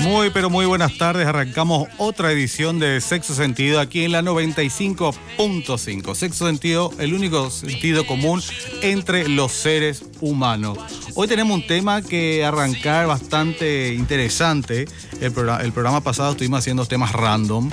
Muy, 0.00 0.30
pero 0.30 0.48
muy 0.50 0.64
buenas 0.66 0.96
tardes. 0.96 1.26
Arrancamos 1.26 1.88
otra 1.98 2.32
edición 2.32 2.78
de 2.78 3.00
Sexo 3.00 3.34
Sentido 3.34 3.78
aquí 3.78 4.04
en 4.04 4.12
la 4.12 4.22
95.5. 4.22 6.14
Sexo 6.14 6.46
Sentido, 6.46 6.92
el 6.98 7.14
único 7.14 7.50
sentido 7.50 8.06
común 8.06 8.42
entre 8.82 9.28
los 9.28 9.52
seres 9.52 10.04
humanos. 10.20 10.78
Hoy 11.14 11.28
tenemos 11.28 11.54
un 11.56 11.66
tema 11.66 12.00
que 12.02 12.44
arrancar 12.44 13.06
bastante 13.06 13.94
interesante. 13.94 14.86
El, 15.20 15.32
programa, 15.32 16.00
pasado 16.00 16.32
estuvimos 16.32 16.60
haciendo 16.60 16.86
temas 16.86 17.12
random, 17.12 17.70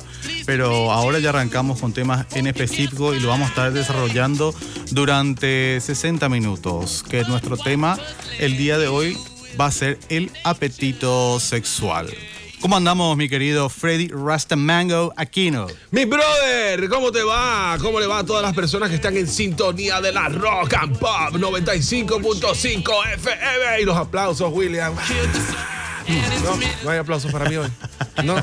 pero 0.48 0.92
ahora 0.92 1.20
ya 1.20 1.30
arrancamos 1.30 1.80
con 1.80 1.94
temas 1.94 2.26
en 2.34 2.48
específico 2.48 3.14
y 3.14 3.20
lo 3.20 3.28
vamos 3.28 3.48
a 3.48 3.50
estar 3.50 3.72
desarrollando 3.72 4.54
durante 4.92 5.80
60 5.80 6.28
minutos. 6.30 7.04
Que 7.08 7.24
nuestro 7.24 7.56
tema 7.56 8.00
el 8.40 8.58
día 8.58 8.80
de 8.80 8.88
hoy 8.88 9.16
va 9.60 9.68
a 9.68 9.72
ser 9.72 10.00
el 10.10 10.32
apetito 10.44 11.40
sexual. 11.40 12.10
¿Cómo 12.62 12.78
andamos, 12.78 13.16
mi 13.16 13.30
querido 13.30 13.70
Freddy 13.70 14.08
Rastamango 14.08 15.14
Aquino? 15.16 15.68
Mi 15.92 16.06
brother, 16.06 16.90
¿cómo 16.90 17.12
te 17.12 17.22
va? 17.22 17.78
¿Cómo 17.80 18.00
le 18.00 18.08
va 18.08 18.20
a 18.20 18.26
todas 18.26 18.42
las 18.42 18.56
personas 18.56 18.90
que 18.90 18.96
están 18.96 19.16
en 19.18 19.28
sintonía 19.28 20.02
de 20.02 20.12
la 20.12 20.30
Rock 20.30 20.74
and 20.74 20.98
Pop 20.98 21.34
95.5 21.34 23.14
FM? 23.14 23.82
Y 23.82 23.86
los 23.86 23.96
aplausos, 23.96 24.52
William. 24.52 24.96
No, 26.08 26.58
no 26.84 26.90
hay 26.92 27.00
aplausos 27.00 27.32
para 27.32 27.50
mí 27.50 27.56
hoy. 27.56 27.70
No. 28.24 28.36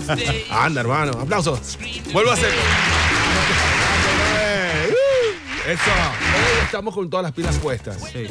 Anda, 0.51 0.81
hermano, 0.81 1.13
aplausos. 1.21 1.79
Vuelvo 2.13 2.31
a 2.31 2.35
hacerlo. 2.35 2.61
Eso. 5.67 5.81
Hoy 5.91 6.65
estamos 6.65 6.93
con 6.95 7.09
todas 7.09 7.23
las 7.23 7.33
pilas 7.33 7.57
puestas. 7.59 7.97
Sí. 8.13 8.27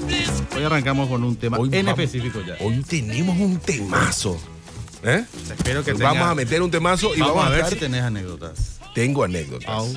Hoy 0.55 0.63
arrancamos 0.63 1.07
con 1.07 1.23
un 1.23 1.35
tema 1.37 1.57
Hoy 1.57 1.69
en 1.71 1.85
vamos- 1.85 1.99
específico 1.99 2.41
ya. 2.45 2.57
Hoy 2.59 2.83
tenemos 2.83 3.37
un 3.39 3.57
temazo. 3.59 4.37
¿Eh? 5.03 5.23
Espero 5.49 5.83
que 5.83 5.93
Vamos 5.93 6.13
tenga- 6.17 6.29
a 6.31 6.35
meter 6.35 6.61
un 6.61 6.69
temazo 6.69 7.15
y 7.15 7.19
vamos, 7.21 7.37
vamos, 7.37 7.51
a 7.51 7.55
ver 7.55 7.65
si 7.67 7.75
tenés 7.77 8.03
anécdotas. 8.03 8.79
Tengo 8.93 9.23
anécdotas. 9.23 9.67
Au. 9.69 9.87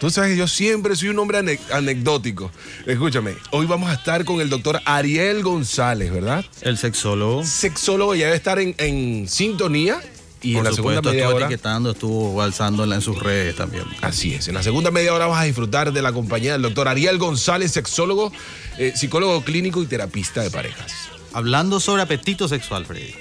Tú 0.00 0.10
sabes 0.10 0.30
que 0.32 0.36
yo 0.36 0.46
siempre 0.46 0.94
soy 0.96 1.08
un 1.08 1.18
hombre 1.18 1.38
ane- 1.38 1.58
anecdótico. 1.72 2.50
Escúchame, 2.86 3.34
hoy 3.50 3.66
vamos 3.66 3.90
a 3.90 3.94
estar 3.94 4.24
con 4.24 4.40
el 4.40 4.48
doctor 4.48 4.80
Ariel 4.84 5.42
González, 5.42 6.12
¿verdad? 6.12 6.44
El 6.60 6.78
sexólogo. 6.78 7.44
Sexólogo, 7.44 8.14
ya 8.14 8.26
debe 8.26 8.36
estar 8.36 8.58
en, 8.58 8.74
en 8.78 9.28
sintonía. 9.28 10.00
Y 10.40 10.54
por 10.54 10.62
la 10.64 10.72
segunda 10.72 11.02
media 11.02 11.28
hora. 11.30 11.46
etiquetando, 11.46 11.90
estuvo 11.90 12.40
alzándola 12.40 12.94
en 12.94 13.00
sus 13.00 13.18
redes 13.20 13.56
también. 13.56 13.82
Así 14.02 14.34
es, 14.34 14.46
en 14.46 14.54
la 14.54 14.62
segunda 14.62 14.92
media 14.92 15.12
hora 15.12 15.26
vas 15.26 15.40
a 15.40 15.44
disfrutar 15.44 15.92
de 15.92 16.00
la 16.00 16.12
compañía 16.12 16.52
del 16.52 16.62
doctor 16.62 16.86
Ariel 16.86 17.18
González, 17.18 17.72
sexólogo, 17.72 18.30
eh, 18.78 18.92
psicólogo 18.94 19.42
clínico 19.42 19.82
y 19.82 19.86
terapista 19.86 20.40
de 20.42 20.50
parejas. 20.52 20.92
Hablando 21.32 21.80
sobre 21.80 22.02
apetito 22.02 22.46
sexual, 22.46 22.86
Freddy. 22.86 23.14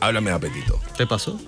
Háblame 0.00 0.30
de 0.30 0.36
apetito. 0.36 0.80
¿Te 0.96 1.06
pasó? 1.06 1.40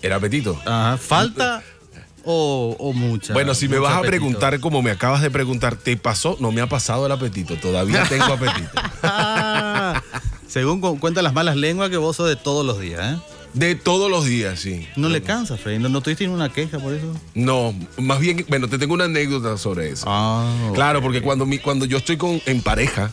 ¿Era 0.00 0.16
apetito? 0.16 0.58
Ajá. 0.64 0.96
¿Falta 0.96 1.62
o, 2.24 2.76
o 2.78 2.92
mucha? 2.92 3.32
Bueno, 3.32 3.54
si 3.54 3.68
me 3.68 3.78
vas 3.78 3.94
a 3.96 4.00
preguntar 4.02 4.58
como 4.60 4.82
me 4.82 4.90
acabas 4.90 5.22
de 5.22 5.30
preguntar, 5.30 5.76
¿te 5.76 5.96
pasó? 5.96 6.36
No 6.40 6.52
me 6.52 6.60
ha 6.60 6.68
pasado 6.68 7.06
el 7.06 7.12
apetito, 7.12 7.56
todavía 7.56 8.04
tengo 8.08 8.24
apetito. 8.24 8.70
Según 10.48 10.80
cu- 10.80 10.98
cuentan 10.98 11.24
las 11.24 11.32
malas 11.34 11.56
lenguas 11.56 11.90
que 11.90 11.96
vos 11.98 12.16
sos 12.16 12.28
de 12.28 12.36
todos 12.36 12.64
los 12.64 12.80
días, 12.80 13.14
¿eh? 13.14 13.18
De 13.54 13.74
todos 13.74 14.10
los 14.10 14.24
días, 14.26 14.60
sí. 14.60 14.86
No 14.96 15.08
le 15.08 15.22
cansa, 15.22 15.56
Freddy. 15.56 15.78
¿No, 15.78 15.88
no 15.88 16.00
tuviste 16.02 16.28
una 16.28 16.50
queja 16.50 16.78
por 16.78 16.92
eso? 16.94 17.14
No, 17.34 17.74
más 17.96 18.20
bien, 18.20 18.44
bueno, 18.48 18.68
te 18.68 18.78
tengo 18.78 18.94
una 18.94 19.04
anécdota 19.04 19.56
sobre 19.56 19.90
eso. 19.90 20.04
Ah, 20.06 20.70
Claro, 20.74 21.00
porque 21.02 21.22
cuando, 21.22 21.46
mi, 21.46 21.58
cuando 21.58 21.86
yo 21.86 21.96
estoy 21.98 22.16
con, 22.16 22.40
en 22.46 22.62
pareja, 22.62 23.10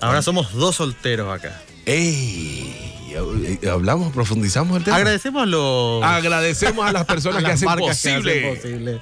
Ahora 0.00 0.20
somos 0.22 0.52
dos 0.52 0.76
solteros 0.76 1.32
acá. 1.32 1.60
¡ey! 1.86 2.83
Hablamos, 3.70 4.12
profundizamos 4.12 4.76
el 4.78 4.84
tema. 4.84 4.96
Agradecemos 4.96 5.42
a 5.42 5.46
los... 5.46 6.02
Agradecemos 6.02 6.86
a 6.86 6.92
las 6.92 7.04
personas 7.04 7.38
que 7.42 7.48
las 7.48 7.62
hacen 7.62 7.68
que 7.76 7.84
posible. 7.84 8.38
hacen 8.38 8.56
posible. 8.56 9.00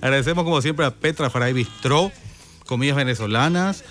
Agradecemos 0.00 0.44
como 0.44 0.62
siempre 0.62 0.86
a 0.86 0.90
Petra 0.90 1.30
Faray 1.30 1.52
Bistró, 1.52 2.12
comidas 2.66 2.96
venezolanas. 2.96 3.84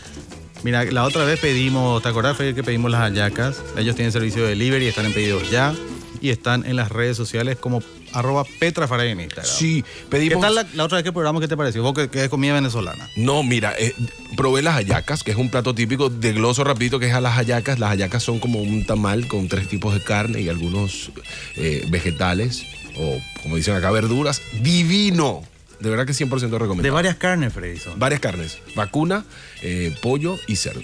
Mira, 0.64 0.86
la 0.86 1.04
otra 1.04 1.24
vez 1.26 1.40
pedimos, 1.40 2.02
¿te 2.02 2.10
acordás 2.10 2.36
Freddy, 2.38 2.54
que 2.54 2.64
pedimos 2.64 2.90
las 2.90 3.02
hallacas? 3.02 3.62
Ellos 3.78 3.96
tienen 3.96 4.12
servicio 4.12 4.44
de 4.44 4.50
delivery, 4.50 4.88
están 4.88 5.06
en 5.06 5.14
pedidos 5.14 5.50
ya 5.52 5.74
y 6.22 6.30
están 6.30 6.66
en 6.66 6.76
las 6.76 6.90
redes 6.92 7.16
sociales 7.16 7.58
como 7.58 7.82
arroba 8.14 8.44
Petra 8.60 8.88
Faray 8.88 9.12
en 9.12 9.22
Instagram. 9.22 9.52
Sí, 9.52 9.84
¿Qué 9.84 10.06
pedimos. 10.10 10.42
tal 10.42 10.56
la, 10.56 10.66
la 10.74 10.84
otra 10.86 10.98
vez 10.98 11.04
que 11.04 11.12
programa 11.12 11.40
qué 11.40 11.48
te 11.48 11.58
pareció? 11.58 11.84
Vos 11.84 11.94
que, 11.94 12.10
que 12.10 12.24
es 12.24 12.30
comida 12.30 12.54
venezolana. 12.54 13.10
No, 13.16 13.44
mira, 13.44 13.74
eh, 13.78 13.94
probé 14.36 14.62
las 14.62 14.76
hallacas, 14.76 15.24
que 15.24 15.32
es 15.32 15.38
un 15.38 15.50
plato 15.50 15.74
típico 15.76 16.10
de 16.10 16.34
gloso 16.34 16.64
rapidito, 16.64 17.00
que 17.00 17.08
es 17.08 17.14
a 17.14 17.22
las 17.22 17.36
hallacas. 17.36 17.80
Las 17.80 17.90
hallacas 17.90 18.24
son 18.24 18.40
como 18.40 18.62
un 18.62 18.86
tamal 18.86 19.28
con 19.28 19.48
tres 19.48 19.68
tipos 19.68 19.94
de 19.94 20.02
carne 20.02 20.42
y 20.42 20.50
algunos 20.50 21.12
eh, 21.56 21.86
vegetales, 21.90 22.64
o 22.98 23.20
como 23.44 23.56
dicen 23.58 23.76
acá, 23.76 23.92
verduras. 23.92 24.42
Divino. 24.62 25.44
De 25.80 25.92
verdad 25.92 26.08
que 26.08 26.14
100% 26.14 26.30
recomendado. 26.30 26.82
De 26.82 26.90
varias 26.90 27.16
carnes, 27.18 27.54
Freddy. 27.54 27.80
Varias 27.98 28.20
carnes, 28.20 28.58
vacuna, 28.76 29.26
eh, 29.62 29.96
pollo 30.02 30.38
y 30.48 30.56
cerdo. 30.56 30.82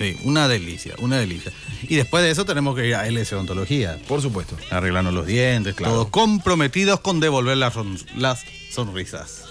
Sí, 0.00 0.16
una 0.24 0.48
delicia, 0.48 0.94
una 0.98 1.18
delicia. 1.18 1.52
Y 1.82 1.96
después 1.96 2.22
de 2.24 2.30
eso 2.30 2.46
tenemos 2.46 2.74
que 2.74 2.86
ir 2.88 2.94
a 2.94 3.06
LS 3.06 3.34
Odontología. 3.34 3.98
Por 4.08 4.22
supuesto. 4.22 4.56
arreglarnos 4.70 5.12
los 5.12 5.26
dientes, 5.26 5.74
Claro. 5.74 5.92
todos 5.92 6.08
comprometidos 6.08 7.00
con 7.00 7.20
devolver 7.20 7.58
las, 7.58 7.74
las 8.16 8.40
sonrisas. 8.72 9.44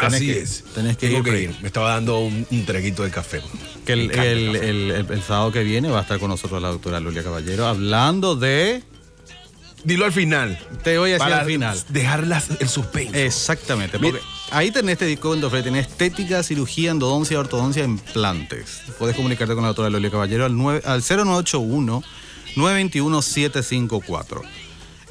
Tenés 0.00 0.14
Así 0.14 0.26
que- 0.26 0.38
es. 0.40 0.64
tenés 0.74 0.96
que 0.96 1.06
Tengo 1.08 1.20
ir, 1.20 1.24
que 1.34 1.42
ir. 1.42 1.56
Me 1.62 1.68
estaba 1.68 1.90
dando 1.90 2.18
un, 2.18 2.44
un 2.50 2.66
traguito 2.66 3.04
de 3.04 3.10
café. 3.10 3.40
Que 3.86 3.92
el, 3.92 4.00
el 4.00 4.10
el- 4.10 4.16
café. 4.16 4.68
el- 4.68 4.90
el- 4.90 5.06
el 5.12 5.22
sábado 5.22 5.52
que 5.52 5.62
viene 5.62 5.88
va 5.90 6.00
a 6.00 6.02
estar 6.02 6.18
con 6.18 6.28
nosotros 6.28 6.60
la 6.60 6.68
doctora 6.68 6.98
Lulia 6.98 7.22
Caballero 7.22 7.66
hablando 7.66 8.34
de... 8.34 8.82
Dilo 9.84 10.04
al 10.06 10.12
final. 10.12 10.58
Te 10.82 10.98
voy 10.98 11.10
a 11.10 11.18
decir 11.18 11.32
al 11.32 11.46
final. 11.46 11.80
dejar 11.90 12.24
el 12.58 12.68
suspenso. 12.68 13.14
Exactamente. 13.14 13.98
Mira. 14.00 14.18
Ahí 14.50 14.70
tenés 14.70 14.92
este 14.92 15.06
descuento, 15.06 15.50
Fred. 15.50 15.64
Tenés 15.64 15.88
estética, 15.88 16.42
cirugía, 16.42 16.90
endodoncia, 16.92 17.38
ortodoncia, 17.38 17.84
implantes. 17.84 18.82
Puedes 18.98 19.16
comunicarte 19.16 19.54
con 19.54 19.62
la 19.62 19.68
doctora 19.68 19.90
Lulia 19.90 20.10
Caballero 20.10 20.44
al, 20.44 20.56
9 20.56 20.82
al 20.84 21.02
0981 21.02 22.02
921 22.56 23.22
754 23.22 24.65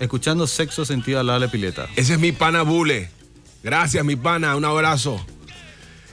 Escuchando 0.00 0.46
sexo 0.46 0.86
sentido 0.86 1.20
al 1.20 1.26
lado 1.26 1.40
de 1.40 1.46
la 1.46 1.52
pileta. 1.52 1.88
Ese 1.96 2.14
es 2.14 2.18
mi 2.20 2.32
pana 2.32 2.62
Bule. 2.62 3.10
Gracias, 3.68 4.02
mi 4.04 4.16
pana. 4.16 4.56
Un 4.56 4.64
abrazo. 4.64 5.24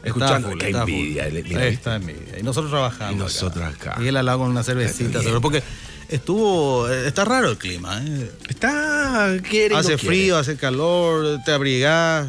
Escuchando. 0.04 0.50
full, 0.50 0.60
Qué 0.60 0.70
envidia. 0.70 1.28
mira, 1.32 1.62
Ahí 1.62 1.74
está 1.74 1.96
envidia. 1.96 2.38
Y 2.40 2.44
nosotros 2.44 2.70
trabajando. 2.72 3.14
Y 3.14 3.18
nosotros 3.18 3.64
acá. 3.64 3.96
Y 4.02 4.08
él 4.08 4.18
al 4.18 4.26
lado 4.26 4.40
con 4.40 4.50
una 4.52 4.62
cervecita, 4.64 5.20
seguro, 5.22 5.40
porque 5.42 5.64
estuvo. 6.10 6.90
eh, 6.90 7.08
Está 7.08 7.24
raro 7.26 7.50
el 7.52 7.58
clima. 7.58 8.02
¿eh? 8.06 8.30
Está. 8.50 9.38
Quiere 9.50 9.74
no 9.74 9.80
Hace 9.80 9.96
quiere. 9.96 10.06
frío, 10.06 10.38
hace 10.38 10.58
calor, 10.58 11.40
te 11.46 11.54
abrigás, 11.54 12.28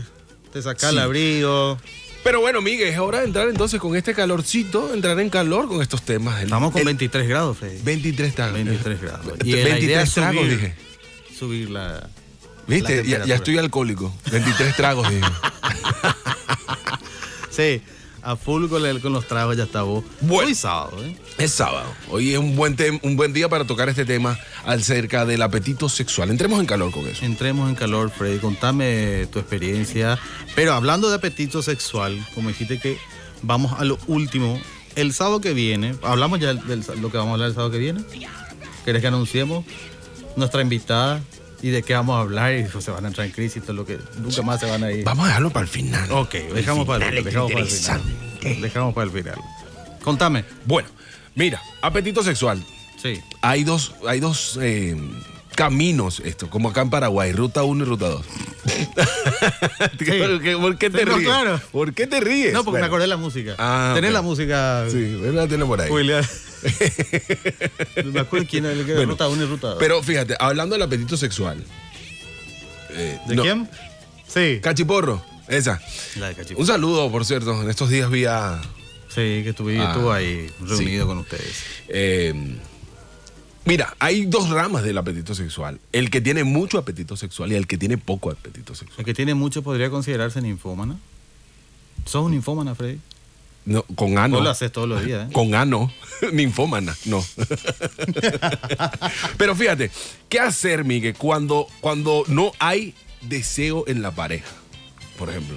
te 0.53 0.63
sacás 0.63 0.91
Sí. 0.91 0.97
el 0.97 1.03
abrigo. 1.03 1.77
Pero 2.25 2.41
bueno, 2.41 2.61
Miguel, 2.63 2.89
es 2.89 2.99
hora 2.99 3.19
de 3.21 3.27
entrar 3.27 3.49
entonces 3.49 3.79
con 3.81 3.95
este 3.95 4.15
calorcito, 4.15 4.95
entrar 4.95 5.19
en 5.21 5.29
calor 5.29 5.69
con 5.69 5.83
estos 5.83 6.03
temas. 6.03 6.39
El- 6.39 6.45
Estamos 6.45 6.71
con 6.73 6.81
el 6.81 6.87
23 6.87 7.29
grados, 7.29 7.59
Freddy. 7.59 7.81
23 7.83 8.35
tragos. 8.35 8.55
23 8.55 9.01
grados. 9.03 9.27
Y 9.45 9.49
Y 9.49 9.53
la 9.53 9.59
idea 9.59 9.75
23 9.75 10.03
es 10.03 10.11
subir, 10.15 10.51
dije. 10.51 10.75
subir 11.39 11.71
la. 11.71 12.09
¿Viste? 12.67 13.05
Ya, 13.07 13.25
ya 13.25 13.37
estoy 13.37 13.59
alcohólico. 13.59 14.13
23 14.31 14.77
tragos, 14.77 15.09
dije. 15.11 15.23
Sí, 17.51 17.81
a 18.23 18.37
full 18.37 18.69
con, 18.69 18.85
el- 18.85 19.01
con 19.01 19.15
los 19.15 19.27
tragos 19.27 19.57
ya 19.57 19.63
está 19.65 19.81
vos. 19.81 20.05
Bueno. 20.21 20.49
Hoy 20.49 20.55
sábado, 20.55 21.03
¿eh? 21.03 21.17
Es 21.39 21.53
sábado. 21.53 21.87
Hoy 22.11 22.35
es 22.35 22.39
un 22.39 22.55
buen, 22.55 22.77
un 23.03 23.17
buen 23.17 23.33
día 23.33 23.49
para 23.49 23.65
tocar 23.67 23.89
este 23.89 24.05
tema 24.05 24.39
acerca 24.67 25.25
del 25.25 25.41
apetito 25.41 25.89
sexual. 25.89 26.29
Entremos 26.31 26.61
en 26.61 26.67
calor 26.67 26.91
con 26.93 27.07
eso. 27.07 27.25
Entremos 27.25 27.69
en 27.71 27.75
calor, 27.75 28.11
Freddy. 28.11 28.41
Contame 28.41 29.27
tu 29.33 29.39
experiencia. 29.39 30.19
Pero 30.55 30.75
hablando 30.75 31.09
de 31.09 31.15
apetito 31.17 31.63
sexual, 31.63 32.23
como 32.35 32.49
dijiste 32.51 32.79
que 32.79 32.99
vamos 33.41 33.73
a 33.81 33.85
lo 33.85 33.99
último. 34.07 34.61
El 34.95 35.15
sábado 35.15 35.41
que 35.41 35.55
viene, 35.55 35.95
hablamos 36.03 36.39
ya 36.41 36.53
de 36.53 36.77
lo 37.01 37.11
que 37.11 37.17
vamos 37.17 37.31
a 37.31 37.33
hablar 37.35 37.49
el 37.49 37.55
sábado 37.55 37.71
que 37.71 37.79
viene. 37.79 38.03
¿Querés 38.85 39.01
que 39.01 39.09
anunciemos? 39.09 39.65
Nuestra 40.37 40.61
invitada 40.61 41.23
y 41.63 41.71
de 41.71 41.83
qué 41.83 41.95
vamos 41.95 42.17
a 42.17 42.21
hablar 42.21 42.55
y 42.55 42.65
pues, 42.65 42.85
se 42.85 42.91
van 42.91 43.05
a 43.05 43.09
entrar 43.09 43.27
en 43.27 43.33
crisis 43.33 43.57
y 43.59 43.61
todo 43.61 43.73
lo 43.75 43.87
que 43.87 43.99
nunca 44.19 44.43
más 44.43 44.61
se 44.61 44.67
van 44.67 44.85
a 44.85 44.93
ir. 44.93 45.05
Vamos 45.05 45.25
a 45.25 45.29
dejarlo 45.29 45.51
para 45.51 45.63
el 45.65 45.69
final. 45.69 46.11
Ok, 46.13 46.35
dejamos 46.55 46.87
para, 46.87 47.09
el, 47.09 47.25
dejamos 47.25 47.53
para 47.53 47.65
el 47.65 47.71
final. 47.71 48.03
Dejamos 48.61 48.95
para 48.95 49.05
el 49.05 49.11
final. 49.11 49.35
Contame. 50.03 50.45
Bueno, 50.65 50.89
mira, 51.35 51.61
apetito 51.83 52.23
sexual. 52.23 52.65
Sí. 53.03 53.21
Hay 53.43 53.65
dos, 53.65 53.95
hay 54.07 54.21
dos 54.21 54.59
eh, 54.63 54.97
caminos, 55.55 56.21
esto, 56.25 56.49
como 56.49 56.69
acá 56.71 56.83
en 56.83 56.91
Paraguay, 56.91 57.33
ruta 57.33 57.63
1 57.65 57.85
y 57.85 57.87
ruta 57.87 58.09
2. 58.09 58.27
¿Por, 59.99 60.43
qué, 60.43 60.57
por 60.61 60.79
qué 60.79 60.91
te 60.91 60.99
Sí, 61.01 61.05
no, 61.05 61.17
ríes? 61.17 61.27
claro. 61.29 61.61
¿Por 61.73 61.95
qué 61.95 62.07
te 62.07 62.21
ríes? 62.21 62.53
No, 62.53 62.59
porque 62.61 62.73
Bueno, 62.73 62.83
me 62.83 62.87
acordé 62.87 63.03
de 63.05 63.09
la 63.09 63.17
música. 63.17 63.55
Ah, 63.59 63.93
Tenés 63.95 64.13
la 64.13 64.23
música. 64.23 64.85
Sí, 64.91 65.19
la 65.33 65.47
tiene 65.49 65.65
por 65.65 65.81
ahí. 65.81 65.89
me 68.05 68.21
acuerdo 68.21 68.47
quién 68.49 68.67
era 68.67 68.75
Bueno, 68.83 69.13
ruta 69.13 69.29
1 69.29 69.43
y 69.43 69.47
ruta 69.47 69.69
2. 69.69 69.77
Pero 69.79 70.03
fíjate, 70.03 70.37
hablando 70.39 70.75
del 70.75 70.83
apetito 70.83 71.17
sexual. 71.17 71.63
eh, 72.91 73.19
¿De 73.27 73.37
no, 73.37 73.43
quién? 73.43 73.69
Sí. 74.27 74.59
Cachiporro, 74.63 75.25
esa. 75.49 75.81
La 76.17 76.29
de 76.29 76.35
Cachipo. 76.35 76.61
Un 76.61 76.67
saludo, 76.67 77.11
por 77.11 77.25
cierto. 77.25 77.61
En 77.63 77.71
estos 77.71 77.89
días 77.91 78.11
vi 78.11 78.25
a. 78.27 78.61
Sí, 79.09 79.15
que 79.43 79.51
estuve, 79.51 79.79
Ah, 79.79 79.93
estuvo 79.93 80.13
ahí 80.13 80.51
reunido 80.61 81.05
sí. 81.05 81.09
con 81.09 81.19
ustedes. 81.19 81.63
eh, 81.89 82.35
mira, 83.65 83.95
hay 83.99 84.27
dos 84.27 84.51
ramas 84.51 84.83
del 84.83 84.99
apetito 84.99 85.35
sexual. 85.35 85.81
El 85.93 86.11
que 86.11 86.21
tiene 86.21 86.45
mucho 86.45 86.77
apetito 86.79 87.17
sexual 87.17 87.51
y 87.53 87.55
el 87.55 87.67
que 87.67 87.79
tiene 87.79 87.97
poco 87.99 88.31
apetito 88.31 88.75
sexual. 88.75 88.99
El 89.01 89.05
que 89.07 89.15
tiene 89.15 89.35
mucho 89.35 89.63
podría 89.63 89.89
considerarse 89.91 90.43
ninfómana. 90.43 90.99
¿Sos 92.05 92.25
un 92.27 92.33
ninfómana, 92.33 92.75
Freddy? 92.75 92.99
No, 93.67 93.83
con 93.95 94.17
ano. 94.17 94.37
Vos 94.37 94.45
lo 94.45 94.51
haces 94.51 94.73
todos 94.73 94.89
los 94.89 95.05
días, 95.05 95.29
¿eh? 95.29 95.33
Con 95.33 95.55
ano. 95.55 95.93
Ninfómana, 96.33 96.97
no. 97.05 97.23
Pero 99.37 99.55
fíjate, 99.55 99.91
¿qué 100.29 100.41
hacer, 100.41 100.85
Miguel, 100.85 101.15
cuando, 101.17 101.67
cuando 101.81 102.25
no 102.29 102.53
hay 102.59 102.95
deseo 103.23 103.85
en 103.89 104.03
la 104.03 104.13
pareja? 104.13 104.51
Por 105.19 105.31
ejemplo, 105.31 105.57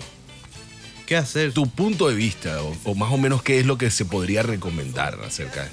¿Qué 1.05 1.15
hacer? 1.17 1.53
tu 1.53 1.67
punto 1.69 2.07
de 2.09 2.15
vista, 2.15 2.61
o, 2.63 2.75
o 2.83 2.95
más 2.95 3.11
o 3.11 3.17
menos 3.17 3.41
qué 3.43 3.59
es 3.59 3.65
lo 3.65 3.77
que 3.77 3.89
se 3.91 4.05
podría 4.05 4.43
recomendar 4.43 5.19
acerca 5.25 5.63
de. 5.63 5.69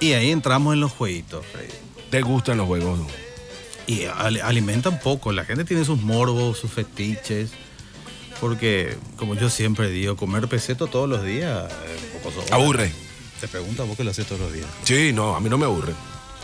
Y 0.00 0.12
ahí 0.14 0.30
entramos 0.30 0.74
en 0.74 0.80
los 0.80 0.92
jueguitos, 0.92 1.44
Freddy. 1.46 1.72
¿Te 2.10 2.22
gustan 2.22 2.56
los 2.58 2.66
juegos? 2.66 3.00
Y 3.86 4.04
al- 4.04 4.40
alimentan 4.40 4.98
poco. 5.00 5.32
La 5.32 5.44
gente 5.44 5.64
tiene 5.64 5.84
sus 5.84 6.00
morbos, 6.00 6.58
sus 6.58 6.70
fetiches. 6.72 7.50
Porque, 8.40 8.96
como 9.16 9.34
yo 9.34 9.50
siempre 9.50 9.90
digo, 9.90 10.16
comer 10.16 10.48
peseto 10.48 10.86
todos 10.86 11.08
los 11.08 11.22
días 11.24 11.70
poco 12.22 12.34
sobra. 12.34 12.56
Aburre. 12.56 12.90
Te 13.40 13.48
pregunto 13.48 13.86
vos 13.86 13.96
que 13.96 14.04
lo 14.04 14.10
haces 14.10 14.26
todos 14.26 14.40
los 14.40 14.52
días. 14.52 14.66
Sí, 14.84 15.12
no, 15.12 15.34
a 15.36 15.40
mí 15.40 15.48
no 15.48 15.58
me 15.58 15.66
aburre. 15.66 15.92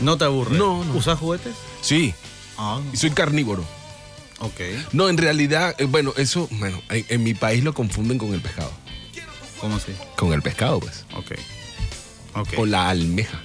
¿No 0.01 0.19
te 0.19 0.25
aburre? 0.25 0.57
No, 0.59 0.85
no. 0.85 0.95
¿Usas 0.95 1.19
juguetes? 1.19 1.55
Sí, 1.81 2.15
Ah, 2.59 2.81
y 2.93 2.97
soy 2.97 3.11
carnívoro. 3.11 3.65
ok. 4.41 4.61
No, 4.93 5.11
en 5.11 5.19
realidad, 5.19 5.75
eh, 5.79 5.85
bueno, 5.85 6.15
eso, 6.17 6.49
bueno, 6.53 6.81
en, 6.89 7.05
en 7.11 7.23
mi 7.23 7.35
país 7.35 7.63
lo 7.63 7.75
confunden 7.75 8.17
con 8.17 8.33
el 8.33 8.41
pescado. 8.41 8.71
¿Cómo 9.61 9.77
así? 9.77 9.93
Con 10.17 10.33
el 10.33 10.41
pescado, 10.43 10.81
pues. 10.81 11.05
Ok. 11.15 11.33
Ok. 12.35 12.49
O 12.59 12.65
la 12.67 12.89
almeja. 12.89 13.41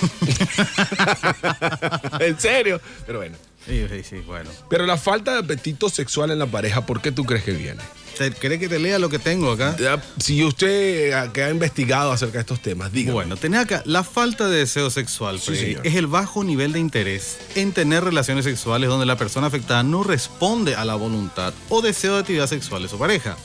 en 2.20 2.38
serio. 2.40 2.80
Pero 3.06 3.18
bueno. 3.18 3.36
Sí, 3.66 3.86
sí, 3.90 4.02
sí, 4.02 4.16
bueno. 4.26 4.50
Pero 4.68 4.84
la 4.86 4.96
falta 4.98 5.32
de 5.32 5.38
apetito 5.40 5.88
sexual 5.88 6.30
en 6.30 6.38
la 6.38 6.46
pareja, 6.46 6.84
¿por 6.84 7.00
qué 7.00 7.12
tú 7.12 7.24
crees 7.24 7.44
que 7.44 7.52
viene? 7.52 7.80
¿Te- 8.18 8.30
¿Querés 8.30 8.60
que 8.60 8.68
te 8.68 8.78
lea 8.78 8.98
lo 9.00 9.08
que 9.08 9.18
tengo 9.18 9.50
acá? 9.50 9.74
Si 10.18 10.44
usted 10.44 11.12
eh, 11.12 11.30
que 11.32 11.42
ha 11.42 11.50
investigado 11.50 12.12
acerca 12.12 12.34
de 12.34 12.40
estos 12.40 12.60
temas, 12.60 12.92
dígame. 12.92 13.14
Bueno, 13.14 13.36
tenés 13.36 13.60
acá, 13.60 13.82
la 13.86 14.04
falta 14.04 14.46
de 14.48 14.58
deseo 14.58 14.88
sexual 14.90 15.40
Sí, 15.40 15.46
Freddy, 15.46 15.60
señor. 15.66 15.86
es 15.86 15.94
el 15.96 16.06
bajo 16.06 16.44
nivel 16.44 16.72
de 16.72 16.78
interés 16.78 17.38
en 17.56 17.72
tener 17.72 18.04
relaciones 18.04 18.44
sexuales 18.44 18.88
donde 18.88 19.06
la 19.06 19.16
persona 19.16 19.48
afectada 19.48 19.82
no 19.82 20.04
responde 20.04 20.76
a 20.76 20.84
la 20.84 20.94
voluntad 20.94 21.52
o 21.70 21.82
deseo 21.82 22.14
de 22.14 22.20
actividad 22.20 22.46
sexual 22.46 22.82
de 22.82 22.88
su 22.88 22.98
pareja. 22.98 23.36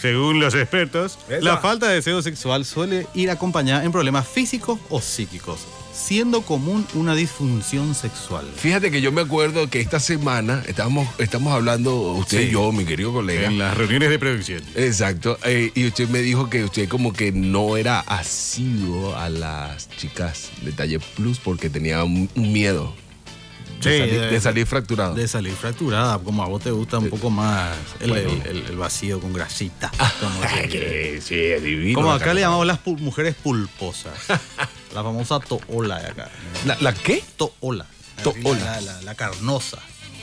Según 0.00 0.40
los 0.40 0.54
expertos, 0.54 1.18
Esa. 1.28 1.40
la 1.40 1.58
falta 1.58 1.86
de 1.88 1.96
deseo 1.96 2.22
sexual 2.22 2.64
suele 2.64 3.06
ir 3.14 3.30
acompañada 3.30 3.84
en 3.84 3.92
problemas 3.92 4.26
físicos 4.28 4.78
o 4.90 5.00
psíquicos, 5.00 5.60
siendo 5.98 6.42
común 6.42 6.86
una 6.94 7.14
disfunción 7.14 7.94
sexual. 7.94 8.46
Fíjate 8.56 8.90
que 8.90 9.00
yo 9.00 9.10
me 9.12 9.20
acuerdo 9.22 9.68
que 9.68 9.80
esta 9.80 9.98
semana 10.00 10.62
estábamos, 10.66 11.08
estamos 11.18 11.52
hablando, 11.52 11.94
usted 12.12 12.48
y 12.48 12.50
yo, 12.52 12.70
mi 12.72 12.84
querido 12.84 13.12
colega. 13.12 13.50
las 13.50 13.76
reuniones 13.76 14.08
de 14.10 14.18
producción. 14.18 14.62
Exacto. 14.76 15.38
eh, 15.44 15.72
y 15.74 15.86
usted 15.86 16.08
me 16.08 16.20
dijo 16.20 16.48
que 16.48 16.64
usted 16.64 16.88
como 16.88 17.12
que 17.12 17.32
no 17.32 17.76
era 17.76 18.00
asiduo 18.00 19.16
a 19.16 19.28
las 19.28 19.88
chicas 19.90 20.50
de 20.62 20.72
talle 20.72 21.00
plus 21.16 21.38
porque 21.38 21.68
tenía 21.68 22.04
un, 22.04 22.28
miedo 22.34 22.94
de, 23.82 23.92
Sí, 23.92 23.98
salir, 23.98 24.20
de- 24.20 24.26
de 24.30 24.40
salir 24.40 24.66
fracturado. 24.66 25.14
De 25.14 25.28
salir 25.28 25.52
fracturada, 25.52 26.18
como 26.18 26.42
a 26.42 26.46
vos 26.48 26.62
te 26.62 26.70
gusta 26.70 26.98
un 26.98 27.10
poco 27.10 27.30
más 27.30 27.76
el, 28.00 28.10
Bueno. 28.10 28.30
el- 28.44 28.56
el- 28.58 28.66
el 28.66 28.76
vacío 28.76 29.20
con 29.20 29.32
grasita. 29.32 29.90
como 30.20 30.40
dice. 30.42 30.68
que 30.68 31.20
sí, 31.22 31.34
es 31.36 31.62
divino. 31.62 31.94
Como 32.00 32.12
acá 32.12 32.34
le 32.34 32.40
llamamos 32.40 32.66
las 32.66 32.78
pul- 32.84 32.98
mujeres 32.98 33.34
pulposas. 33.34 34.14
la 34.94 35.02
famosa 35.02 35.38
toola 35.40 35.98
de 36.00 36.06
acá. 36.08 36.30
¿La, 36.66 36.76
la 36.80 36.94
qué? 36.94 37.22
Toola. 37.36 37.86
Toola. 38.22 38.58
La, 38.58 38.80
la- 38.80 39.02
la 39.02 39.14
carnosa. 39.14 39.78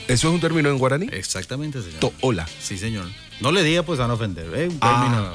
¿Eso 0.08 0.28
es 0.28 0.34
un 0.34 0.40
término 0.40 0.68
en 0.70 0.78
guaraní? 0.78 1.08
Exactamente, 1.12 1.82
señor. 1.82 1.98
Toola. 2.20 2.46
sí, 2.60 2.78
señor. 2.78 3.06
No 3.40 3.52
le 3.52 3.62
diga, 3.62 3.82
pues, 3.82 4.00
a 4.00 4.06
no 4.06 4.14
ofender. 4.14 4.54
Es 4.54 4.70
un 4.72 4.78
Ah. 4.80 5.00
término 5.02 5.34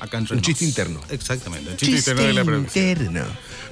acá 0.00 0.18
entre 0.18 0.34
Un 0.34 0.38
nos. 0.38 0.46
chiste 0.46 0.64
interno. 0.64 1.00
Exactamente. 1.10 1.70
Un 1.70 1.76
chiste, 1.76 1.96
interno 2.10 2.22
de 2.22 2.32
la 2.32 2.44
producción. 2.44 2.88
interno. 2.88 3.24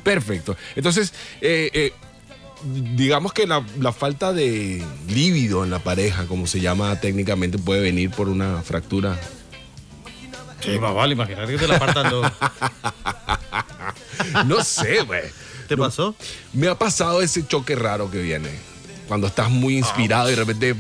Perfecto. 0.03 0.57
Entonces, 0.75 1.13
eh, 1.41 1.71
eh, 1.73 1.93
digamos 2.95 3.33
que 3.33 3.47
la, 3.47 3.65
la 3.81 3.93
falta 3.93 4.33
de 4.33 4.83
líbido 5.09 5.65
en 5.65 5.71
la 5.71 5.79
pareja, 5.81 6.27
como 6.27 6.47
se 6.47 6.61
llama 6.61 6.99
técnicamente, 7.01 7.59
puede 7.59 7.81
venir 7.83 8.11
por 8.11 8.29
una 8.29 8.63
fractura. 8.63 9.19
Sí, 10.61 10.79
más 10.79 10.95
vale, 10.95 11.13
imagínate 11.15 11.53
que 11.53 11.59
te 11.59 11.69
la 11.69 11.77
apartan 11.77 12.11
dos. 12.11 12.33
No 14.47 14.63
sé, 14.65 15.03
güey. 15.03 15.23
¿Te 15.69 15.77
pasó? 15.77 16.15
Me 16.53 16.69
ha 16.69 16.75
pasado 16.79 17.23
ese 17.23 17.47
choque 17.47 17.75
raro 17.77 18.11
que 18.11 18.19
viene. 18.21 18.51
Cuando 19.09 19.27
estás 19.27 19.51
muy 19.51 19.77
inspirado 19.79 20.29
y 20.29 20.33
de 20.33 20.37
repente. 20.37 20.75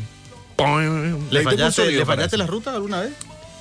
¡pum! 0.57 1.29
¿Le 1.31 1.43
fallaste, 1.43 1.91
¿le 1.93 2.05
fallaste 2.07 2.37
la 2.37 2.47
ruta 2.47 2.73
alguna 2.73 3.01
vez? 3.01 3.13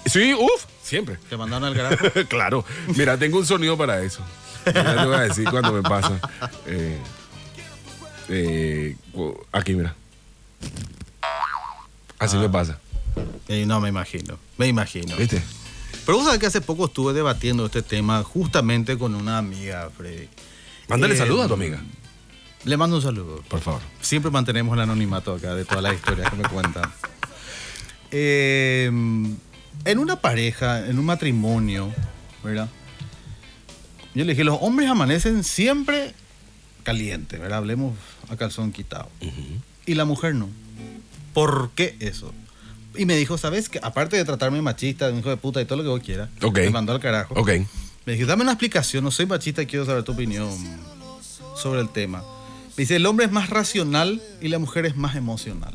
Sí, 0.05 0.33
uff, 0.33 0.65
siempre. 0.83 1.17
¿Te 1.29 1.35
mandaron 1.37 1.65
al 1.67 1.75
carajo? 1.75 2.05
claro. 2.29 2.65
Mira, 2.95 3.17
tengo 3.17 3.37
un 3.39 3.45
sonido 3.45 3.77
para 3.77 4.01
eso. 4.01 4.21
Ya 4.65 4.73
te 4.95 5.05
voy 5.05 5.15
a 5.15 5.19
decir 5.21 5.47
cuando 5.49 5.71
me 5.73 5.81
pasa. 5.83 6.19
Eh, 6.67 6.97
eh, 8.29 8.95
aquí, 9.51 9.73
mira. 9.75 9.93
Así 12.19 12.37
Ah. 12.37 12.39
me 12.39 12.49
pasa. 12.49 12.79
Eh, 13.47 13.65
no, 13.65 13.79
me 13.81 13.89
imagino. 13.89 14.37
Me 14.57 14.67
imagino. 14.67 15.15
¿Viste? 15.15 15.41
Pero 16.05 16.17
vos 16.17 16.25
sabés 16.25 16.39
que 16.39 16.45
hace 16.47 16.61
poco 16.61 16.85
estuve 16.85 17.13
debatiendo 17.13 17.65
este 17.65 17.81
tema 17.81 18.23
justamente 18.23 18.97
con 18.97 19.15
una 19.15 19.37
amiga, 19.37 19.89
Freddy. 19.95 20.27
Mándale 20.87 21.15
Eh, 21.15 21.17
saludos 21.17 21.45
a 21.45 21.47
tu 21.47 21.53
amiga, 21.55 21.81
Le 22.63 22.77
mando 22.77 22.95
un 22.97 23.01
saludo. 23.01 23.43
por 23.47 23.59
favor. 23.61 23.81
Siempre 24.01 24.31
mantenemos 24.31 24.73
el 24.75 24.81
anonimato 24.81 25.33
acá 25.33 25.53
de 25.55 25.65
todas 25.65 25.83
las 25.83 25.93
historias 25.95 26.29
que 26.29 26.35
me 26.37 26.47
cuentan. 26.49 26.91
Eh, 28.11 28.85
en 29.85 29.99
una 29.99 30.15
pareja, 30.21 30.87
en 30.87 30.97
un 30.99 31.05
matrimonio, 31.05 31.93
¿verdad? 32.43 32.69
Yo 34.13 34.23
le 34.23 34.31
dije, 34.33 34.43
los 34.43 34.57
hombres 34.61 34.89
amanecen 34.89 35.43
siempre 35.43 36.13
calientes, 36.83 37.39
¿verdad? 37.39 37.57
Hablemos 37.59 37.95
a 38.29 38.37
calzón 38.37 38.71
quitado. 38.71 39.09
Y 39.85 39.95
la 39.95 40.05
mujer 40.05 40.35
no. 40.35 40.49
¿Por 41.33 41.71
qué 41.75 41.97
eso? 41.99 42.33
Y 42.97 43.05
me 43.05 43.15
dijo, 43.15 43.37
¿sabes 43.37 43.69
qué? 43.69 43.79
Aparte 43.81 44.15
de 44.17 44.25
tratarme 44.25 44.61
machista, 44.61 45.07
de 45.07 45.13
un 45.13 45.19
hijo 45.19 45.29
de 45.29 45.37
puta 45.37 45.61
y 45.61 45.65
todo 45.65 45.77
lo 45.77 45.83
que 45.83 45.89
vos 45.89 46.01
quieras, 46.01 46.29
me 46.53 46.69
mandó 46.71 46.91
al 46.93 46.99
carajo. 46.99 47.33
Me 48.05 48.13
dijo, 48.13 48.27
dame 48.27 48.43
una 48.43 48.51
explicación, 48.51 49.03
no 49.03 49.11
soy 49.11 49.25
machista 49.25 49.61
y 49.61 49.65
quiero 49.65 49.85
saber 49.85 50.03
tu 50.03 50.11
opinión 50.11 50.49
sobre 51.55 51.81
el 51.81 51.89
tema. 51.89 52.23
Me 52.77 52.81
dice, 52.83 52.97
el 52.97 53.05
hombre 53.05 53.25
es 53.25 53.31
más 53.31 53.49
racional 53.49 54.21
y 54.41 54.49
la 54.49 54.59
mujer 54.59 54.85
es 54.85 54.95
más 54.95 55.15
emocional. 55.15 55.73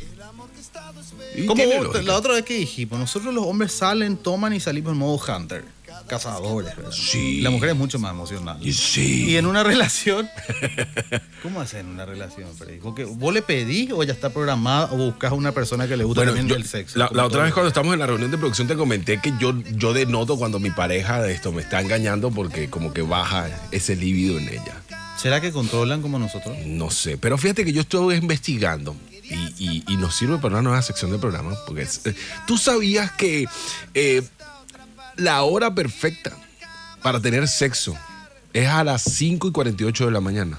Y 1.34 1.46
Como 1.46 1.62
la 2.02 2.16
otra 2.16 2.34
vez 2.34 2.44
que 2.44 2.54
dijimos, 2.54 2.98
nosotros 2.98 3.32
los 3.32 3.44
hombres 3.46 3.72
salen, 3.72 4.16
toman 4.16 4.52
y 4.52 4.60
salimos 4.60 4.92
en 4.92 4.98
modo 4.98 5.20
hunter, 5.34 5.64
cazadores, 6.10 6.76
¿verdad? 6.76 6.92
Sí. 6.92 7.40
La 7.40 7.50
mujer 7.50 7.70
es 7.70 7.76
mucho 7.76 7.98
más 7.98 8.10
emocional. 8.10 8.58
Sí. 8.72 9.30
Y 9.30 9.36
en 9.36 9.46
una 9.46 9.62
relación, 9.62 10.28
¿cómo 11.42 11.60
haces 11.60 11.80
en 11.80 11.86
una 11.86 12.04
relación, 12.04 12.48
Freddy? 12.56 12.78
Vos 12.80 13.32
le 13.32 13.42
pedís 13.42 13.92
o 13.92 14.02
ya 14.02 14.12
está 14.12 14.30
programada 14.30 14.90
o 14.92 14.96
buscas 14.96 15.30
a 15.32 15.34
una 15.34 15.52
persona 15.52 15.86
que 15.88 15.96
le 15.96 16.04
gusta 16.04 16.20
Bueno, 16.20 16.32
también 16.32 16.48
yo- 16.48 16.56
el 16.56 16.66
sexo. 16.66 16.98
La, 16.98 17.24
otra 17.24 17.44
vez 17.44 17.52
cuando 17.54 17.68
estamos 17.68 17.92
en 17.94 18.00
la 18.00 18.06
reunión 18.06 18.30
de 18.30 18.38
producción 18.38 18.66
te 18.68 18.76
comenté 18.76 19.20
que 19.20 19.32
yo, 19.38 19.54
yo 19.76 19.92
denoto 19.92 20.36
cuando 20.36 20.58
mi 20.58 20.70
pareja 20.70 21.22
de 21.22 21.32
esto 21.32 21.52
me 21.52 21.62
está 21.62 21.80
engañando 21.80 22.30
porque 22.30 22.68
como 22.68 22.92
que 22.92 23.02
baja 23.02 23.48
ese 23.70 23.96
líbido 23.96 24.38
en 24.38 24.48
ella. 24.48 24.82
¿Será 25.16 25.40
que 25.40 25.52
controlan 25.52 26.02
como 26.02 26.18
nosotros? 26.18 26.56
No 26.66 26.90
sé, 26.90 27.18
pero 27.18 27.36
fíjate 27.38 27.64
que 27.64 27.72
yo 27.72 27.82
estuve 27.82 28.16
investigando 28.16 28.96
y, 29.22 29.34
y- 29.58 29.84
y 29.86 29.96
nos 29.96 30.16
sirve 30.16 30.38
para 30.38 30.54
una 30.54 30.62
nueva 30.62 30.82
sección 30.82 31.10
del 31.10 31.20
programa. 31.20 31.54
Porque 31.66 31.82
es- 31.82 32.04
eh, 32.06 32.14
tú 32.46 32.56
sabías 32.58 33.12
que 33.12 33.46
eh, 33.94 34.22
la 35.20 35.42
hora 35.42 35.74
perfecta 35.74 36.36
para 37.02 37.20
tener 37.20 37.46
sexo 37.46 37.96
es 38.52 38.66
a 38.68 38.82
las 38.84 39.02
5 39.02 39.48
y 39.48 39.52
48 39.52 40.06
de 40.06 40.10
la 40.10 40.20
mañana. 40.20 40.58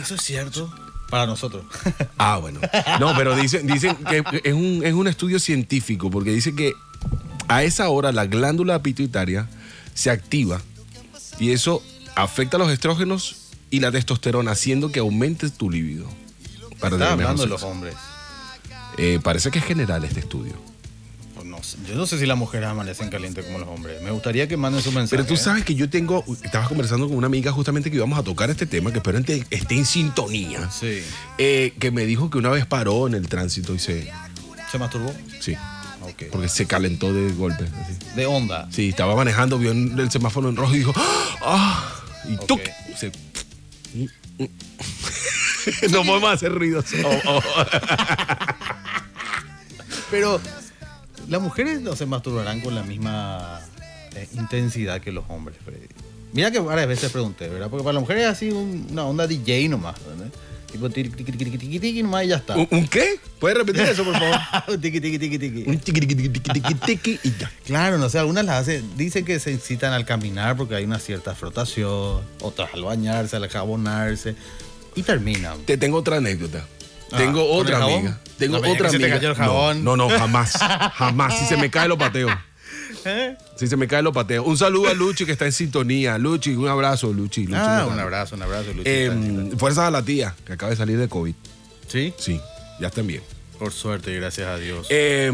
Eso 0.00 0.14
es 0.14 0.22
cierto. 0.22 0.72
Para 1.10 1.26
nosotros. 1.26 1.64
Ah, 2.18 2.38
bueno. 2.38 2.60
No, 3.00 3.14
pero 3.16 3.34
dicen, 3.34 3.66
dicen 3.66 3.96
que 3.96 4.22
es 4.44 4.52
un, 4.52 4.82
es 4.84 4.92
un 4.92 5.06
estudio 5.06 5.38
científico 5.38 6.10
porque 6.10 6.30
dice 6.30 6.54
que 6.54 6.74
a 7.46 7.62
esa 7.62 7.88
hora 7.88 8.12
la 8.12 8.26
glándula 8.26 8.82
pituitaria 8.82 9.48
se 9.94 10.10
activa 10.10 10.60
y 11.38 11.52
eso 11.52 11.82
afecta 12.16 12.58
los 12.58 12.70
estrógenos 12.70 13.36
y 13.70 13.80
la 13.80 13.92
testosterona, 13.92 14.50
haciendo 14.50 14.90
que 14.90 15.00
aumente 15.00 15.48
tu 15.50 15.70
libido. 15.70 16.08
Para 16.80 16.96
Está 16.96 17.12
hablando 17.12 17.42
de 17.42 17.48
los 17.48 17.62
hombres. 17.62 17.94
Eh, 18.98 19.20
parece 19.22 19.50
que 19.50 19.60
es 19.60 19.64
general 19.64 20.04
este 20.04 20.20
estudio. 20.20 20.54
No 21.58 21.64
sé, 21.64 21.76
Yo 21.88 21.94
no 21.96 22.06
sé 22.06 22.18
si 22.20 22.26
las 22.26 22.38
mujeres 22.38 22.68
amanecen 22.68 23.10
calientes 23.10 23.44
como 23.44 23.58
los 23.58 23.68
hombres. 23.68 24.00
Me 24.02 24.12
gustaría 24.12 24.46
que 24.46 24.56
manden 24.56 24.80
su 24.80 24.92
mensaje. 24.92 25.16
Pero 25.16 25.26
tú 25.26 25.36
sabes 25.36 25.64
que 25.64 25.74
yo 25.74 25.90
tengo, 25.90 26.24
estabas 26.44 26.68
conversando 26.68 27.08
con 27.08 27.16
una 27.16 27.26
amiga 27.26 27.50
justamente 27.50 27.90
que 27.90 27.96
íbamos 27.96 28.16
a 28.18 28.22
tocar 28.22 28.48
este 28.48 28.64
tema, 28.66 28.92
que 28.92 28.98
espero 28.98 29.20
que 29.24 29.44
esté 29.50 29.74
en 29.74 29.84
sintonía, 29.84 30.70
Sí. 30.70 31.02
eh, 31.38 31.74
que 31.80 31.90
me 31.90 32.06
dijo 32.06 32.30
que 32.30 32.38
una 32.38 32.50
vez 32.50 32.64
paró 32.64 33.08
en 33.08 33.14
el 33.14 33.28
tránsito 33.28 33.74
y 33.74 33.80
se, 33.80 34.08
¿Se 34.70 34.78
masturbó? 34.78 35.12
sí, 35.40 35.56
porque 36.30 36.48
se 36.48 36.66
calentó 36.66 37.12
de 37.12 37.32
golpe. 37.32 37.64
así. 37.64 37.94
De 38.14 38.26
onda. 38.26 38.68
Sí, 38.70 38.88
estaba 38.90 39.14
manejando, 39.16 39.58
vio 39.58 39.72
el 39.72 40.10
semáforo 40.12 40.48
en 40.48 40.56
rojo 40.56 40.74
y 40.74 40.78
dijo, 40.78 40.92
¡ah! 41.42 41.92
Y 42.28 42.34
Ok. 42.36 42.46
¡tuc! 42.46 42.60
Se- 42.96 43.10
no 45.90 46.04
podemos 46.04 46.32
hacer 46.32 46.52
ruidos. 46.54 46.84
Oh, 47.04 47.20
oh. 47.26 47.42
Pero 50.10 50.40
las 51.28 51.40
mujeres 51.40 51.80
no 51.80 51.94
se 51.96 52.06
masturbarán 52.06 52.60
con 52.60 52.74
la 52.74 52.82
misma 52.82 53.60
eh, 54.14 54.28
intensidad 54.34 55.00
que 55.00 55.12
los 55.12 55.24
hombres, 55.28 55.56
Freddy. 55.64 55.86
Mira 56.32 56.50
que 56.50 56.58
varias 56.58 56.88
veces 56.88 57.10
pregunté, 57.10 57.48
¿verdad? 57.48 57.68
Porque 57.70 57.84
para 57.84 57.94
las 57.94 58.02
mujeres 58.02 58.24
es 58.24 58.28
así 58.30 58.50
un- 58.50 58.86
una 58.90 59.04
onda 59.04 59.26
DJ 59.26 59.68
nomás, 59.68 59.96
¿verdad? 60.06 60.26
Tipo 60.70 60.90
tiqui, 60.90 61.08
tiqui, 61.24 61.32
tiqui, 61.32 61.78
tiqui, 61.80 62.02
nomás 62.02 62.24
y 62.24 62.28
ya 62.28 62.36
está. 62.36 62.54
¿Un, 62.54 62.68
un 62.70 62.86
qué? 62.88 63.18
¿Puedes 63.40 63.56
repetir 63.56 63.80
eso, 63.82 64.04
por 64.04 64.12
favor? 64.12 64.36
tiqui, 64.80 65.00
tiqui, 65.00 65.18
tiqui, 65.18 65.38
tiqui. 65.38 65.64
Un 65.66 65.78
tiqui, 65.78 66.00
tiqui, 66.00 66.14
tiqui, 66.28 66.40
tiqui, 66.52 66.74
tiqui, 66.74 67.20
y 67.24 67.30
ya. 67.38 67.50
Claro, 67.64 67.96
no 67.96 68.10
sé, 68.10 68.18
algunas 68.18 68.44
las 68.44 68.60
hacen, 68.62 68.84
dicen 68.98 69.24
que 69.24 69.40
se 69.40 69.54
excitan 69.54 69.94
al 69.94 70.04
caminar 70.04 70.58
porque 70.58 70.74
hay 70.74 70.84
una 70.84 70.98
cierta 70.98 71.34
frotación, 71.34 72.20
otras 72.42 72.74
al 72.74 72.82
bañarse, 72.84 73.36
al 73.36 73.48
jabonarse, 73.48 74.34
y 74.94 75.02
terminan. 75.02 75.58
Te 75.64 75.78
tengo 75.78 75.96
otra 75.96 76.18
anécdota. 76.18 76.66
Ah, 77.12 77.16
tengo 77.18 77.48
¿con 77.48 77.60
otra 77.60 77.82
amiga. 77.84 78.20
Tengo 78.38 78.58
No, 78.58 78.70
otra 78.70 78.86
que 78.86 78.92
se 78.92 78.98
te 78.98 79.04
amiga. 79.04 79.16
cayó 79.16 79.30
el 79.32 79.38
No, 79.38 79.44
jabón. 79.44 79.84
No, 79.84 79.96
no, 79.96 80.08
jamás. 80.08 80.52
Jamás. 80.94 81.38
Si 81.38 81.46
se 81.46 81.56
me 81.56 81.70
cae 81.70 81.88
lo 81.88 81.96
pateo. 81.98 82.28
¿Eh? 83.04 83.36
Si 83.56 83.66
se 83.66 83.76
me 83.76 83.86
cae 83.88 84.02
lo 84.02 84.12
pateo. 84.12 84.42
Un 84.44 84.56
saludo 84.58 84.88
a 84.90 84.94
Luchi 84.94 85.24
que 85.24 85.32
está 85.32 85.46
en 85.46 85.52
sintonía. 85.52 86.18
Luchi, 86.18 86.54
un 86.54 86.68
abrazo, 86.68 87.12
Luchi. 87.12 87.44
Luchi 87.46 87.56
Ah, 87.58 87.86
un 87.90 87.98
abrazo, 87.98 88.34
un 88.36 88.42
abrazo, 88.42 88.68
Luchita. 88.72 88.90
Eh, 88.90 89.52
fuerzas 89.56 89.84
a 89.84 89.90
la 89.90 90.02
tía 90.02 90.34
que 90.46 90.52
acaba 90.52 90.70
de 90.70 90.76
salir 90.76 90.98
de 90.98 91.08
COVID. 91.08 91.34
sí, 91.86 92.12
Sí, 92.18 92.40
ya 92.80 92.88
están 92.88 93.06
bien. 93.06 93.22
por 93.58 93.72
suerte 93.72 94.12
y 94.12 94.16
gracias 94.16 94.46
a 94.48 94.56
Dios. 94.56 94.86
Eh, 94.90 95.32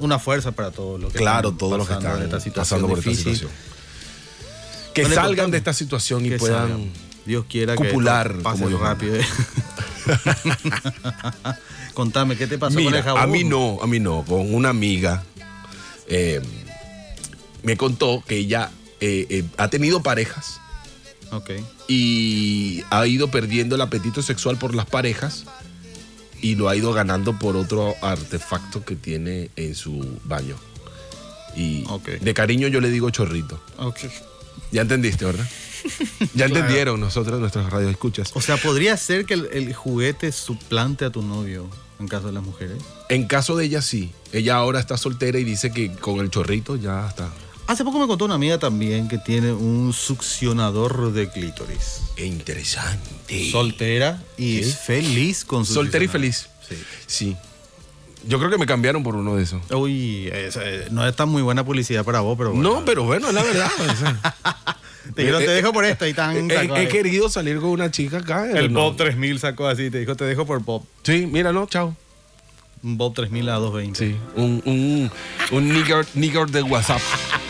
Una 0.00 0.18
fuerza 0.20 0.52
para 0.52 0.70
todos 0.70 1.00
los 1.00 1.12
que 1.12 1.18
claro, 1.18 1.48
están 1.48 1.58
todos 1.58 1.78
los 1.78 1.86
que 1.88 1.94
están 1.94 2.22
esta 2.22 2.38
pasando 2.54 2.86
por 2.88 2.98
esta 3.00 3.12
situación. 3.14 3.50
Que 4.94 5.04
salgan 5.06 5.50
de 5.50 5.58
esta 5.58 5.72
situación 5.72 6.24
y 6.26 6.30
Que 6.30 6.38
puedan. 6.38 6.68
salgan. 6.68 6.92
Dios 7.28 7.44
quiera 7.46 7.76
copular, 7.76 8.38
que 8.38 8.42
pase 8.42 8.64
como 8.64 8.78
rápido. 8.78 9.14
Contame, 11.94 12.36
¿qué 12.36 12.46
te 12.46 12.56
pasó 12.56 12.82
con 12.82 12.94
el 12.94 13.02
jabón? 13.02 13.22
a 13.22 13.26
mí 13.26 13.44
no, 13.44 13.78
a 13.82 13.86
mí 13.86 14.00
no. 14.00 14.24
Con 14.24 14.54
una 14.54 14.70
amiga 14.70 15.22
eh, 16.06 16.40
me 17.62 17.76
contó 17.76 18.24
que 18.26 18.36
ella 18.36 18.70
eh, 19.00 19.26
eh, 19.28 19.44
ha 19.58 19.68
tenido 19.68 20.02
parejas 20.02 20.58
y 21.86 22.82
ha 22.88 23.06
ido 23.06 23.30
perdiendo 23.30 23.74
el 23.74 23.82
apetito 23.82 24.22
sexual 24.22 24.56
por 24.56 24.74
las 24.74 24.86
parejas 24.86 25.44
y 26.40 26.54
lo 26.54 26.70
ha 26.70 26.76
ido 26.76 26.94
ganando 26.94 27.38
por 27.38 27.56
otro 27.56 27.94
artefacto 28.00 28.86
que 28.86 28.96
tiene 28.96 29.50
en 29.56 29.74
su 29.74 30.18
baño. 30.24 30.56
Y 31.54 31.84
de 32.22 32.32
cariño 32.32 32.68
yo 32.68 32.80
le 32.80 32.90
digo 32.90 33.10
chorrito. 33.10 33.60
Ya 34.72 34.80
entendiste, 34.80 35.26
¿verdad? 35.26 35.46
Ya 36.34 36.46
entendieron 36.46 37.00
nosotros, 37.00 37.38
nuestros 37.40 37.70
radioescuchas. 37.70 38.30
O 38.34 38.40
sea, 38.40 38.56
¿podría 38.56 38.96
ser 38.96 39.24
que 39.26 39.34
el, 39.34 39.48
el 39.52 39.74
juguete 39.74 40.32
suplante 40.32 41.04
a 41.04 41.10
tu 41.10 41.22
novio 41.22 41.68
en 42.00 42.08
caso 42.08 42.26
de 42.28 42.32
las 42.32 42.42
mujeres? 42.42 42.78
En 43.08 43.26
caso 43.26 43.56
de 43.56 43.64
ella 43.66 43.82
sí. 43.82 44.12
Ella 44.32 44.56
ahora 44.56 44.80
está 44.80 44.96
soltera 44.96 45.38
y 45.38 45.44
dice 45.44 45.72
que 45.72 45.92
con 45.92 46.20
el 46.20 46.30
chorrito 46.30 46.76
ya 46.76 47.06
está. 47.08 47.28
Hace 47.66 47.84
poco 47.84 47.98
me 47.98 48.06
contó 48.06 48.24
una 48.24 48.34
amiga 48.34 48.58
también 48.58 49.08
que 49.08 49.18
tiene 49.18 49.52
un 49.52 49.92
succionador 49.92 51.12
de 51.12 51.30
clítoris. 51.30 52.00
Qué 52.16 52.24
interesante. 52.24 53.50
Soltera 53.50 54.22
y 54.38 54.54
Sí. 54.56 54.60
es 54.60 54.78
feliz 54.78 55.44
con 55.44 55.66
su 55.66 55.74
Soltera 55.74 56.04
y 56.04 56.08
feliz. 56.08 56.48
Sí. 56.66 56.76
Sí. 57.06 57.36
Yo 58.26 58.38
creo 58.38 58.50
que 58.50 58.58
me 58.58 58.66
cambiaron 58.66 59.02
por 59.02 59.14
uno 59.16 59.36
de 59.36 59.42
esos. 59.44 59.60
Uy, 59.70 60.28
eh, 60.32 60.88
no 60.90 61.06
es 61.06 61.14
tan 61.14 61.28
muy 61.28 61.40
buena 61.42 61.64
publicidad 61.64 62.04
para 62.04 62.20
vos, 62.20 62.36
pero 62.36 62.52
bueno. 62.52 62.76
No, 62.80 62.84
pero 62.84 63.04
bueno, 63.04 63.28
es 63.28 63.34
la 63.34 63.42
verdad. 63.42 63.70
Te 65.14 65.22
dijeron, 65.22 65.40
te 65.42 65.52
Eh, 65.52 65.54
dejo 65.54 65.72
por 65.72 65.84
esta 65.84 66.06
y 66.08 66.14
tan. 66.14 66.50
He, 66.50 66.54
sacó 66.54 66.76
he 66.76 66.80
ahí. 66.80 66.88
querido 66.88 67.28
salir 67.28 67.58
con 67.58 67.70
una 67.70 67.90
chica 67.90 68.18
acá. 68.18 68.50
El 68.50 68.56
eh, 68.66 68.68
no. 68.68 68.80
Bob 68.80 68.96
3000 68.96 69.38
sacó 69.38 69.66
así, 69.66 69.90
te 69.90 69.98
dijo, 70.00 70.14
te 70.16 70.24
dejo 70.24 70.46
por 70.46 70.60
Bob. 70.62 70.84
Sí, 71.02 71.26
míralo, 71.26 71.66
chao. 71.66 71.96
Un 72.82 72.96
Bob 72.96 73.14
3000 73.14 73.48
a 73.48 73.54
220. 73.54 73.98
Sí, 73.98 74.16
un, 74.36 74.62
un, 74.64 75.10
un 75.50 75.68
nigger, 75.72 76.06
nigger 76.14 76.46
de 76.48 76.62
WhatsApp. 76.62 77.00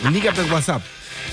Un 0.03 0.13
nigger 0.13 0.33
de 0.33 0.43
WhatsApp. 0.51 0.81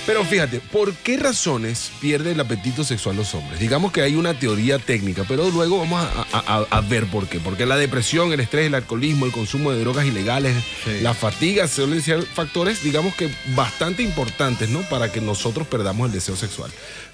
Pero 0.06 0.24
fíjate, 0.24 0.60
¿por 0.60 0.94
qué 0.94 1.16
razones 1.16 1.90
pierde 2.00 2.30
el 2.30 2.38
apetito 2.40 2.84
sexual 2.84 3.16
los 3.16 3.34
hombres? 3.34 3.58
Digamos 3.58 3.90
que 3.90 4.02
hay 4.02 4.14
una 4.14 4.38
teoría 4.38 4.78
técnica, 4.78 5.24
pero 5.26 5.50
luego 5.50 5.78
vamos 5.80 6.00
a, 6.00 6.26
a- 6.32 6.58
a- 6.58 6.66
a 6.70 6.80
ver 6.80 7.06
por 7.06 7.26
qué. 7.28 7.40
Porque 7.40 7.66
la 7.66 7.76
depresión, 7.76 8.32
el 8.32 8.38
estrés, 8.38 8.68
el 8.68 8.76
alcoholismo, 8.76 9.26
el 9.26 9.32
consumo 9.32 9.72
de 9.72 9.80
drogas 9.80 10.06
ilegales, 10.06 10.54
Sí. 10.84 11.00
la 11.02 11.12
fatiga 11.12 11.66
suelen 11.66 12.00
ser 12.02 12.22
factores, 12.22 12.84
digamos 12.84 13.16
que 13.16 13.28
bastante 13.56 14.04
importantes, 14.04 14.68
¿no? 14.68 14.82
Para 14.82 15.10
que 15.10 15.20
nosotros 15.20 15.66
perdamos 15.66 16.06
el 16.06 16.12
deseo 16.12 16.36
sexual. 16.36 16.70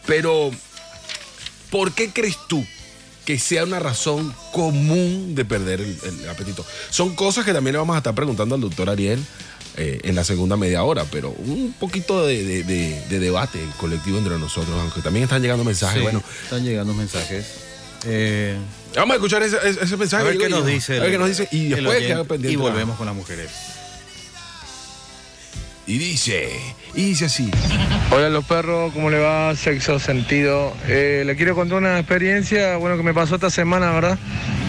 Pero, 0.06 0.50
¿por 1.70 1.92
qué 1.92 2.10
crees 2.10 2.36
tú 2.46 2.62
que 3.24 3.38
sea 3.38 3.64
una 3.64 3.78
razón 3.78 4.34
común 4.52 5.34
de 5.34 5.44
perder 5.46 5.80
el, 5.80 5.98
el 6.04 6.28
apetito? 6.28 6.66
Son 6.90 7.14
cosas 7.14 7.44
que 7.46 7.54
también 7.54 7.72
le 7.72 7.78
vamos 7.78 7.94
a 7.94 7.98
estar 7.98 8.14
preguntando 8.14 8.54
al 8.54 8.60
doctor 8.60 8.90
Ariel 8.90 9.24
eh, 9.76 10.00
en 10.04 10.14
la 10.14 10.24
segunda 10.24 10.56
media 10.56 10.82
hora, 10.84 11.04
pero 11.10 11.30
un 11.30 11.74
poquito 11.78 12.26
de, 12.26 12.44
de- 12.44 12.62
de- 12.64 13.02
de 13.08 13.18
debate 13.20 13.58
colectivo 13.78 14.18
entre 14.18 14.38
nosotros, 14.38 14.74
aunque 14.80 15.00
también 15.00 15.24
están 15.24 15.40
llegando 15.42 15.64
mensajes. 15.64 15.96
Sí, 15.98 16.02
Bueno, 16.02 16.22
están 16.44 16.64
llegando 16.64 16.92
mensajes. 16.94 17.46
Eh, 18.04 18.56
vamos 18.96 19.12
a 19.12 19.16
escuchar 19.16 19.42
ese, 19.42 19.56
ese- 19.64 19.84
ese 19.84 19.96
mensaje. 19.96 20.22
a 20.24 20.26
ver 20.26 20.38
qué 20.38 20.48
nos 20.48 20.66
dice. 20.66 20.96
A 20.98 21.00
ver 21.02 21.10
qué 21.12 21.18
nos 21.18 21.28
dice. 21.28 21.48
Y 21.52 21.68
después 21.68 21.96
oyente, 21.98 22.24
pendiente. 22.24 22.52
Y 22.52 22.56
volvemos 22.56 22.96
con 22.96 23.06
las 23.06 23.14
mujeres. 23.14 23.48
Y 25.84 25.98
dice, 25.98 26.48
y 26.94 27.06
dice 27.06 27.24
así. 27.24 27.50
Hola 28.12 28.28
los 28.30 28.44
perros, 28.44 28.92
¿cómo 28.92 29.10
le 29.10 29.18
va? 29.18 29.54
Sexo 29.56 29.98
sentido. 29.98 30.72
Eh, 30.86 31.24
le 31.26 31.34
quiero 31.34 31.56
contar 31.56 31.78
una 31.78 31.98
experiencia, 31.98 32.76
bueno, 32.76 32.96
que 32.96 33.02
me 33.02 33.12
pasó 33.12 33.34
esta 33.34 33.50
semana, 33.50 33.90
¿verdad? 33.90 34.16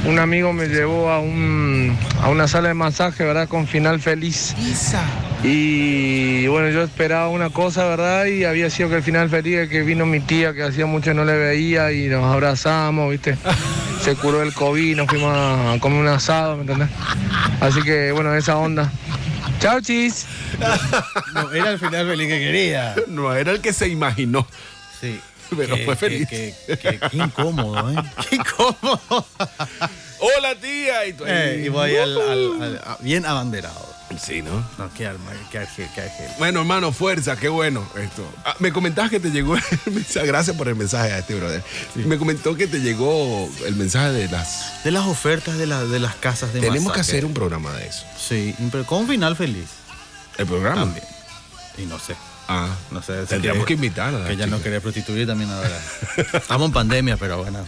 Un 0.06 0.20
amigo 0.20 0.52
me 0.52 0.68
llevó 0.68 1.10
a, 1.10 1.20
un, 1.20 1.98
a 2.22 2.30
una 2.30 2.48
sala 2.48 2.68
de 2.68 2.74
masaje, 2.74 3.24
¿verdad? 3.24 3.48
Con 3.48 3.68
final 3.68 4.02
feliz. 4.02 4.54
Y 5.44 6.46
bueno, 6.48 6.70
yo 6.70 6.84
esperaba 6.84 7.30
una 7.30 7.50
cosa, 7.50 7.86
¿verdad? 7.86 8.26
Y 8.26 8.44
había 8.44 8.70
sido 8.70 8.90
que 8.90 8.96
el 8.96 9.04
final 9.04 9.30
feliz, 9.30 9.60
es 9.60 9.70
que 9.70 9.82
vino 9.82 10.06
mi 10.06 10.20
tía, 10.20 10.54
que 10.54 10.64
hacía 10.64 10.86
mucho 10.86 11.14
no 11.14 11.24
le 11.24 11.38
veía, 11.38 11.92
y 11.92 12.08
nos 12.08 12.24
abrazamos, 12.26 13.12
¿viste? 13.12 13.38
Se 14.02 14.16
curó 14.16 14.42
el 14.42 14.54
COVID, 14.54 14.98
nos 14.98 15.08
fuimos 15.08 15.34
a 15.36 15.78
comer 15.80 16.00
un 16.02 16.08
asado, 16.08 16.56
¿me 16.58 16.62
entendés? 16.62 16.90
Así 17.62 17.82
que 17.82 18.12
bueno, 18.12 18.34
esa 18.36 18.58
onda. 18.58 18.92
Chao, 19.60 19.80
chis. 19.80 20.26
No, 21.34 21.52
era 21.54 21.72
el 21.72 21.80
final 21.80 22.08
feliz 22.08 22.28
que 22.28 22.40
quería. 22.40 22.96
No 23.08 23.34
era 23.34 23.52
el 23.52 23.62
que 23.62 23.72
se 23.72 23.88
imaginó. 23.88 24.46
Sí. 25.00 25.20
Pero 25.58 25.76
Qué- 25.76 25.86
fue 25.86 25.96
feliz. 25.96 26.28
Qué, 26.28 26.54
qué- 26.68 27.00
qué 27.00 27.18
incómodo, 27.18 27.92
¿eh? 27.92 27.96
Qué 28.30 28.36
incómodo. 28.38 29.26
Hola 30.20 30.56
tía. 30.56 31.06
Y, 31.08 31.14
tú 31.14 31.26
ahí, 31.26 31.32
Eh, 31.34 31.64
y 31.66 31.70
voy 31.70 31.96
al, 31.98 32.18
al- 32.22 32.62
al- 32.62 32.78
a- 32.86 32.98
bien 33.02 33.26
abanderado. 33.26 33.92
Sí, 34.22 34.44
¿no? 34.44 34.52
No, 34.78 34.94
qué 34.96 35.08
arma, 35.08 35.32
qué 35.52 35.58
argel, 35.58 35.88
qué 35.96 36.02
argel. 36.02 36.28
Bueno, 36.38 36.60
hermano, 36.60 36.92
fuerza, 36.92 37.36
qué 37.36 37.50
bueno 37.50 37.84
esto. 38.00 38.24
Ah, 38.46 38.56
me 38.60 38.72
comentabas 38.72 39.10
que 39.10 39.20
te 39.20 39.32
llegó 39.32 39.56
el 39.56 39.64
mensaje. 39.92 40.28
Gracias 40.28 40.56
por 40.56 40.68
el 40.68 40.76
mensaje 40.76 41.12
a 41.14 41.18
este 41.20 41.34
brother. 41.34 41.64
Me 41.96 42.20
comentó 42.20 42.56
que 42.56 42.68
te 42.68 42.80
llegó 42.80 43.50
el 43.66 43.76
mensaje 43.76 44.12
de 44.12 44.28
las. 44.30 44.84
De 44.84 44.92
las 44.92 45.08
ofertas 45.08 45.58
de, 45.58 45.66
la- 45.66 45.84
de 45.84 46.00
las 46.00 46.14
casas 46.16 46.54
de 46.54 46.60
Tenemos 46.60 46.94
que 46.94 47.00
hacer 47.00 47.26
un 47.26 47.34
programa 47.34 47.74
de 47.74 47.88
eso. 47.88 48.06
Sí, 48.20 48.54
pero 48.72 48.86
con 48.86 49.00
un 49.00 49.08
final 49.08 49.36
feliz. 49.36 49.66
¿El 50.38 50.46
programa? 50.46 50.82
También. 50.82 51.06
Y 51.80 51.86
no 51.88 51.98
sé. 51.98 52.16
Ah, 52.48 52.76
No 52.92 53.02
sé. 53.02 53.26
tendríamos 53.26 53.64
que 53.66 53.76
quiere- 53.76 53.86
invitar 53.88 54.14
a 54.14 54.20
la 54.20 54.28
Que 54.28 54.36
ya 54.36 54.48
no 54.48 54.62
quería 54.62 54.82
prostituir 54.82 55.26
también 55.26 55.50
ahora. 55.50 55.80
Estamos 56.34 56.68
en 56.68 56.74
pandemia, 56.74 57.18
pero 57.18 57.38
bueno. 57.44 57.66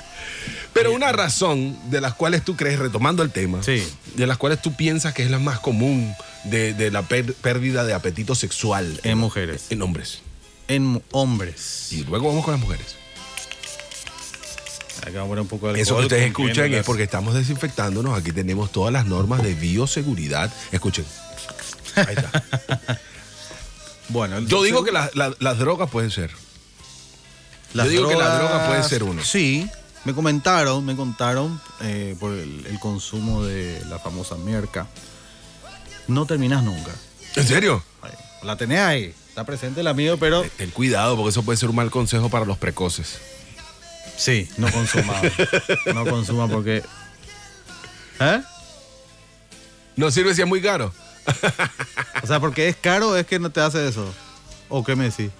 Pero 0.73 0.91
una 0.91 1.11
razón 1.13 1.77
de 1.89 2.01
las 2.01 2.13
cuales 2.13 2.43
tú 2.43 2.55
crees, 2.57 2.77
retomando 2.79 3.23
el 3.23 3.31
tema, 3.31 3.63
Sí. 3.63 3.81
de 4.15 4.27
las 4.27 4.37
cuales 4.37 4.61
tú 4.61 4.75
piensas 4.75 5.13
que 5.13 5.23
es 5.23 5.31
la 5.31 5.39
más 5.39 5.59
común 5.59 6.13
de, 6.43 6.73
de 6.73 6.91
la 6.91 7.03
per- 7.03 7.33
pérdida 7.35 7.85
de 7.85 7.93
apetito 7.93 8.35
sexual 8.35 8.99
En 9.03 9.17
mujeres. 9.17 9.67
en 9.69 9.81
hombres. 9.81 10.19
En 10.67 11.01
hombres. 11.11 11.87
Y 11.91 12.03
luego 12.03 12.27
vamos 12.27 12.43
con 12.43 12.53
las 12.53 12.61
mujeres. 12.61 12.95
Acá 15.01 15.11
vamos 15.19 15.25
a 15.25 15.29
poner 15.29 15.41
un 15.43 15.47
poco 15.47 15.71
de 15.71 15.79
Eso 15.81 15.95
que 15.97 16.03
ustedes 16.03 16.27
escuchan 16.27 16.73
es 16.73 16.83
porque 16.83 17.03
estamos 17.03 17.33
desinfectándonos. 17.35 18.17
Aquí 18.17 18.31
tenemos 18.31 18.71
todas 18.71 18.91
las 18.91 19.05
normas 19.05 19.41
de 19.43 19.53
bioseguridad. 19.53 20.51
Escuchen. 20.71 21.05
Ahí 21.95 22.15
está. 22.17 22.99
Bueno, 24.09 24.39
Yo 24.41 24.61
digo 24.63 24.83
que 24.83 24.91
la- 24.91 25.09
la- 25.13 25.33
las 25.39 25.57
drogas 25.57 25.89
pueden 25.89 26.11
ser. 26.11 26.31
Las 27.73 27.89
digo 27.89 28.07
que 28.07 28.15
la 28.15 28.37
drogas- 28.37 28.49
droga 28.49 28.67
puede 28.67 28.83
ser 28.83 29.03
uno. 29.03 29.23
Sí, 29.23 29.69
me 30.05 30.13
comentaron, 30.13 30.85
me 30.85 30.95
contaron 30.95 31.59
eh, 31.81 32.15
por 32.19 32.31
el, 32.33 32.65
el 32.67 32.79
consumo 32.79 33.43
de 33.43 33.83
la 33.89 33.99
famosa 33.99 34.35
merca. 34.35 34.87
No 36.07 36.25
terminas 36.25 36.63
nunca. 36.63 36.91
¿En 37.35 37.47
serio? 37.47 37.83
Ahí, 38.01 38.11
La 38.43 38.55
tenés 38.55 38.79
ahí, 38.79 39.13
está 39.27 39.43
presente 39.43 39.81
el 39.81 39.87
amigo, 39.87 40.17
pero 40.17 40.43
Ten 40.57 40.69
cuidado 40.69 41.15
porque 41.17 41.31
eso 41.31 41.43
puede 41.43 41.57
ser 41.57 41.69
un 41.69 41.75
mal 41.75 41.89
consejo 41.91 42.29
para 42.29 42.45
los 42.45 42.57
precoces. 42.57 43.17
sí, 44.15 44.47
no 44.57 44.71
consuma. 44.71 45.19
no 45.93 46.05
consuma 46.05 46.47
porque. 46.47 46.83
¿Eh? 48.19 48.41
No 49.97 50.11
sirve 50.11 50.33
si 50.35 50.41
es 50.41 50.47
muy 50.47 50.61
caro. 50.61 50.93
O 52.23 52.27
sea, 52.27 52.39
porque 52.39 52.67
es 52.67 52.75
caro, 52.75 53.15
es 53.17 53.25
que 53.25 53.39
no 53.39 53.49
te 53.49 53.61
hace 53.61 53.87
eso. 53.87 54.11
¿O 54.69 54.83
qué 54.83 54.95
me 54.95 55.05
decís? 55.05 55.31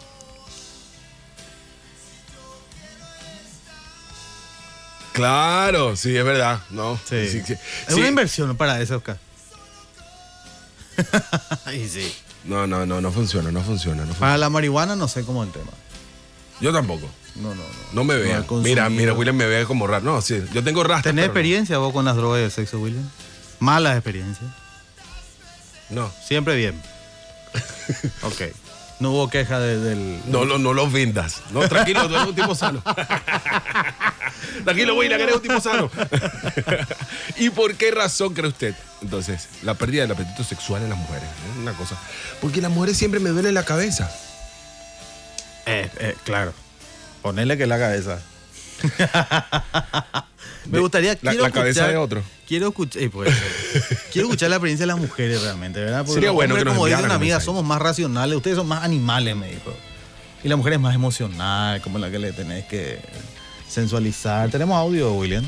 Claro, 5.13 5.96
sí, 5.96 6.15
es 6.15 6.25
verdad. 6.25 6.60
No. 6.72 7.00
Sí. 7.08 7.27
sí, 7.30 7.42
sí. 7.46 7.56
Es 7.88 7.94
una 7.94 8.08
inversión 8.08 8.56
para 8.58 8.82
eso, 8.82 8.98
Oscar. 8.98 9.18
y 11.74 11.88
sí. 11.88 12.13
No, 12.44 12.68
no, 12.68 12.86
no, 12.86 13.01
no 13.01 13.12
funciona, 13.12 13.51
no 13.51 13.62
funciona. 13.62 14.01
No 14.01 14.08
funciona. 14.08 14.20
Para 14.20 14.38
la 14.38 14.50
marihuana 14.50 14.96
no 14.96 15.08
sé 15.08 15.24
cómo 15.24 15.44
es 15.44 15.48
el 15.48 15.54
tema. 15.54 15.72
Yo 16.60 16.74
tampoco. 16.74 17.10
No, 17.36 17.50
no, 17.50 17.56
no. 17.56 17.63
No 17.94 18.04
me 18.04 18.13
No 18.15 18.20
vea. 18.22 18.46
he 18.50 18.54
mira, 18.62 18.89
mira, 18.89 19.13
William 19.13 19.36
me 19.36 19.46
ve 19.46 19.65
como 19.65 19.88
raro. 19.88 20.04
No, 20.06 20.22
sí, 20.22 20.42
yo 20.54 20.63
tengo 20.63 20.84
rastro. 20.84 21.12
¿Tenés 21.12 21.24
no. 21.24 21.27
experiencia 21.27 21.77
vos 21.77 21.92
con 21.94 22.06
las 22.06 22.15
drogas 22.15 22.42
y 22.42 22.44
el 22.44 22.51
sexo, 22.51 22.80
William? 22.80 23.10
Malas 23.60 23.96
experiencias. 23.96 24.50
No. 25.89 26.12
Siempre 26.24 26.56
bien. 26.56 26.82
ok. 28.24 28.42
No 29.00 29.12
hubo 29.12 29.30
queja 29.30 29.60
de- 29.60 29.77
del. 29.80 30.22
No, 30.27 30.46
no, 30.46 30.58
no 30.58 30.74
los 30.74 30.92
vendas. 30.92 31.42
No, 31.51 31.68
tranquilo, 31.68 32.08
tú 32.08 32.15
eres 32.15 32.27
un 32.27 32.36
tipo 32.36 32.56
sano. 32.56 32.82
tranquilo, 34.63 34.96
William, 34.96 35.18
que 35.18 35.24
eres 35.24 35.36
un 35.36 35.42
tipo 35.42 35.60
sano. 35.60 35.92
¿Y 37.38 37.50
por 37.50 37.75
qué 37.75 37.92
razón 37.92 38.34
cree 38.34 38.48
usted? 38.48 38.74
Entonces, 39.01 39.50
la 39.63 39.74
pérdida 39.74 40.04
del 40.04 40.12
apetito 40.13 40.44
sexual 40.46 40.82
en 40.84 40.89
las 40.89 40.98
mujeres. 40.98 41.27
¿no? 41.56 41.62
Una 41.63 41.74
cosa. 41.74 41.98
Porque 42.39 42.62
las 42.62 42.72
mujeres 42.72 42.98
siempre 42.98 43.20
me 43.20 43.32
duele 43.32 43.51
la 43.51 43.63
cabeza. 43.65 44.10
Eh, 45.65 45.89
eh, 46.00 46.15
claro. 46.24 46.54
Ponerle 47.22 47.58
que 47.58 47.68
la 47.68 47.77
cabeza. 47.77 48.20
Me 50.70 50.80
gustaría. 50.80 51.18
La- 51.22 51.34
la 51.34 51.51
cabeza 51.51 51.88
de 51.88 51.98
otro. 51.98 52.24
Quiero 52.48 52.68
escuchar. 52.70 53.02
eh, 53.02 53.10
puede 53.10 53.32
ser. 53.34 53.98
quiero 54.12 54.28
escuchar 54.28 54.50
la 54.50 54.58
experiencia 54.58 54.84
de 54.84 54.88
las 54.88 54.98
mujeres 55.00 55.42
realmente, 55.42 55.80
¿verdad? 55.80 56.00
Porque 56.00 56.14
Sería 56.14 56.32
bueno 56.32 56.54
hombres, 56.54 56.62
que 56.62 56.66
nos 56.66 56.74
como 56.75 56.86
dice 56.86 57.04
una 57.04 57.16
amiga, 57.16 57.36
mensaje. 57.36 57.46
somos 57.46 57.64
más 57.64 57.82
racionales. 57.82 58.36
Ustedes 58.38 58.58
son 58.58 58.68
más 58.68 58.84
animales, 58.84 59.36
me 59.36 59.48
dijo. 59.50 59.74
Y 60.44 60.48
la 60.48 60.56
mujer 60.56 60.74
es 60.74 60.80
más 60.80 60.94
emocional, 60.94 61.82
como 61.82 61.98
la 61.98 62.12
que 62.12 62.20
le 62.20 62.32
tenés 62.34 62.66
que 62.66 63.00
sensualizar. 63.68 64.50
¿Tenemos 64.52 64.78
audio, 64.78 65.14
William? 65.14 65.44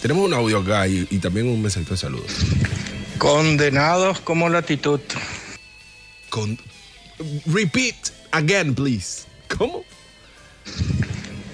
Tenemos 0.00 0.24
un 0.24 0.32
audio 0.32 0.58
acá 0.60 0.88
y, 0.88 1.06
y 1.10 1.18
también 1.18 1.48
un 1.48 1.60
mensajito 1.60 1.92
de 1.92 1.98
saludos. 1.98 2.32
Condenados 3.18 4.20
como 4.20 4.48
latitud. 4.48 5.00
Con... 6.30 6.58
Repeat 7.46 7.96
again, 8.30 8.74
please. 8.74 9.24
¿Cómo? 9.58 9.84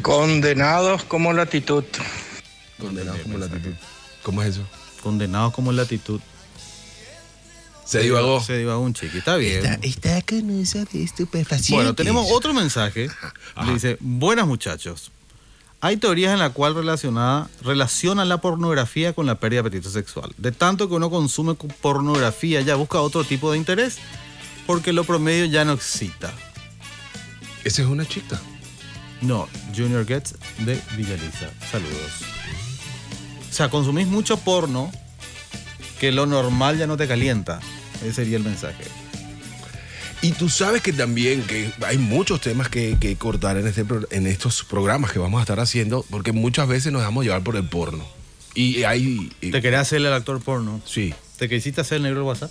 Condenados 0.03 1.03
como 1.05 1.33
latitud. 1.33 1.85
Condenado 2.79 3.17
como 3.23 3.39
latitud. 3.39 3.73
¿Cómo 4.23 4.43
es 4.43 4.51
eso? 4.51 4.63
Condenados 5.04 5.52
como 5.52 5.70
en 5.70 5.76
latitud. 5.76 6.20
Se 7.84 8.00
divagó. 8.00 8.40
Se 8.40 8.56
divagó 8.56 8.80
un 8.80 8.94
chiqui. 8.94 9.18
Está 9.18 9.37
bien. 9.37 9.78
está 9.82 10.23
con 10.23 10.50
uso 10.50 10.84
de 10.87 11.04
estupefacientes. 11.04 11.70
Bueno, 11.70 11.94
tenemos 11.94 12.26
otro 12.30 12.54
mensaje. 12.54 13.11
Le 13.66 13.73
dice, 13.75 13.99
buenas 14.00 14.46
muchachos. 14.46 15.12
Hay 15.82 15.99
teorías 15.99 16.32
en 16.32 16.38
la 16.38 16.49
cual 16.49 16.75
relacionada, 16.75 17.50
relacionan 17.62 18.30
la 18.30 18.40
pornografía 18.40 19.12
con 19.12 19.26
la 19.26 19.34
pérdida 19.34 19.61
de 19.61 19.68
apetito 19.68 19.90
sexual. 19.90 20.32
De 20.38 20.50
tanto 20.50 20.88
que 20.88 20.95
uno 20.95 21.10
consume 21.10 21.56
pornografía, 21.82 22.62
ya 22.62 22.75
busca 22.75 23.02
otro 23.02 23.23
tipo 23.23 23.52
de 23.52 23.58
interés, 23.58 23.99
porque 24.67 24.95
lo 24.95 25.04
promedio 25.04 25.45
ya 25.45 25.67
no 25.67 25.75
excita. 25.75 26.32
Esa 27.64 27.82
es 27.82 27.88
una 27.88 28.08
chica. 28.08 28.40
No, 29.21 29.47
Junior 29.76 30.06
Gets 30.06 30.36
de 30.60 30.80
Villaliza. 30.97 31.50
Saludos. 31.71 32.33
O 33.54 33.56
sea, 33.56 33.69
consumís 33.69 34.08
mucho 34.08 34.36
porno 34.38 34.90
que 36.00 36.10
lo 36.10 36.26
normal 36.26 36.76
ya 36.76 36.88
no 36.88 36.97
te 36.97 37.06
calienta. 37.06 37.60
Ese 38.02 38.12
sería 38.14 38.36
el 38.36 38.43
mensaje. 38.43 38.82
Y 40.23 40.32
tú 40.32 40.49
sabes 40.49 40.82
que 40.82 40.93
también 40.93 41.43
que 41.43 41.71
hay 41.86 41.97
muchos 41.97 42.40
temas 42.40 42.69
que, 42.69 42.97
que 42.99 43.14
cortar 43.14 43.56
en, 43.56 43.69
este, 43.69 43.84
en 44.10 44.26
estos 44.26 44.64
programas 44.64 45.12
que 45.12 45.21
vamos 45.21 45.38
a 45.38 45.43
estar 45.43 45.60
haciendo, 45.60 46.04
porque 46.10 46.32
muchas 46.32 46.67
veces 46.67 46.90
nos 46.93 47.02
dejamos 47.02 47.23
llevar 47.25 47.45
por 47.45 47.54
el 47.54 47.62
porno. 47.69 48.04
Y 48.56 48.82
hay... 48.82 49.30
y- 49.40 49.52
¿Te 49.52 49.62
querés 49.62 49.78
hacer 49.78 49.99
el 49.99 50.12
actor 50.12 50.40
porno? 50.43 50.80
sí, 50.84 51.14
¿Te 51.38 51.49
quisiste 51.49 51.80
hacer 51.80 51.99
el 51.99 52.02
negro 52.02 52.19
del 52.23 52.26
WhatsApp? 52.26 52.50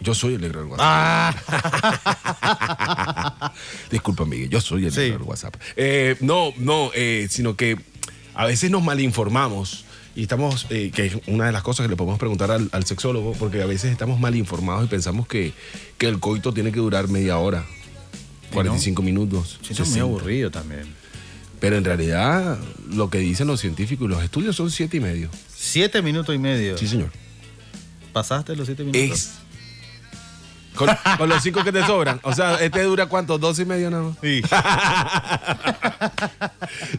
yo 0.00 0.14
soy 0.14 0.34
el 0.34 0.42
negro 0.42 0.60
del 0.60 0.68
WhatsApp. 0.68 1.36
Ah. 1.50 3.52
Disculpa, 3.90 4.26
Miguel, 4.26 4.48
yo 4.48 4.60
soy 4.60 4.84
el 4.84 4.92
Sí. 4.92 5.00
negro 5.00 5.18
del 5.18 5.28
WhatsApp. 5.28 5.56
Eh, 5.74 6.16
no, 6.20 6.52
no, 6.58 6.92
eh, 6.94 7.26
sino 7.30 7.56
que 7.56 7.78
a 8.34 8.46
veces 8.46 8.70
nos 8.70 8.84
malinformamos. 8.84 9.83
Y 10.16 10.22
estamos, 10.22 10.66
eh, 10.70 10.92
que 10.94 11.06
es 11.06 11.16
una 11.26 11.46
de 11.46 11.52
las 11.52 11.62
cosas 11.62 11.84
que 11.84 11.90
le 11.90 11.96
podemos 11.96 12.18
preguntar 12.18 12.50
al, 12.50 12.68
al 12.72 12.84
sexólogo, 12.84 13.32
porque 13.32 13.62
a 13.62 13.66
veces 13.66 13.90
estamos 13.90 14.20
mal 14.20 14.36
informados 14.36 14.84
y 14.84 14.88
pensamos 14.88 15.26
que, 15.26 15.52
que 15.98 16.06
el 16.06 16.20
coito 16.20 16.52
tiene 16.54 16.70
que 16.70 16.78
durar 16.78 17.08
media 17.08 17.38
hora, 17.38 17.64
45 18.52 19.02
minutos. 19.02 19.58
Sí, 19.62 19.72
eso 19.72 19.82
es 19.82 19.88
muy 19.88 19.98
60. 19.98 20.02
aburrido 20.02 20.50
también. 20.50 20.84
Pero 21.60 21.76
en 21.76 21.84
realidad, 21.84 22.58
lo 22.90 23.10
que 23.10 23.18
dicen 23.18 23.46
los 23.46 23.60
científicos 23.60 24.06
y 24.06 24.10
los 24.10 24.22
estudios 24.22 24.54
son 24.54 24.70
siete 24.70 24.98
y 24.98 25.00
medio. 25.00 25.30
Siete 25.54 26.02
minutos 26.02 26.34
y 26.34 26.38
medio. 26.38 26.76
Sí, 26.78 26.86
señor. 26.86 27.10
¿Pasaste 28.12 28.54
los 28.54 28.66
siete 28.66 28.84
minutos? 28.84 29.18
Es. 29.18 29.30
Con, 30.74 30.88
con 31.18 31.28
los 31.28 31.42
cinco 31.42 31.62
que 31.62 31.72
te 31.72 31.84
sobran. 31.86 32.20
O 32.22 32.32
sea, 32.32 32.56
este 32.56 32.82
dura 32.82 33.06
cuánto? 33.06 33.38
Dos 33.38 33.58
y 33.58 33.64
medio 33.64 33.90
nada 33.90 34.04
más. 34.04 34.16
Sí. 34.20 34.42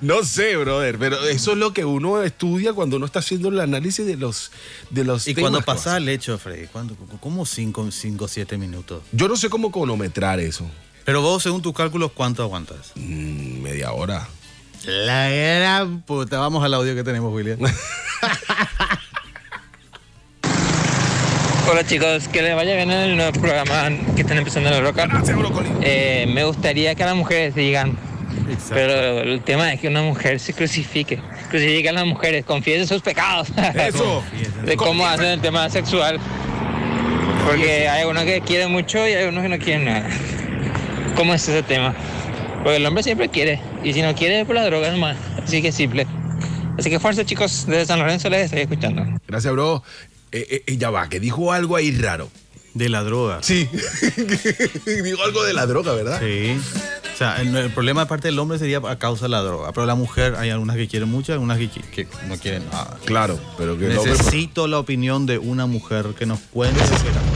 No 0.02 0.24
sé, 0.24 0.56
brother, 0.56 0.98
pero 0.98 1.24
eso 1.28 1.52
es 1.52 1.58
lo 1.58 1.74
que 1.74 1.86
uno 1.86 2.22
estudia 2.24 2.74
cuando 2.74 2.98
uno 2.98 3.06
está 3.06 3.20
haciendo 3.20 3.50
el 3.50 3.60
análisis 3.60 4.06
de 4.06 4.16
los 4.16 4.52
de 4.90 5.04
los 5.04 5.28
Y 5.28 5.34
temas 5.34 5.52
cuando 5.52 5.66
pasa 5.66 5.98
el 5.98 6.08
hecho, 6.10 6.38
Freddy, 6.38 6.68
¿cuándo, 6.68 6.96
¿cómo 7.20 7.46
cinco, 7.46 7.90
cinco, 7.92 8.28
siete 8.28 8.58
minutos? 8.58 9.04
Yo 9.12 9.28
no 9.28 9.36
sé 9.36 9.50
cómo 9.50 9.72
cronometrar 9.72 10.40
eso. 10.40 10.70
Pero 11.04 11.22
vos, 11.22 11.44
según 11.44 11.62
tus 11.62 11.74
cálculos, 11.74 12.12
¿cuánto 12.14 12.42
aguantas? 12.44 12.92
Mm, 12.96 13.62
media 13.62 13.92
hora. 13.92 14.28
La 14.86 15.30
gran 15.30 16.02
puta. 16.02 16.40
Vamos 16.40 16.64
al 16.64 16.74
audio 16.74 16.96
que 16.96 17.04
tenemos, 17.04 17.34
William. 17.34 17.60
Hola 21.67 21.84
chicos, 21.84 22.28
que 22.28 22.43
les 22.43 22.56
vaya 22.56 22.75
bien 22.75 22.91
en 22.91 22.99
el 22.99 23.17
nuevo 23.17 23.32
programa 23.39 23.89
que 24.15 24.21
están 24.21 24.38
empezando 24.38 24.69
en 24.69 24.75
la 24.75 24.82
roca. 24.82 25.10
Eh, 25.82 26.25
me 26.32 26.43
gustaría 26.43 26.93
que 26.93 27.04
las 27.04 27.15
mujeres 27.15 27.56
digan, 27.56 27.97
pero 28.69 29.21
el 29.21 29.41
tema 29.41 29.73
es 29.73 29.80
que 29.80 29.88
una 29.88 30.04
mujer 30.04 30.39
se 30.39 30.54
crucifique. 30.54 31.19
Crucifique 31.49 31.89
a 31.89 31.93
las 31.93 32.06
mujeres, 32.06 32.45
confiesen 32.45 32.88
sus 32.88 33.01
pecados. 33.01 33.49
Eso. 33.73 34.23
de 34.65 34.78
cómo 34.78 35.08
hacen 35.08 35.25
el 35.25 35.41
tema 35.41 35.67
sexual. 35.69 36.19
Porque 37.47 37.88
hay 37.89 38.06
unos 38.06 38.23
que 38.25 38.41
quieren 38.41 38.71
mucho 38.71 38.99
y 39.08 39.13
hay 39.13 39.28
unos 39.28 39.41
que 39.41 39.49
no 39.49 39.58
quieren 39.58 39.86
nada. 39.86 40.08
¿Cómo 41.15 41.34
es 41.34 41.47
ese 41.47 41.63
tema? 41.63 41.95
Porque 42.63 42.78
el 42.78 42.86
hombre 42.86 43.01
siempre 43.01 43.30
quiere. 43.30 43.60
Y 43.84 43.93
si 43.93 44.04
no 44.04 44.13
quiere, 44.13 44.45
por 44.45 44.56
la 44.56 44.65
droga 44.65 44.91
nomás. 44.91 45.17
Así 45.43 45.63
que 45.63 45.71
simple. 45.71 46.06
Así 46.78 46.89
que 46.91 46.99
fuerza 46.99 47.25
chicos, 47.25 47.65
desde 47.67 47.88
San 47.88 47.99
Lorenzo 47.99 48.30
les 48.30 48.45
estoy 48.45 48.62
escuchando. 48.62 49.04
Gracias, 49.28 49.51
bro. 49.51 49.84
Eh, 50.38 50.63
eh, 50.67 50.78
ya 50.78 50.89
va, 50.89 51.08
que 51.10 51.19
dijo 51.19 51.52
algo 51.54 51.76
ahí 51.76 51.91
raro. 51.98 52.30
De 52.74 52.89
la 52.89 53.04
droga. 53.04 53.39
Sí. 53.41 53.69
dijo 55.04 55.24
algo 55.24 55.43
de 55.45 55.54
la 55.54 55.65
droga, 55.65 55.93
¿verdad? 55.93 56.19
Sí. 56.21 56.58
O 57.13 57.17
sea, 57.17 57.41
el, 57.41 57.56
el 57.56 57.69
problema 57.71 58.02
de 58.02 58.08
parte 58.08 58.28
del 58.28 58.38
hombre 58.38 58.60
sería 58.60 58.80
a 58.86 59.00
causa 59.00 59.26
de 59.26 59.30
la 59.30 59.39
droga. 59.39 59.71
Pero 59.71 59.86
la 59.88 59.95
mujer, 59.95 60.36
hay 60.38 60.50
algunas 60.50 60.76
que 60.76 60.89
quieren 60.89 61.08
mucho, 61.10 61.32
algunas 61.32 61.58
que, 61.58 61.69
que 61.69 62.06
no 62.28 62.36
quieren 62.38 62.63
nada. 62.69 62.98
Claro, 63.06 63.39
pero 63.58 63.78
que 63.78 63.86
hombre- 63.98 64.12
Necesito 64.12 64.67
la 64.67 64.80
opinión 64.80 65.26
de 65.26 65.38
una 65.38 65.65
mujer 65.67 66.08
que 66.19 66.26
nos 66.26 66.39
cuente. 66.52 66.82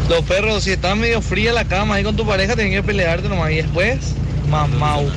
Los 0.09 0.25
perros, 0.25 0.65
si 0.65 0.71
estás 0.71 0.97
medio 0.97 1.21
fría 1.21 1.53
la 1.53 1.63
cama 1.65 1.95
ahí 1.95 2.03
con 2.03 2.17
tu 2.17 2.25
pareja, 2.27 2.57
tenés 2.57 2.73
que 2.73 2.83
pelearte 2.83 3.29
nomás. 3.29 3.51
Y 3.51 3.55
después, 3.55 3.97
mamau. 4.49 5.09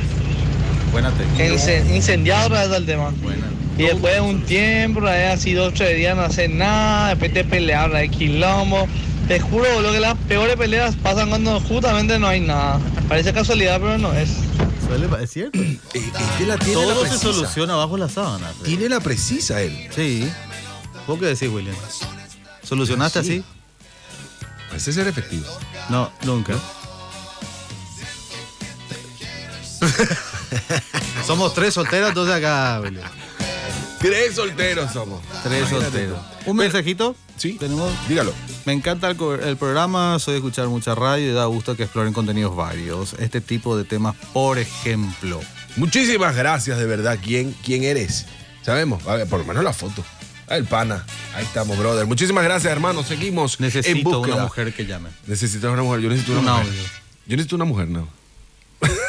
Buena 0.92 1.11
técnica. 1.11 1.47
Ince- 1.49 1.97
Incendiado 1.97 2.51
vez 2.51 2.71
el 2.71 2.87
tema. 2.87 3.11
Buena. 3.23 3.47
Y 3.79 3.85
después 3.85 4.15
de 4.15 4.21
un 4.21 4.43
tiempo, 4.45 5.01
así 5.07 5.55
dos 5.55 5.69
o 5.69 5.73
tres 5.73 5.97
días 5.97 6.15
no 6.17 6.23
hacer 6.23 6.51
nada, 6.51 7.09
después 7.11 7.33
te 7.33 7.43
pelearon 7.45 7.97
de 7.97 8.09
quilombo. 8.09 8.87
Te 9.29 9.41
juro, 9.41 9.73
boludo, 9.75 9.93
que 9.93 10.01
las 10.01 10.17
peores 10.29 10.57
peleas 10.57 10.95
pasan 10.97 11.29
cuando 11.31 11.59
justamente 11.61 12.19
no 12.19 12.27
hay 12.29 12.41
nada. 12.41 12.79
Parece 13.09 13.33
casualidad, 13.33 13.81
pero 13.81 13.97
no 13.99 14.13
es. 14.13 14.31
Suele- 14.87 15.23
es 15.23 15.31
cierto. 15.31 15.59
Eh, 15.59 15.79
este 15.95 16.47
la 16.47 16.59
tiene 16.59 16.85
la 16.87 16.95
Todo 16.95 17.07
se 17.07 17.19
soluciona 17.19 17.75
bajo 17.77 17.97
la 17.97 18.09
sábana. 18.09 18.49
Freddy. 18.49 18.77
Tiene 18.77 18.89
la 18.89 19.01
precisa 19.01 19.61
él. 19.63 19.89
Sí. 19.95 20.29
¿Vos 21.07 21.19
qué 21.19 21.27
decís, 21.27 21.49
William? 21.49 21.75
¿Solucionaste 22.63 23.23
Sí. 23.23 23.29
así? 23.31 23.45
Parece 24.69 24.93
ser 24.93 25.07
efectivo. 25.09 25.47
No, 25.89 26.11
nunca. 26.25 26.55
Somos 31.27 31.55
tres 31.55 31.75
solteros, 31.75 32.09
entonces 32.11 32.35
acá, 32.35 32.81
William. 32.83 33.09
Tres 34.03 34.35
solteros 34.35 34.93
somos. 34.93 35.23
Tres 35.45 35.69
solteros. 35.69 36.19
Un 36.47 36.57
mensajito. 36.57 37.15
Sí. 37.37 37.53
Tenemos. 37.59 37.91
Dígalo. 38.09 38.33
Me 38.67 38.73
encanta 38.73 39.09
el, 39.09 39.17
programa, 39.57 40.19
soy 40.19 40.33
de 40.35 40.38
escuchar 40.38 40.67
mucha 40.69 40.95
radio 40.95 41.31
y 41.31 41.33
da 41.33 41.45
gusto 41.47 41.77
que 41.77 41.85
exploren 41.85 42.12
contenidos 42.12 42.55
varios. 42.57 43.15
Este 43.15 43.41
tipo 43.41 43.77
de 43.77 43.85
temas, 43.85 44.17
por 44.33 44.59
ejemplo. 44.59 45.41
Muchísimas 45.77 46.35
gracias, 46.37 46.79
de 46.79 46.85
verdad. 46.87 47.19
¿Quién, 47.23 47.55
quién 47.65 47.85
eres? 47.85 48.27
Sabemos. 48.62 49.07
A 49.07 49.15
ver, 49.17 49.29
por 49.29 49.38
lo 49.41 49.45
menos 49.47 49.62
la 49.65 49.73
foto. 49.73 50.05
Ah, 50.49 50.57
El 50.57 50.65
pana. 50.65 51.05
Ahí 51.35 51.45
estamos, 51.45 51.79
brother. 51.79 52.07
Muchísimas 52.07 52.43
gracias, 52.45 52.73
hermano. 52.73 53.05
Seguimos 53.05 53.59
en 53.61 53.67
Necesito 53.67 54.11
búsqueda. 54.11 54.35
una 54.35 54.45
mujer 54.45 54.75
que 54.75 54.85
llame. 54.85 55.11
Necesitas 55.27 55.71
una 55.73 55.83
mujer. 55.83 56.01
Yo 56.01 56.09
necesito 56.09 56.33
una 56.33 56.41
Un 56.41 56.47
mujer. 56.59 56.67
audio. 56.73 56.83
Yo 57.27 57.37
necesito 57.37 57.57
una 57.57 57.65
mujer, 57.65 57.88
no. 57.88 58.09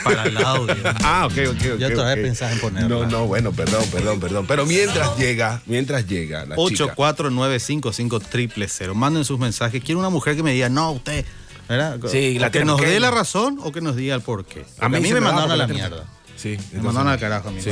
Para 0.04 0.24
el 0.24 0.38
audio. 0.38 0.76
Ah, 1.04 1.26
ok, 1.26 1.34
ok, 1.50 1.56
ok. 1.74 1.80
Ya 1.80 1.88
otra 1.88 2.04
vez 2.06 2.18
ok. 2.18 2.22
pensás 2.24 2.52
en 2.54 2.60
ponerla. 2.60 2.88
No, 2.88 3.06
no, 3.06 3.26
bueno, 3.28 3.52
perdón, 3.52 3.86
perdón, 3.92 4.20
perdón. 4.20 4.46
Pero 4.48 4.66
mientras 4.66 5.18
llega, 5.18 5.62
mientras 5.66 6.08
llega 6.08 6.46
la 6.46 6.56
chica. 6.56 6.94
84955 6.96 8.94
Manden 8.96 9.26
sus 9.26 9.40
mensajes. 9.40 9.84
Quiero 9.84 10.00
una 10.00 10.10
mujer 10.10 10.36
que 10.36 10.44
me 10.44 10.54
diga, 10.54 10.70
no, 10.70 10.92
usted. 10.92 11.26
¿verdad? 11.68 12.00
Sí, 12.08 12.40
la 12.40 12.48
que 12.52 12.60
tiene 12.60 12.72
nos 12.72 12.82
dé 12.82 13.00
la 13.00 13.12
razón 13.12 13.60
o 13.64 13.72
que 13.72 13.82
nos 13.82 13.96
diga 13.96 14.16
el 14.16 14.22
porqué. 14.22 14.66
A 14.80 14.90
mí, 14.90 14.98
a 14.98 15.00
mí 15.00 15.08
se 15.08 15.14
me 15.16 15.22
da 15.22 15.28
mandaron 15.28 15.52
a 15.52 15.56
la 15.56 15.68
mierda. 15.68 16.06
Sí. 16.36 16.58
Me 16.74 16.82
mandaron 16.82 17.10
al 17.10 17.20
carajo 17.20 17.50
a 17.50 17.52
mí 17.52 17.62
Sí. 17.62 17.72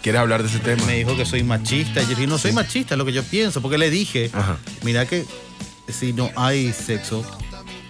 ¿Quieres 0.00 0.20
hablar 0.20 0.42
de 0.42 0.48
ese 0.48 0.58
tema? 0.60 0.84
Me 0.86 0.94
dijo 0.94 1.16
que 1.16 1.24
soy 1.24 1.42
machista. 1.42 2.00
Y 2.00 2.04
yo 2.04 2.10
dije, 2.10 2.26
no 2.26 2.38
soy 2.38 2.52
machista, 2.52 2.94
es 2.94 2.98
lo 2.98 3.04
que 3.04 3.12
yo 3.12 3.22
pienso. 3.24 3.60
Porque 3.60 3.78
le 3.78 3.90
dije, 3.90 4.30
Ajá. 4.32 4.58
mira 4.82 5.06
que 5.06 5.24
si 5.88 6.12
no 6.12 6.30
hay 6.36 6.72
sexo, 6.72 7.24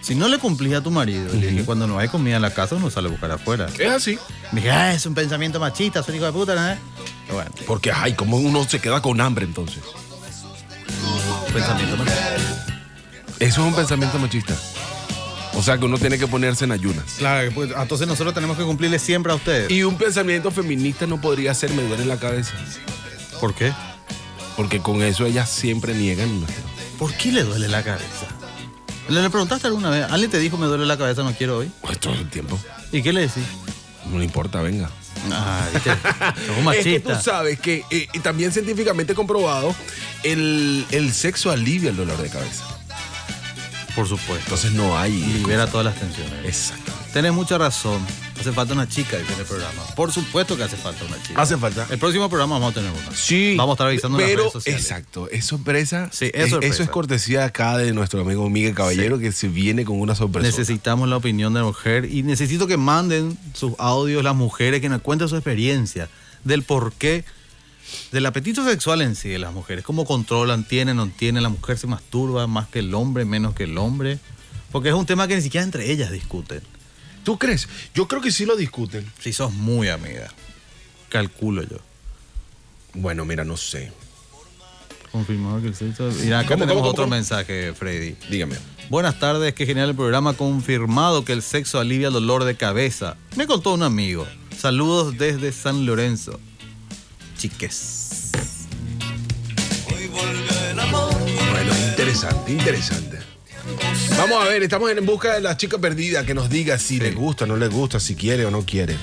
si 0.03 0.15
no 0.15 0.29
le 0.29 0.39
cumplís 0.39 0.75
a 0.75 0.83
tu 0.83 0.91
marido, 0.91 1.33
le 1.33 1.47
dije, 1.49 1.65
cuando 1.65 1.87
no 1.87 1.99
hay 1.99 2.09
comida 2.09 2.37
en 2.37 2.43
la 2.43 2.53
casa, 2.53 2.75
uno 2.75 2.91
sale 2.91 3.09
a 3.09 3.11
buscar 3.11 3.31
afuera. 3.31 3.67
Es 3.79 3.91
así. 3.91 4.19
Me 4.51 4.61
dije, 4.61 4.71
ah, 4.73 4.93
es 4.93 5.07
un 5.07 5.15
pensamiento 5.15 5.61
machista, 5.61 6.03
soy 6.03 6.17
hijo 6.17 6.27
de 6.27 6.33
puta, 6.33 6.55
¿no? 6.55 6.81
Pero 7.27 7.35
bueno, 7.37 7.51
Porque, 7.67 7.93
ay, 7.93 8.15
como 8.15 8.37
uno 8.37 8.65
se 8.69 8.81
queda 8.81 9.01
con 9.01 9.21
hambre 9.21 9.45
entonces. 9.45 9.83
pensamiento 11.53 11.97
machista. 11.97 12.37
Eso 13.39 13.61
es 13.63 13.67
un 13.69 13.75
pensamiento 13.75 14.19
machista. 14.19 14.55
O 15.55 15.63
sea 15.63 15.77
que 15.79 15.85
uno 15.85 15.99
tiene 15.99 16.19
que 16.19 16.27
ponerse 16.27 16.65
en 16.65 16.73
ayunas. 16.73 17.05
Claro, 17.19 17.51
pues, 17.55 17.71
entonces 17.77 18.09
nosotros 18.09 18.35
tenemos 18.35 18.57
que 18.57 18.65
cumplirle 18.65 18.99
siempre 18.99 19.33
a 19.33 19.35
ustedes. 19.37 19.71
Y 19.71 19.83
un 19.85 19.97
pensamiento 19.97 20.51
feminista 20.51 21.07
no 21.07 21.21
podría 21.21 21.53
ser 21.55 21.71
me 21.75 21.83
duele 21.83 22.07
la 22.07 22.17
cabeza. 22.17 22.55
¿Por 23.41 23.55
qué? 23.55 23.73
Porque 24.57 24.81
con 24.81 25.03
eso 25.03 25.27
ellas 25.27 25.51
siempre 25.51 25.95
niegan. 25.95 26.45
¿Por 26.99 27.13
qué 27.15 27.33
le 27.33 27.45
duele 27.45 27.69
la 27.69 27.83
cabeza? 27.83 28.27
¿Le, 29.09 29.23
le 29.23 29.31
preguntaste 29.31 29.67
alguna 29.67 29.91
vez? 29.91 30.07
¿Alguien 30.11 30.31
te 30.31 30.39
dijo 30.39 30.57
me 30.57 30.67
duele 30.67 30.87
la 30.87 30.97
cabeza, 30.97 31.23
no 31.23 31.33
quiero 31.33 31.59
hoy? 31.59 31.71
Pues 31.81 31.99
todo 31.99 32.15
el 32.15 32.29
tiempo. 32.29 32.59
¿Y 32.93 33.03
qué 33.03 33.13
le 33.13 33.23
decís? 33.23 33.45
No 34.11 34.19
le 34.19 34.25
importa, 34.25 34.61
venga. 34.63 34.91
Ah, 35.31 35.67
viste, 35.73 35.91
Es 36.79 36.85
que 36.85 37.01
tú 37.01 37.13
sabes 37.23 37.61
que 37.61 37.85
eh, 37.91 38.09
y 38.13 38.19
también 38.21 38.53
científicamente 38.53 39.15
comprobado, 39.15 39.75
el, 40.25 40.85
el 40.91 41.13
sexo 41.13 41.51
alivia 41.51 41.91
el 41.91 41.97
dolor 41.97 42.21
de 42.21 42.29
cabeza. 42.29 42.65
Por 43.95 44.09
supuesto. 44.09 44.45
Entonces 44.45 44.73
no 44.73 44.99
hay. 44.99 45.13
Libera 45.13 45.67
todas 45.67 45.85
las 45.85 45.95
tensiones. 45.97 46.45
Exacto. 46.45 46.93
Tenés 47.13 47.33
mucha 47.35 47.59
razón. 47.59 48.01
Hace 48.41 48.53
falta 48.53 48.73
una 48.73 48.89
chica 48.89 49.19
en 49.19 49.27
el 49.39 49.45
programa. 49.45 49.83
Por 49.95 50.11
supuesto 50.11 50.57
que 50.57 50.63
hace 50.63 50.79
falta 50.79 51.05
una 51.05 51.23
chica. 51.23 51.41
Hace 51.41 51.59
falta. 51.59 51.87
El 51.91 51.99
próximo 51.99 52.29
programa 52.31 52.55
vamos 52.55 52.73
a 52.73 52.75
tener 52.75 52.91
una. 52.91 53.15
Sí. 53.15 53.55
Vamos 53.57 53.73
a 53.73 53.75
estar 53.75 53.87
avisando 53.89 54.19
en 54.19 54.23
las 54.23 54.31
Pero, 54.31 54.43
redes 54.45 54.53
sociales. 54.55 54.83
exacto. 54.83 55.29
Es 55.31 55.45
sorpresa. 55.45 56.09
Sí, 56.11 56.31
es 56.33 56.45
es, 56.45 56.51
sorpresa. 56.51 56.75
Eso 56.75 56.83
es 56.83 56.89
cortesía 56.89 57.45
acá 57.45 57.77
de 57.77 57.93
nuestro 57.93 58.23
amigo 58.23 58.49
Miguel 58.49 58.75
Caballero 58.75 59.19
que 59.19 59.31
se 59.31 59.49
viene 59.49 59.85
con 59.85 60.01
una 60.01 60.15
sorpresa. 60.15 60.49
Necesitamos 60.49 61.07
la 61.07 61.19
opinión 61.19 61.53
de 61.53 61.61
la 61.61 61.67
mujer 61.67 62.07
y 62.11 62.23
necesito 62.23 62.67
que 62.67 62.79
manden 62.79 63.37
sus 63.53 63.75
audios 63.79 64.25
las 64.25 64.35
mujeres 64.35 64.81
que 64.81 64.89
nos 64.89 65.03
cuenten 65.03 65.29
su 65.29 65.37
experiencia 65.37 66.09
del 66.45 66.63
por 66.63 66.95
qué 66.95 67.25
del 68.11 68.25
apetito 68.25 68.65
sexual 68.65 69.03
en 69.03 69.17
sí 69.17 69.29
de 69.29 69.39
las 69.39 69.53
mujeres, 69.53 69.85
cómo 69.85 70.07
controlan, 70.07 70.65
tienen, 70.65 70.97
no 70.97 71.09
tienen, 71.09 71.43
la 71.43 71.51
mujer 71.51 71.77
se 71.77 71.87
masturba 71.87 72.47
más 72.47 72.69
que 72.69 72.79
el 72.79 72.95
hombre, 72.95 73.27
menos 73.27 73.55
que 73.55 73.65
el 73.65 73.77
hombre, 73.77 74.19
porque 74.71 74.89
es 74.89 74.95
un 74.95 75.05
tema 75.05 75.29
que 75.29 75.37
ni 75.37 75.43
siquiera 75.43 75.65
entre 75.65 75.91
ellas 75.91 76.11
discuten. 76.11 76.63
¿Tú 77.25 77.39
crees? 77.39 77.69
Yo 77.95 78.09
creo 78.09 78.21
que 78.21 78.31
sí 78.33 78.45
lo 78.47 78.57
discuten. 78.57 79.11
Si 79.21 79.33
sos 79.33 79.53
muy 79.53 79.89
amiga, 79.89 80.29
calculo 81.09 81.63
yo. 81.63 81.79
Bueno, 82.95 83.25
mira, 83.25 83.45
no 83.45 83.57
sé. 83.57 83.93
Confirmado 85.11 85.61
que 85.61 85.69
el 85.69 85.75
sexo... 85.75 86.11
Mira, 86.23 86.41
acá 86.41 86.49
¿Cómo, 86.49 86.61
tenemos 86.65 86.81
cómo, 86.83 86.91
otro 86.91 87.05
cómo? 87.05 87.15
mensaje, 87.17 87.73
Freddy. 87.75 88.17
Dígame. 88.31 88.57
Buenas 88.89 89.19
tardes, 89.19 89.55
qué 89.55 89.67
genial 89.67 89.91
el 89.91 89.97
programa. 89.97 90.35
Confirmado 90.35 91.25
que 91.25 91.33
el 91.33 91.43
sexo 91.43 91.79
alivia 91.79 92.09
el 92.09 92.15
dolor 92.15 92.45
de 92.45 92.57
cabeza. 92.57 93.17
Me 93.37 93.47
contó 93.47 93.75
un 93.75 93.83
amigo. 93.83 94.27
Saludos 94.59 95.17
desde 95.19 95.53
San 95.53 95.87
Lorenzo. 95.87 96.41
Chiques. 97.39 98.31
Bueno, 101.51 101.73
interesante, 101.91 102.53
interesante. 102.53 103.19
Vamos 104.11 104.45
a 104.45 104.49
ver, 104.49 104.63
estamos 104.63 104.91
en 104.91 105.05
busca 105.05 105.35
de 105.35 105.41
la 105.41 105.57
chica 105.57 105.79
perdida 105.79 106.25
que 106.25 106.35
nos 106.35 106.49
diga 106.49 106.79
si 106.79 106.99
le 106.99 107.13
gusta, 107.13 107.47
no 107.47 107.57
le 107.57 107.69
gusta, 107.69 107.99
si 108.01 108.15
quiere 108.15 108.47
o 108.47 108.51
no 108.51 108.65
quiere. 108.65 108.97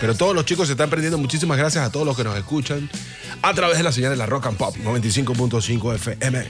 Pero 0.00 0.14
todos 0.14 0.34
los 0.34 0.44
chicos 0.44 0.66
se 0.66 0.72
están 0.72 0.90
perdiendo. 0.90 1.18
Muchísimas 1.18 1.56
gracias 1.56 1.84
a 1.84 1.90
todos 1.90 2.04
los 2.04 2.16
que 2.16 2.24
nos 2.24 2.36
escuchan 2.36 2.90
a 3.42 3.54
través 3.54 3.78
de 3.78 3.84
la 3.84 3.92
señal 3.92 4.10
de 4.10 4.16
la 4.16 4.26
Rock 4.26 4.46
and 4.46 4.56
Pop 4.56 4.76
95.5 4.76 5.94
FM. 5.94 6.46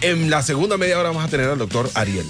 En 0.00 0.30
la 0.30 0.42
segunda 0.42 0.76
media 0.76 0.98
hora 0.98 1.08
vamos 1.08 1.24
a 1.24 1.28
tener 1.28 1.48
al 1.48 1.58
doctor 1.58 1.90
Ariel. 1.94 2.26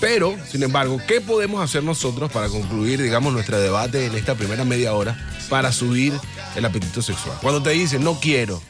Pero, 0.00 0.36
sin 0.50 0.62
embargo, 0.62 1.00
¿qué 1.06 1.20
podemos 1.20 1.62
hacer 1.62 1.82
nosotros 1.82 2.30
para 2.30 2.48
concluir, 2.48 3.00
digamos, 3.00 3.32
nuestro 3.32 3.60
debate 3.60 4.06
en 4.06 4.14
esta 4.14 4.34
primera 4.34 4.64
media 4.64 4.94
hora 4.94 5.16
para 5.48 5.72
subir 5.72 6.12
el 6.56 6.64
apetito 6.64 7.02
sexual? 7.02 7.38
Cuando 7.40 7.62
te 7.62 7.70
dicen 7.70 8.02
no 8.02 8.18
quiero, 8.20 8.60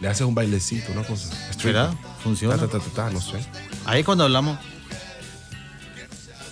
le 0.00 0.08
haces 0.08 0.26
un 0.26 0.34
bailecito, 0.34 0.92
una 0.92 1.04
cosa. 1.04 1.30
¿Será? 1.60 1.94
¿Funciona? 2.22 2.56
Ta, 2.56 2.68
ta, 2.68 2.78
ta, 2.78 2.84
ta, 2.84 2.90
ta, 2.90 3.10
no 3.10 3.20
sé. 3.20 3.38
Ahí 3.84 4.02
cuando 4.02 4.24
hablamos. 4.24 4.58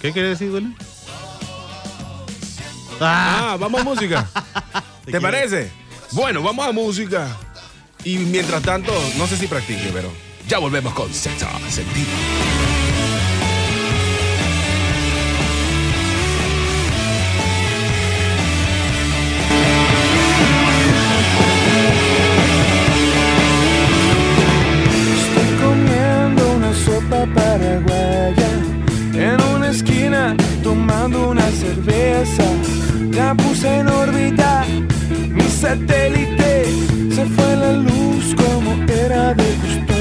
¿Qué 0.03 0.13
quiere 0.13 0.31
decir, 0.31 0.51
Willy? 0.51 0.75
Ah, 3.01 3.57
vamos 3.59 3.81
a 3.81 3.85
música. 3.85 4.29
¿Te 5.05 5.21
parece? 5.21 5.71
Bueno, 6.11 6.43
vamos 6.43 6.67
a 6.67 6.73
música. 6.73 7.29
Y 8.03 8.19
mientras 8.19 8.63
tanto, 8.63 8.93
no 9.17 9.29
sé 9.29 9.37
si 9.37 9.47
practique, 9.47 9.91
pero 9.93 10.11
ya 10.49 10.59
volvemos 10.59 10.93
con 10.93 11.15
Sexo 11.15 11.47
Sentido. 11.69 12.11
Puse 33.37 33.67
en 33.79 33.89
órbita 33.89 34.65
mi 35.31 35.49
satélite. 35.49 36.65
Se 37.15 37.25
fue 37.25 37.57
la 37.57 37.73
luz 37.73 38.35
como 38.35 38.75
era 38.93 39.33
de 39.33 39.55
costumbre. 39.55 39.92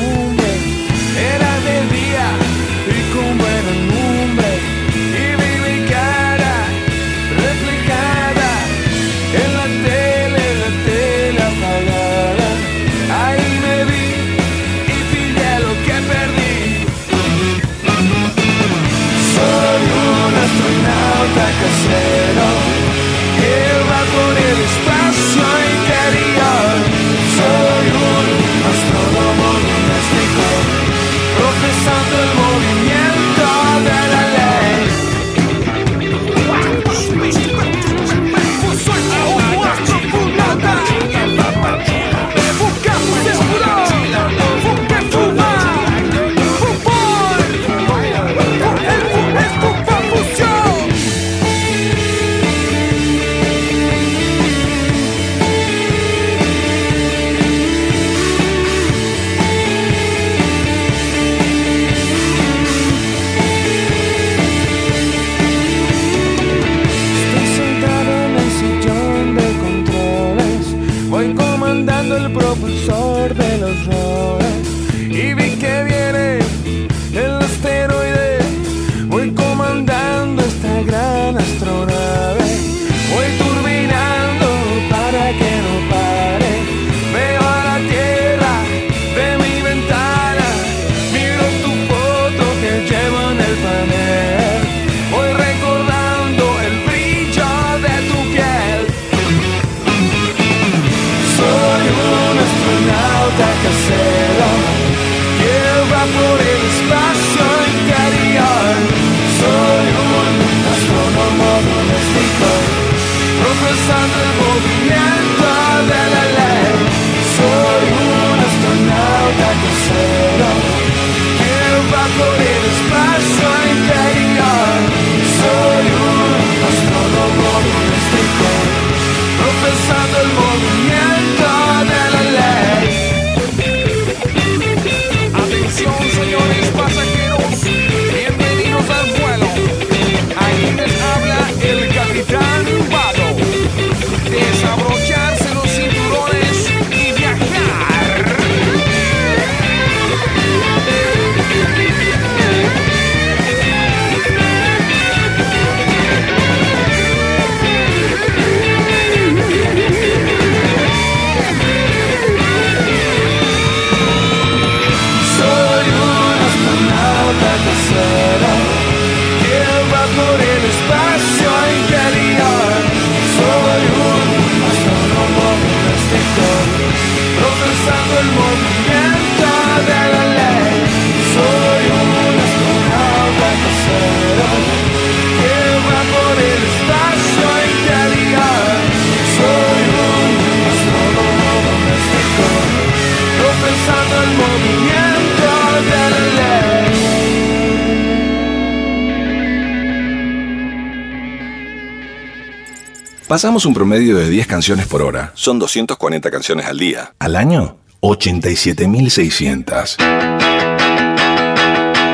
Pasamos 203.31 203.63
un 203.65 203.73
promedio 203.73 204.17
de 204.17 204.29
10 204.29 204.45
canciones 204.45 204.85
por 204.87 205.01
hora. 205.01 205.31
Son 205.35 205.57
240 205.57 206.29
canciones 206.29 206.65
al 206.65 206.77
día. 206.77 207.13
Al 207.17 207.37
año, 207.37 207.77
87.600. 208.01 209.95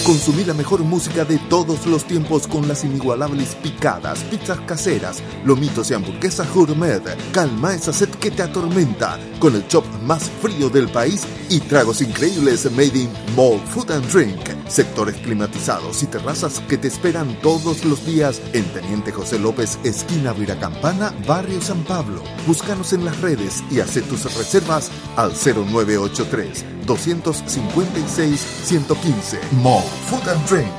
Consumí 0.04 0.44
la 0.44 0.54
mejor 0.54 0.80
música 0.80 1.24
de 1.24 1.38
todos 1.50 1.86
los 1.86 2.04
tiempos 2.04 2.46
con 2.46 2.66
las 2.66 2.84
inigualables 2.84 3.54
picadas, 3.56 4.20
pizzas 4.24 4.58
caseras, 4.60 5.22
lomitos 5.44 5.90
y 5.90 5.94
hamburguesas 5.94 6.52
gourmet. 6.54 7.02
Calma 7.32 7.74
esa 7.74 7.92
sed 7.92 8.08
que 8.08 8.30
te 8.30 8.42
atormenta 8.42 9.18
con 9.38 9.54
el 9.54 9.66
chop 9.68 9.84
más 10.04 10.30
frío 10.40 10.70
del 10.70 10.88
país 10.88 11.26
y 11.50 11.60
tragos 11.60 12.00
increíbles 12.00 12.70
made 12.72 12.98
in 12.98 13.10
Mall 13.36 13.60
Food 13.68 13.90
and 13.90 14.06
Drink. 14.10 14.40
Sectores 14.68 15.16
climatizados 15.16 16.02
y 16.02 16.06
terrazas 16.06 16.60
que 16.68 16.78
te 16.78 16.88
esperan 16.88 17.38
todos 17.42 17.84
los 17.84 18.04
días 18.06 18.40
en 18.54 18.64
Teniente 18.72 19.12
José 19.12 19.38
López, 19.38 19.78
esquina 19.84 20.32
Viracampana, 20.32 21.12
Barrio 21.26 21.60
San 21.60 21.82
Pablo. 21.84 22.22
Búscanos 22.46 22.92
en 22.92 23.04
las 23.04 23.20
redes 23.20 23.62
y 23.70 23.80
haz 23.80 23.98
tus 24.08 24.24
reservas 24.36 24.90
al 25.16 25.32
0983 25.32 26.77
256 26.88 28.40
115. 28.40 29.38
Mall 29.62 29.82
Food 30.08 30.28
and 30.28 30.48
Drink. 30.48 30.72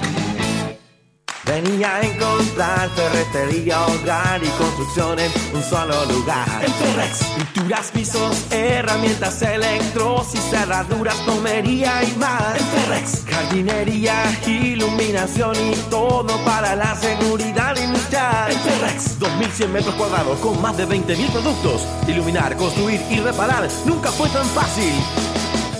Venía 1.45 1.95
a 1.95 2.01
encontrar 2.01 2.89
ferretería, 2.91 3.83
hogar 3.87 4.39
y 4.43 4.47
construcción 4.49 5.17
en 5.17 5.31
un 5.55 5.63
solo 5.63 6.05
lugar. 6.05 6.45
En 6.63 6.71
Ferrex, 6.73 7.23
pinturas, 7.53 7.89
pisos, 7.91 8.51
herramientas, 8.51 9.41
electros 9.41 10.35
y 10.35 10.37
cerraduras, 10.37 11.15
comería 11.25 12.03
y 12.03 12.15
más. 12.17 12.55
En 12.55 12.65
Ferrex, 12.67 13.25
jardinería, 13.25 14.23
iluminación 14.45 15.55
y 15.55 15.75
todo 15.89 16.37
para 16.45 16.75
la 16.75 16.95
seguridad 16.95 17.75
industrial. 17.77 18.51
En 18.51 18.59
Ferrex, 18.59 19.17
2100 19.17 19.73
metros 19.73 19.95
cuadrados 19.95 20.37
con 20.39 20.61
más 20.61 20.77
de 20.77 20.87
20.000 20.87 21.31
productos. 21.31 21.81
Iluminar, 22.07 22.55
construir 22.57 23.01
y 23.09 23.19
reparar 23.21 23.67
nunca 23.85 24.11
fue 24.11 24.29
tan 24.29 24.45
fácil. 24.45 24.93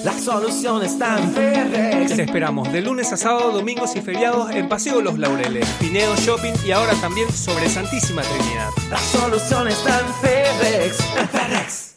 La 0.04 0.18
solución 0.18 0.84
está 0.84 1.20
en 1.20 1.34
Ferrex. 1.34 2.16
Te 2.16 2.24
esperamos 2.24 2.72
de 2.72 2.82
lunes 2.82 3.12
a 3.12 3.18
sábado, 3.18 3.52
domingos 3.52 3.96
y 3.96 4.02
feriados 4.02 4.50
en 4.52 4.70
Paseo 4.70 5.02
Los 5.02 5.20
Laureles, 5.20 5.68
Pinedo 5.80 6.16
Shopping 6.16 6.54
y 6.66 6.72
ahora 6.72 6.94
también 6.96 7.32
sobre 7.32 7.68
Santísima 7.70 8.22
Trinidad. 8.22 8.70
La 8.90 8.98
solución 8.98 9.68
está 9.68 10.00
en 10.00 10.14
Ferrex. 10.22 11.00
En 11.18 11.30
Ferrex. 11.30 11.96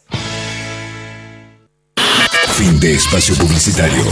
Fin 2.57 2.81
de 2.81 2.95
espacio 2.95 3.37
publicitario. 3.37 4.03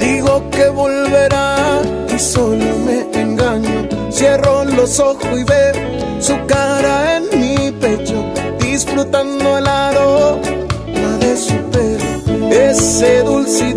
Digo 0.00 0.48
que 0.50 0.66
volverá, 0.70 1.82
y 2.08 2.18
solo 2.18 2.64
me 2.86 3.06
engaño. 3.20 3.86
Cierro 4.10 4.64
los 4.64 4.98
ojos 4.98 5.28
y 5.38 5.44
veo 5.44 5.74
su 6.20 6.34
cara 6.46 7.18
en 7.18 7.38
mi 7.38 7.70
pecho, 7.72 8.24
disfrutando 8.58 9.58
el 9.58 9.66
aroma 9.68 11.18
de 11.20 11.36
su 11.36 11.54
pelo. 11.70 12.50
Ese 12.50 13.22
dulce 13.24 13.74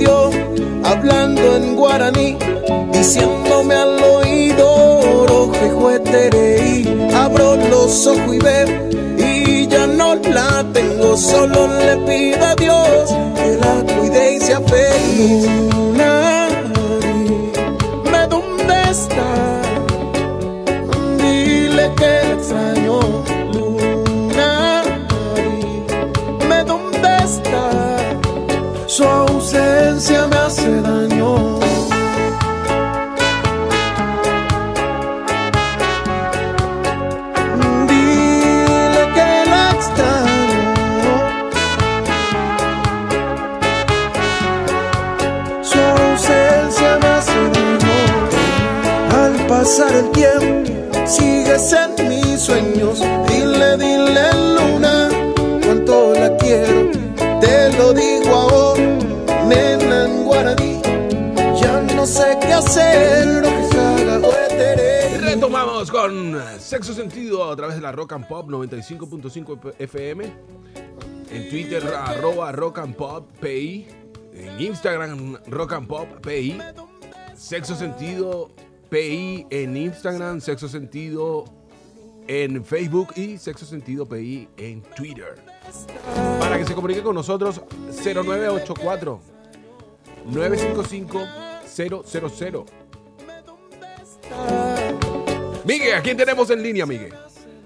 hablando 0.86 1.58
en 1.58 1.76
guaraní, 1.76 2.38
diciéndome 2.94 3.76
al 3.76 4.02
oído, 4.02 5.28
roje 5.28 5.72
jueterei. 5.72 7.12
Abro 7.14 7.58
los 7.70 8.08
ojos 8.08 8.34
y 8.34 8.40
veo 8.40 8.68
y 9.18 9.68
ya 9.68 9.88
no 9.88 10.16
la 10.16 10.66
tengo, 10.72 11.18
solo 11.18 11.68
le 11.68 11.98
pido 11.98 12.46
a 12.46 12.56
Dios 12.56 13.37
sea 14.48 14.62
feliz. 14.62 15.46
Dime 18.04 18.22
dónde 18.30 18.76
está, 18.90 19.30
dile 21.22 21.86
que 21.98 22.06
la 22.06 22.34
extraño. 22.34 23.00
Luna, 23.54 24.84
dime 26.40 26.60
dónde 26.64 27.10
está, 27.26 27.66
su 28.88 29.04
ausencia 29.04 30.28
me 30.28 30.38
hace 30.38 30.82
daño. 30.82 31.17
Pasar 49.78 49.96
el 49.96 50.12
tiempo, 50.12 51.06
sigues 51.06 51.74
en 51.74 52.10
mis 52.10 52.42
sueños. 52.42 53.00
Dile, 53.28 53.78
dile, 53.78 54.56
luna, 54.56 55.10
cuánto 55.64 56.14
la 56.14 56.36
quiero. 56.38 56.90
Te 57.40 57.72
lo 57.78 57.94
digo 57.94 58.34
ahora, 58.34 58.82
nena 59.46 60.06
en 60.06 60.26
guaraní. 60.26 60.82
Ya 61.62 61.82
no 61.96 62.06
sé 62.08 62.38
qué 62.42 62.54
hacer. 62.54 63.46
Retomamos 65.22 65.92
con 65.92 66.42
Sexo 66.60 66.94
Sentido 66.94 67.52
a 67.52 67.56
través 67.56 67.76
de 67.76 67.82
la 67.82 67.92
Rock 67.92 68.14
and 68.14 68.28
Pop 68.28 68.50
95.5 68.50 69.76
FM. 69.78 70.34
En 71.30 71.50
Twitter, 71.50 71.84
arroba 71.94 72.52
Rock 72.52 72.80
and 72.80 72.96
Pop 72.96 73.28
PI. 73.40 73.88
En 74.34 74.60
Instagram, 74.60 75.38
Rock 75.46 75.74
and 75.74 75.88
Pop 75.88 76.08
PI. 76.26 76.58
Sexo 77.36 77.76
Sentido 77.76 78.50
PI 78.90 79.48
en 79.50 79.78
Instagram, 79.78 80.42
Sexo 80.42 80.68
Sentido 80.68 81.46
en 82.28 82.64
Facebook 82.66 83.10
y 83.16 83.38
Sexo 83.38 83.66
Sentido 83.66 84.06
PI 84.06 84.48
en 84.58 84.84
Twitter. 84.96 85.36
Para 86.40 86.58
que 86.58 86.66
se 86.66 86.74
comunique 86.74 87.02
con 87.02 87.16
nosotros, 87.16 87.62
0984 88.04 89.22
955 90.26 91.26
000. 91.66 92.66
Miguel, 95.66 95.96
¿a 95.96 96.02
quién 96.02 96.18
tenemos 96.18 96.50
en 96.50 96.64
línea, 96.64 96.86
Miguel? 96.86 97.14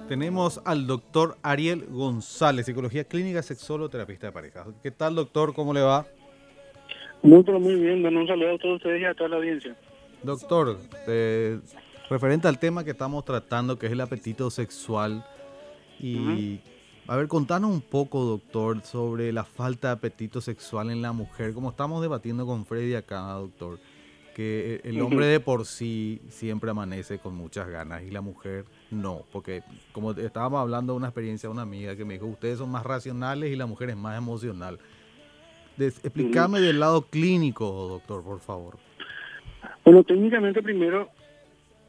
Tenemos 0.07 0.61
al 0.65 0.87
doctor 0.87 1.37
Ariel 1.41 1.85
González, 1.89 2.65
psicología 2.65 3.03
clínica, 3.05 3.41
sexólogo, 3.41 3.89
terapista 3.89 4.27
de 4.27 4.33
pareja. 4.33 4.65
¿Qué 4.83 4.91
tal, 4.91 5.15
doctor? 5.15 5.53
¿Cómo 5.53 5.73
le 5.73 5.81
va? 5.81 6.05
Muy, 7.21 7.43
pero 7.43 7.59
muy 7.59 7.75
bien. 7.75 8.01
Bueno, 8.01 8.21
un 8.21 8.27
saludo 8.27 8.55
a 8.55 8.57
todos 8.57 8.75
ustedes 8.75 9.01
y 9.01 9.05
a 9.05 9.13
toda 9.13 9.29
la 9.29 9.35
audiencia. 9.37 9.75
Doctor, 10.23 10.77
eh, 11.07 11.59
referente 12.09 12.47
al 12.47 12.59
tema 12.59 12.83
que 12.83 12.91
estamos 12.91 13.25
tratando, 13.25 13.77
que 13.79 13.87
es 13.87 13.91
el 13.91 14.01
apetito 14.01 14.49
sexual, 14.51 15.25
y 15.99 16.59
a 17.07 17.15
ver, 17.15 17.27
contanos 17.27 17.71
un 17.71 17.81
poco, 17.81 18.23
doctor, 18.23 18.81
sobre 18.83 19.31
la 19.33 19.43
falta 19.43 19.87
de 19.89 19.93
apetito 19.93 20.39
sexual 20.41 20.91
en 20.91 21.01
la 21.01 21.11
mujer, 21.11 21.53
como 21.53 21.71
estamos 21.71 22.01
debatiendo 22.01 22.45
con 22.45 22.65
Freddy 22.65 22.93
acá, 22.95 23.21
doctor, 23.33 23.79
que 24.35 24.79
el 24.83 24.95
hombre 25.01 25.25
de 25.25 25.39
por 25.39 25.65
sí 25.65 26.21
siempre 26.29 26.71
amanece 26.71 27.19
con 27.19 27.35
muchas 27.35 27.67
ganas 27.67 28.03
y 28.03 28.11
la 28.11 28.21
mujer 28.21 28.65
no, 28.89 29.25
porque 29.31 29.61
como 29.91 30.11
estábamos 30.11 30.61
hablando 30.61 30.93
de 30.93 30.97
una 30.97 31.07
experiencia 31.07 31.49
de 31.49 31.53
una 31.53 31.63
amiga 31.63 31.95
que 31.97 32.05
me 32.05 32.13
dijo, 32.13 32.27
ustedes 32.27 32.59
son 32.59 32.69
más 32.69 32.85
racionales 32.85 33.51
y 33.51 33.55
la 33.55 33.65
mujer 33.65 33.89
es 33.89 33.97
más 33.97 34.17
emocional. 34.17 34.79
Des- 35.75 35.99
explícame 36.03 36.59
del 36.61 36.79
lado 36.79 37.01
clínico, 37.01 37.69
doctor, 37.89 38.23
por 38.23 38.39
favor. 38.39 38.77
Bueno, 39.83 40.03
técnicamente 40.03 40.61
primero, 40.61 41.09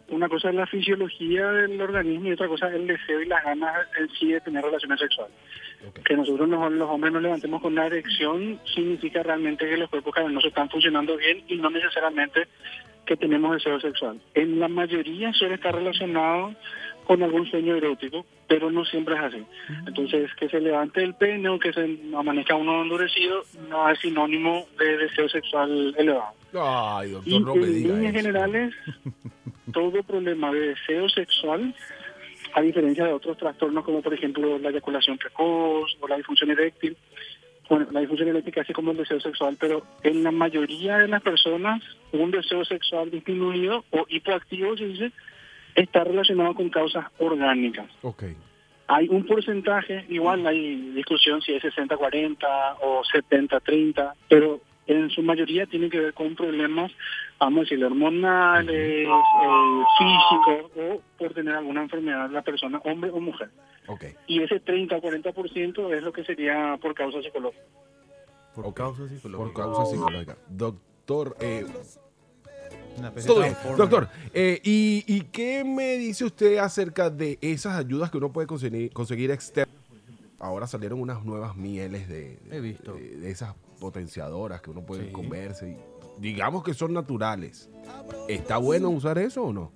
una 0.08 0.28
cosa 0.28 0.50
es 0.50 0.54
la 0.54 0.66
fisiología 0.66 1.50
del 1.52 1.80
organismo 1.80 2.28
y 2.28 2.32
otra 2.32 2.48
cosa 2.48 2.68
es 2.68 2.74
el 2.74 2.86
deseo 2.86 3.20
y 3.22 3.26
las 3.26 3.42
ganas 3.44 3.86
en 3.98 4.08
sí 4.10 4.32
de 4.32 4.40
tener 4.40 4.62
relaciones 4.64 5.00
sexuales. 5.00 5.34
Que 6.04 6.16
nosotros 6.16 6.48
nos- 6.48 6.72
los 6.72 6.88
hombres 6.90 7.12
nos 7.12 7.22
levantemos 7.22 7.60
con 7.62 7.72
una 7.72 7.86
erección 7.86 8.60
significa 8.74 9.22
realmente 9.22 9.68
que 9.68 9.76
los 9.76 9.88
cuerpos 9.90 10.14
cavernosos 10.14 10.48
están 10.48 10.68
funcionando 10.70 11.16
bien 11.16 11.42
y 11.48 11.56
no 11.56 11.70
necesariamente 11.70 12.46
que 13.06 13.16
tenemos 13.16 13.52
deseo 13.54 13.80
sexual. 13.80 14.20
En 14.34 14.60
la 14.60 14.68
mayoría 14.68 15.32
suele 15.32 15.54
estar 15.56 15.74
relacionado 15.74 16.54
con 17.06 17.20
algún 17.22 17.46
sueño 17.50 17.74
erótico, 17.74 18.24
pero 18.46 18.70
no 18.70 18.84
siempre 18.84 19.14
es 19.16 19.20
así. 19.22 19.42
Entonces, 19.88 20.30
que 20.34 20.48
se 20.48 20.60
levante 20.60 21.02
el 21.02 21.14
pene 21.14 21.48
o 21.48 21.58
que 21.58 21.72
se 21.72 21.98
amanezca 22.16 22.54
uno 22.54 22.80
endurecido 22.82 23.42
no 23.68 23.88
es 23.90 23.98
sinónimo 23.98 24.66
de 24.78 24.98
deseo 24.98 25.28
sexual 25.28 25.94
elevado. 25.98 26.34
Ay, 26.54 27.10
Y 27.10 27.12
doctor, 27.12 27.40
no 27.42 27.54
me 27.54 27.66
en 27.66 27.74
diga 27.74 27.94
líneas 27.94 28.14
eso. 28.14 28.22
generales, 28.22 28.74
todo 29.72 30.02
problema 30.02 30.52
de 30.52 30.60
deseo 30.68 31.08
sexual, 31.08 31.74
a 32.54 32.60
diferencia 32.60 33.04
de 33.04 33.12
otros 33.12 33.38
trastornos 33.38 33.84
como 33.84 34.02
por 34.02 34.12
ejemplo 34.14 34.58
la 34.58 34.70
eyaculación 34.70 35.18
precoz 35.18 35.96
o 36.00 36.08
la 36.08 36.16
disfunción 36.16 36.50
eréctil, 36.50 36.96
bueno, 37.70 37.86
la 37.90 38.00
disfunción 38.00 38.28
eréctil 38.28 38.52
casi 38.54 38.72
como 38.72 38.90
el 38.90 38.98
deseo 38.98 39.20
sexual, 39.20 39.56
pero 39.58 39.86
en 40.02 40.22
la 40.22 40.30
mayoría 40.30 40.98
de 40.98 41.08
las 41.08 41.22
personas 41.22 41.82
un 42.12 42.30
deseo 42.30 42.64
sexual 42.64 43.10
disminuido 43.10 43.84
o 43.90 44.04
hipoactivo, 44.08 44.76
se 44.76 44.86
dice, 44.88 45.12
está 45.74 46.04
relacionado 46.04 46.54
con 46.54 46.68
causas 46.68 47.06
orgánicas. 47.18 47.86
Ok. 48.02 48.24
Hay 48.88 49.08
un 49.08 49.24
porcentaje, 49.24 50.04
igual 50.10 50.46
hay 50.46 50.76
discusión 50.92 51.40
si 51.40 51.54
es 51.54 51.62
60-40 51.62 52.76
o 52.82 53.02
70-30, 53.04 54.12
pero 54.28 54.60
en 54.86 55.10
su 55.10 55.22
mayoría 55.22 55.66
tiene 55.66 55.88
que 55.88 56.00
ver 56.00 56.14
con 56.14 56.34
problemas, 56.34 56.90
vamos 57.38 57.58
a 57.58 57.60
decir, 57.62 57.84
hormonales, 57.84 59.06
eh, 59.06 59.84
físicos 59.98 60.70
o 60.76 61.00
por 61.18 61.34
tener 61.34 61.54
alguna 61.54 61.82
enfermedad 61.82 62.30
la 62.30 62.42
persona, 62.42 62.80
hombre 62.84 63.10
o 63.10 63.20
mujer. 63.20 63.50
Ok. 63.86 64.04
Y 64.26 64.42
ese 64.42 64.62
30-40% 64.64 65.94
es 65.94 66.02
lo 66.02 66.12
que 66.12 66.24
sería 66.24 66.78
por 66.82 66.94
causa 66.94 67.22
psicológica. 67.22 67.62
Por 68.54 68.74
causa 68.74 69.08
psicológica. 69.08 69.44
Por 69.44 69.52
causa 69.54 69.84
psicológica. 69.90 70.36
Doctor, 70.48 71.36
eh, 71.40 71.66
todo 73.26 73.40
bien. 73.40 73.56
Doctor, 73.76 74.08
eh, 74.34 74.60
¿y, 74.62 75.04
y 75.06 75.22
qué 75.32 75.64
me 75.64 75.96
dice 75.96 76.24
usted 76.24 76.58
acerca 76.58 77.08
de 77.10 77.38
esas 77.40 77.76
ayudas 77.78 78.10
que 78.10 78.18
uno 78.18 78.32
puede 78.32 78.46
conseguir, 78.46 78.92
conseguir 78.92 79.30
externas? 79.30 79.74
Ahora 80.38 80.66
salieron 80.66 81.00
unas 81.00 81.24
nuevas 81.24 81.56
mieles 81.56 82.08
de, 82.08 82.36
de- 82.44 82.56
He 82.56 82.60
visto. 82.60 82.94
de- 82.94 83.16
de 83.16 83.30
esas 83.30 83.54
potenciadoras 83.82 84.62
que 84.62 84.70
uno 84.70 84.82
puede 84.86 85.06
Sí. 85.06 85.12
comerse. 85.12 85.68
y 85.70 86.20
digamos 86.20 86.62
que 86.62 86.72
son 86.72 86.92
naturales. 86.94 87.68
¿Está 88.28 88.58
bueno 88.58 88.90
usar 88.90 89.18
eso 89.18 89.42
o 89.42 89.52
no? 89.52 89.72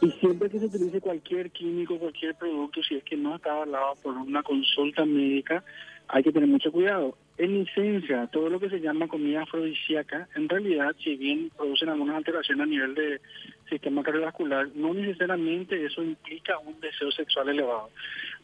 Y 0.00 0.10
siempre 0.12 0.48
que 0.48 0.58
se 0.60 0.66
utilice 0.66 1.00
cualquier 1.00 1.50
químico, 1.50 1.98
cualquier 1.98 2.34
producto, 2.36 2.80
si 2.82 2.96
es 2.96 3.04
que 3.04 3.16
no 3.16 3.34
está 3.36 3.52
avalado 3.52 3.94
por 4.02 4.16
una 4.16 4.42
consulta 4.42 5.04
médica, 5.04 5.64
hay 6.08 6.22
que 6.22 6.30
tener 6.32 6.48
mucho 6.48 6.70
cuidado. 6.70 7.16
En 7.42 7.56
esencia, 7.62 8.28
todo 8.28 8.48
lo 8.48 8.60
que 8.60 8.70
se 8.70 8.78
llama 8.80 9.08
comida 9.08 9.42
afrodisíaca, 9.42 10.28
en 10.36 10.48
realidad, 10.48 10.94
si 11.02 11.16
bien 11.16 11.50
producen 11.56 11.88
algunas 11.88 12.14
alteraciones 12.14 12.62
a 12.62 12.70
nivel 12.70 12.94
de 12.94 13.20
sistema 13.68 14.04
cardiovascular, 14.04 14.68
no 14.76 14.94
necesariamente 14.94 15.84
eso 15.84 16.04
implica 16.04 16.56
un 16.60 16.78
deseo 16.80 17.10
sexual 17.10 17.48
elevado. 17.48 17.88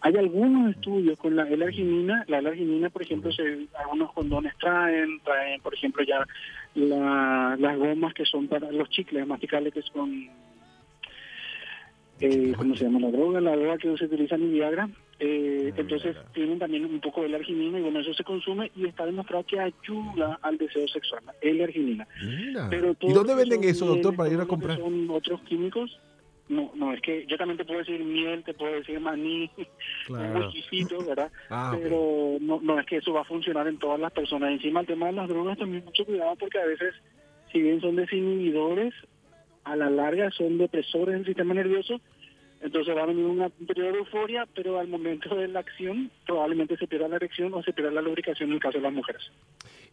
Hay 0.00 0.16
algunos 0.16 0.70
estudios 0.74 1.16
con 1.16 1.36
la 1.36 1.48
L-arginina, 1.48 2.24
la 2.26 2.38
L-arginina, 2.38 2.90
por 2.90 3.02
ejemplo, 3.02 3.30
se, 3.30 3.68
algunos 3.78 4.12
condones 4.12 4.56
traen, 4.58 5.20
traen, 5.20 5.60
por 5.60 5.74
ejemplo, 5.74 6.02
ya 6.02 6.26
la- 6.74 7.56
las 7.56 7.78
gomas 7.78 8.14
que 8.14 8.24
son 8.24 8.48
para 8.48 8.72
los 8.72 8.88
chicles 8.90 9.24
masticables 9.28 9.72
que 9.74 9.82
son 9.82 10.28
eh, 12.20 12.52
¿cómo 12.56 12.74
se 12.74 12.84
llama 12.84 12.98
la 12.98 13.12
droga? 13.12 13.40
La 13.40 13.54
droga 13.54 13.78
que 13.78 13.96
se 13.96 14.06
utiliza 14.06 14.34
en 14.34 14.52
Viagra. 14.52 14.88
Eh, 15.20 15.72
entonces 15.76 16.16
tienen 16.32 16.60
también 16.60 16.84
un 16.84 17.00
poco 17.00 17.22
de 17.22 17.34
arginina 17.34 17.78
y 17.78 17.82
bueno, 17.82 17.98
eso 17.98 18.14
se 18.14 18.22
consume 18.22 18.70
y 18.76 18.86
está 18.86 19.04
demostrado 19.04 19.44
que 19.44 19.58
ayuda 19.58 20.38
al 20.42 20.58
deseo 20.58 20.86
sexual, 20.86 21.22
el 21.40 21.60
arginina. 21.60 22.06
Pero 22.70 22.94
¿Y 23.00 23.12
dónde 23.12 23.34
venden 23.34 23.64
eso, 23.64 23.86
doctor, 23.86 24.14
para 24.14 24.32
ir 24.32 24.40
a 24.40 24.46
comprar? 24.46 24.78
Son 24.78 25.10
otros 25.10 25.40
químicos. 25.42 25.98
No, 26.48 26.72
no, 26.74 26.94
es 26.94 27.02
que 27.02 27.26
yo 27.26 27.36
también 27.36 27.58
te 27.58 27.64
puedo 27.64 27.80
decir 27.80 28.02
miel, 28.02 28.42
te 28.42 28.54
puedo 28.54 28.72
decir 28.72 28.98
maní, 29.00 29.50
Claro. 30.06 30.50
¿verdad? 31.06 31.30
Ah. 31.50 31.76
Pero 31.82 32.38
no, 32.40 32.60
no 32.62 32.78
es 32.78 32.86
que 32.86 32.96
eso 32.98 33.12
va 33.12 33.20
a 33.20 33.24
funcionar 33.24 33.66
en 33.68 33.78
todas 33.78 34.00
las 34.00 34.12
personas. 34.12 34.52
Encima 34.52 34.80
el 34.80 34.86
tema 34.86 35.06
de 35.06 35.12
las 35.12 35.28
drogas 35.28 35.58
también 35.58 35.84
mucho 35.84 36.06
cuidado 36.06 36.36
porque 36.36 36.58
a 36.58 36.64
veces, 36.64 36.94
si 37.52 37.60
bien 37.60 37.80
son 37.80 37.96
desinhibidores, 37.96 38.94
a 39.64 39.76
la 39.76 39.90
larga 39.90 40.30
son 40.30 40.56
depresores 40.56 41.16
del 41.16 41.26
sistema 41.26 41.52
nervioso, 41.52 42.00
entonces 42.60 42.96
va 42.96 43.02
a 43.02 43.06
venir 43.06 43.24
una- 43.24 43.50
un 43.58 43.66
periodo 43.66 43.92
de 43.92 43.98
euforia, 43.98 44.46
pero 44.54 44.78
al 44.78 44.88
momento 44.88 45.34
de 45.36 45.48
la 45.48 45.60
acción 45.60 46.10
probablemente 46.26 46.76
se 46.76 46.86
pierda 46.86 47.08
la 47.08 47.16
erección 47.16 47.52
o 47.54 47.62
se 47.62 47.72
pierda 47.72 47.92
la 47.92 48.02
lubricación 48.02 48.50
en 48.50 48.54
el 48.56 48.60
caso 48.60 48.78
de 48.78 48.82
las 48.84 48.92
mujeres. 48.92 49.22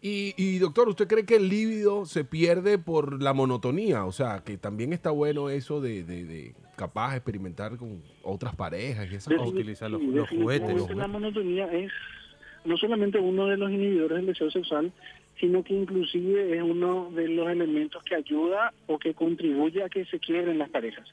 Y, 0.01 0.33
y, 0.37 0.57
doctor, 0.59 0.89
¿usted 0.89 1.07
cree 1.07 1.25
que 1.25 1.37
el 1.37 1.49
líbido 1.49 2.05
se 2.05 2.23
pierde 2.25 2.77
por 2.77 3.21
la 3.23 3.33
monotonía? 3.33 4.05
O 4.05 4.11
sea, 4.11 4.43
que 4.45 4.57
también 4.57 4.93
está 4.93 5.09
bueno 5.11 5.49
eso 5.49 5.79
de, 5.81 6.03
de, 6.03 6.25
de 6.25 6.53
capaz 6.75 7.15
experimentar 7.15 7.77
con 7.77 8.01
otras 8.23 8.55
parejas 8.55 9.09
y 9.11 9.15
esas 9.15 9.33
utilizar 9.47 9.89
los- 9.89 10.01
juguetes, 10.29 10.75
los 10.75 10.95
La 10.95 11.07
monotonía 11.07 11.71
es 11.71 11.91
no 12.65 12.77
solamente 12.77 13.19
uno 13.19 13.45
de 13.47 13.57
los 13.57 13.71
inhibidores 13.71 14.17
del 14.17 14.25
deseo 14.25 14.49
sexual, 14.51 14.91
sino 15.39 15.63
que 15.63 15.73
inclusive 15.73 16.55
es 16.57 16.63
uno 16.63 17.11
de 17.11 17.27
los 17.27 17.47
elementos 17.49 18.01
que 18.03 18.15
ayuda 18.15 18.73
o 18.87 18.97
que 18.97 19.13
contribuye 19.13 19.83
a 19.83 19.89
que 19.89 20.05
se 20.05 20.19
quiebren 20.19 20.57
las 20.57 20.69
parejas. 20.69 21.07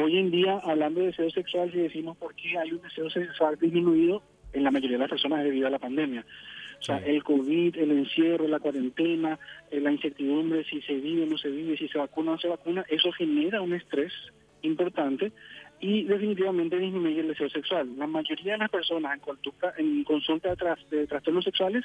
Hoy 0.00 0.16
en 0.16 0.30
día, 0.30 0.60
hablando 0.62 1.00
de 1.00 1.06
deseo 1.06 1.28
sexual, 1.30 1.72
si 1.72 1.78
decimos 1.78 2.16
por 2.16 2.32
qué 2.36 2.56
hay 2.56 2.70
un 2.72 2.80
deseo 2.82 3.10
sexual 3.10 3.58
disminuido, 3.60 4.22
en 4.52 4.62
la 4.62 4.70
mayoría 4.70 4.96
de 4.96 5.00
las 5.02 5.10
personas 5.10 5.42
debido 5.42 5.66
a 5.66 5.70
la 5.70 5.78
pandemia. 5.80 6.24
O 6.78 6.82
sea, 6.82 6.98
el 6.98 7.24
COVID, 7.24 7.76
el 7.76 7.90
encierro, 7.90 8.46
la 8.46 8.60
cuarentena, 8.60 9.38
eh, 9.70 9.80
la 9.80 9.90
incertidumbre, 9.90 10.62
si 10.64 10.80
se 10.82 10.94
vive 10.94 11.24
o 11.24 11.26
no 11.26 11.36
se 11.36 11.50
vive, 11.50 11.76
si 11.76 11.88
se 11.88 11.98
vacuna 11.98 12.30
o 12.30 12.34
no 12.34 12.40
se 12.40 12.46
vacuna, 12.48 12.84
eso 12.88 13.10
genera 13.10 13.60
un 13.60 13.74
estrés 13.74 14.12
importante 14.62 15.32
y 15.80 16.04
definitivamente 16.04 16.78
disminuye 16.78 17.20
el 17.20 17.28
deseo 17.28 17.48
sexual. 17.50 17.88
La 17.98 18.06
mayoría 18.06 18.52
de 18.52 18.58
las 18.58 18.70
personas 18.70 19.14
en, 19.14 19.20
conducta, 19.20 19.74
en 19.76 20.04
consulta 20.04 20.50
de, 20.50 20.56
tras- 20.56 20.88
de 20.88 21.06
trastornos 21.08 21.44
sexuales 21.44 21.84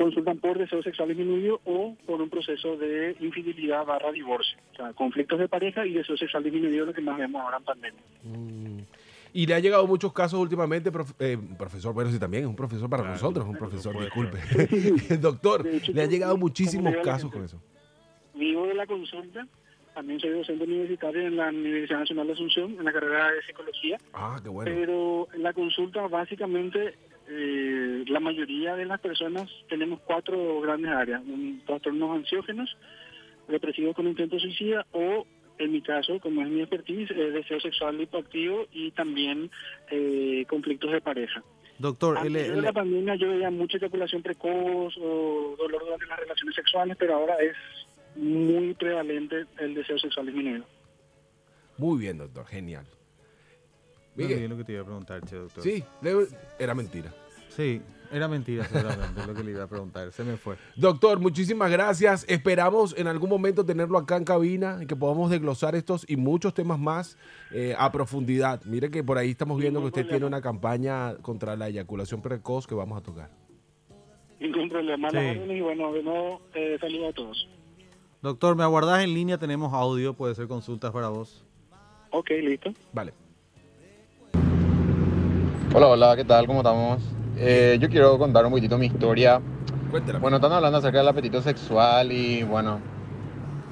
consultan 0.00 0.38
por 0.38 0.56
deseo 0.58 0.82
sexual 0.82 1.08
disminuido 1.08 1.60
o 1.66 1.94
por 2.06 2.22
un 2.22 2.30
proceso 2.30 2.76
de 2.78 3.16
infidelidad 3.20 3.84
barra 3.84 4.10
divorcio. 4.12 4.56
O 4.72 4.76
sea, 4.76 4.92
conflictos 4.94 5.38
de 5.38 5.46
pareja 5.48 5.84
y 5.86 5.92
deseo 5.92 6.16
sexual 6.16 6.42
disminuido, 6.42 6.86
lo 6.86 6.94
que 6.94 7.02
más 7.02 7.18
vemos 7.18 7.42
ahora 7.42 7.58
en 7.58 7.64
pandemia. 7.64 8.00
Y 9.32 9.46
le 9.46 9.54
ha 9.54 9.60
llegado 9.60 9.86
muchos 9.86 10.12
casos 10.12 10.40
últimamente, 10.40 10.90
prof- 10.90 11.12
eh, 11.20 11.36
profesor, 11.58 11.92
bueno, 11.94 12.10
sí, 12.10 12.18
también 12.18 12.44
es 12.44 12.48
un 12.48 12.56
profesor 12.56 12.88
para 12.88 13.02
Claro, 13.02 13.14
nosotros, 13.14 13.44
es 13.44 13.50
un 13.50 13.56
profesor, 13.58 14.00
disculpe. 14.00 14.38
Doctor, 15.20 15.66
hecho, 15.66 15.92
le 15.92 16.04
yo- 16.04 16.10
llegado 16.10 16.36
muchísimos 16.38 16.94
casos 17.04 17.30
con 17.30 17.44
eso. 17.44 17.60
Vivo 18.34 18.66
de 18.66 18.74
la 18.74 18.86
consulta, 18.86 19.46
también 19.94 20.18
soy 20.18 20.30
docente 20.30 20.64
universitario 20.64 21.26
en 21.26 21.36
la 21.36 21.48
Universidad 21.50 22.00
Nacional 22.00 22.26
de 22.28 22.32
Asunción, 22.32 22.76
en 22.78 22.84
la 22.84 22.92
carrera 22.92 23.30
de 23.32 23.42
psicología. 23.42 23.98
Ah, 24.14 24.40
qué 24.42 24.48
bueno. 24.48 24.70
Pero 24.74 25.28
la 25.36 25.52
consulta, 25.52 26.06
básicamente, 26.08 26.94
eh, 27.30 28.04
la 28.08 28.20
mayoría 28.20 28.74
de 28.76 28.84
las 28.86 29.00
personas 29.00 29.48
tenemos 29.68 30.00
cuatro 30.00 30.60
grandes 30.60 30.90
áreas: 30.90 31.22
un 31.22 31.62
trastornos 31.66 32.16
ansiógenos, 32.16 32.76
depresivos 33.48 33.94
con 33.94 34.06
intento 34.08 34.38
suicida 34.38 34.84
o, 34.92 35.26
en 35.58 35.72
mi 35.72 35.80
caso, 35.82 36.18
como 36.20 36.42
es 36.42 36.48
mi 36.48 36.60
expertise, 36.60 37.10
eh, 37.12 37.30
deseo 37.30 37.60
sexual 37.60 38.00
hipoactivo 38.00 38.66
y 38.72 38.90
también 38.92 39.50
eh, 39.90 40.44
conflictos 40.48 40.90
de 40.92 41.00
pareja. 41.00 41.42
Doctor, 41.78 42.16
el- 42.18 42.26
Antes 42.36 42.48
de 42.52 42.58
el- 42.58 42.62
la 42.62 42.72
pandemia 42.72 43.14
yo 43.14 43.28
veía 43.30 43.50
mucha 43.50 43.78
eyaculación 43.78 44.22
precoz 44.22 44.94
o 44.98 45.54
dolor 45.58 45.82
durante 45.84 46.06
las 46.06 46.18
relaciones 46.20 46.54
sexuales, 46.54 46.96
pero 46.98 47.14
ahora 47.14 47.36
es 47.36 47.56
muy 48.16 48.74
prevalente 48.74 49.46
el 49.58 49.74
deseo 49.74 49.98
sexual 49.98 50.26
disminuido. 50.26 50.64
Muy 51.78 51.98
bien, 52.00 52.18
doctor, 52.18 52.44
genial. 52.46 52.84
No 54.20 54.28
Miguel. 54.28 54.38
olvidé 54.38 54.48
lo 54.48 54.56
que 54.56 54.64
te 54.64 54.72
iba 54.72 54.82
a 54.82 54.84
preguntar, 54.84 55.24
che, 55.24 55.36
doctor. 55.36 55.62
Sí, 55.62 55.84
era 56.58 56.74
mentira. 56.74 57.12
Sí, 57.48 57.82
era 58.12 58.26
mentira 58.28 58.64
seguramente 58.64 59.26
lo 59.26 59.34
que 59.34 59.44
le 59.44 59.50
iba 59.52 59.64
a 59.64 59.66
preguntar. 59.66 60.10
Se 60.12 60.24
me 60.24 60.36
fue. 60.36 60.56
Doctor, 60.76 61.20
muchísimas 61.20 61.70
gracias. 61.70 62.24
Esperamos 62.28 62.94
en 62.96 63.06
algún 63.06 63.28
momento 63.30 63.64
tenerlo 63.64 63.98
acá 63.98 64.16
en 64.16 64.24
cabina 64.24 64.78
y 64.80 64.86
que 64.86 64.96
podamos 64.96 65.30
desglosar 65.30 65.74
estos 65.74 66.04
y 66.08 66.16
muchos 66.16 66.54
temas 66.54 66.78
más 66.78 67.16
eh, 67.52 67.74
a 67.78 67.90
profundidad. 67.92 68.62
Mire 68.64 68.90
que 68.90 69.04
por 69.04 69.18
ahí 69.18 69.30
estamos 69.30 69.58
viendo 69.60 69.80
que 69.80 69.86
usted 69.86 70.08
tiene 70.08 70.26
una 70.26 70.40
campaña 70.40 71.16
contra 71.16 71.56
la 71.56 71.68
eyaculación 71.68 72.22
precoz 72.22 72.66
que 72.66 72.74
vamos 72.74 72.98
a 72.98 73.02
tocar. 73.02 73.30
Ningún 74.40 74.68
problema. 74.68 75.10
Sí. 75.10 75.16
Y 75.18 75.60
bueno, 75.60 75.92
de 75.92 76.02
nuevo, 76.02 76.40
eh, 76.54 76.78
saludos 76.80 77.10
a 77.10 77.12
todos. 77.12 77.48
Doctor, 78.22 78.56
¿me 78.56 78.62
aguardás 78.62 79.02
en 79.04 79.14
línea? 79.14 79.38
Tenemos 79.38 79.72
audio, 79.72 80.14
puede 80.14 80.34
ser 80.34 80.48
consultas 80.48 80.90
para 80.92 81.08
vos. 81.08 81.44
Ok, 82.10 82.30
listo. 82.42 82.72
Vale. 82.92 83.12
Hola, 85.72 85.86
hola, 85.86 86.16
¿qué 86.16 86.24
tal? 86.24 86.48
¿Cómo 86.48 86.60
estamos? 86.60 87.00
Eh, 87.36 87.78
yo 87.80 87.88
quiero 87.88 88.18
contar 88.18 88.44
un 88.44 88.50
poquitito 88.50 88.76
mi 88.76 88.86
historia. 88.86 89.40
Cuéntela. 89.92 90.18
Bueno, 90.18 90.38
están 90.38 90.50
hablando 90.50 90.78
acerca 90.78 90.98
del 90.98 91.06
apetito 91.06 91.40
sexual 91.42 92.10
y 92.10 92.42
bueno, 92.42 92.80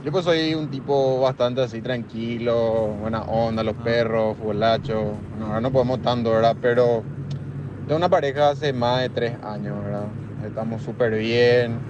yo 0.04 0.12
pues 0.12 0.24
soy 0.24 0.54
un 0.54 0.68
tipo 0.70 1.20
bastante 1.20 1.60
así 1.60 1.82
tranquilo, 1.82 2.94
buena 3.00 3.22
onda, 3.22 3.64
los 3.64 3.74
perros, 3.74 4.36
futbolacho. 4.36 5.16
Bueno, 5.30 5.46
ahora 5.46 5.60
no 5.60 5.72
podemos 5.72 6.00
tanto, 6.00 6.30
¿verdad? 6.30 6.56
Pero 6.62 7.02
tengo 7.88 7.96
una 7.96 8.08
pareja 8.08 8.50
hace 8.50 8.72
más 8.72 9.00
de 9.00 9.08
tres 9.08 9.34
años, 9.42 9.82
¿verdad? 9.82 10.04
Estamos 10.46 10.80
súper 10.82 11.18
bien, 11.18 11.80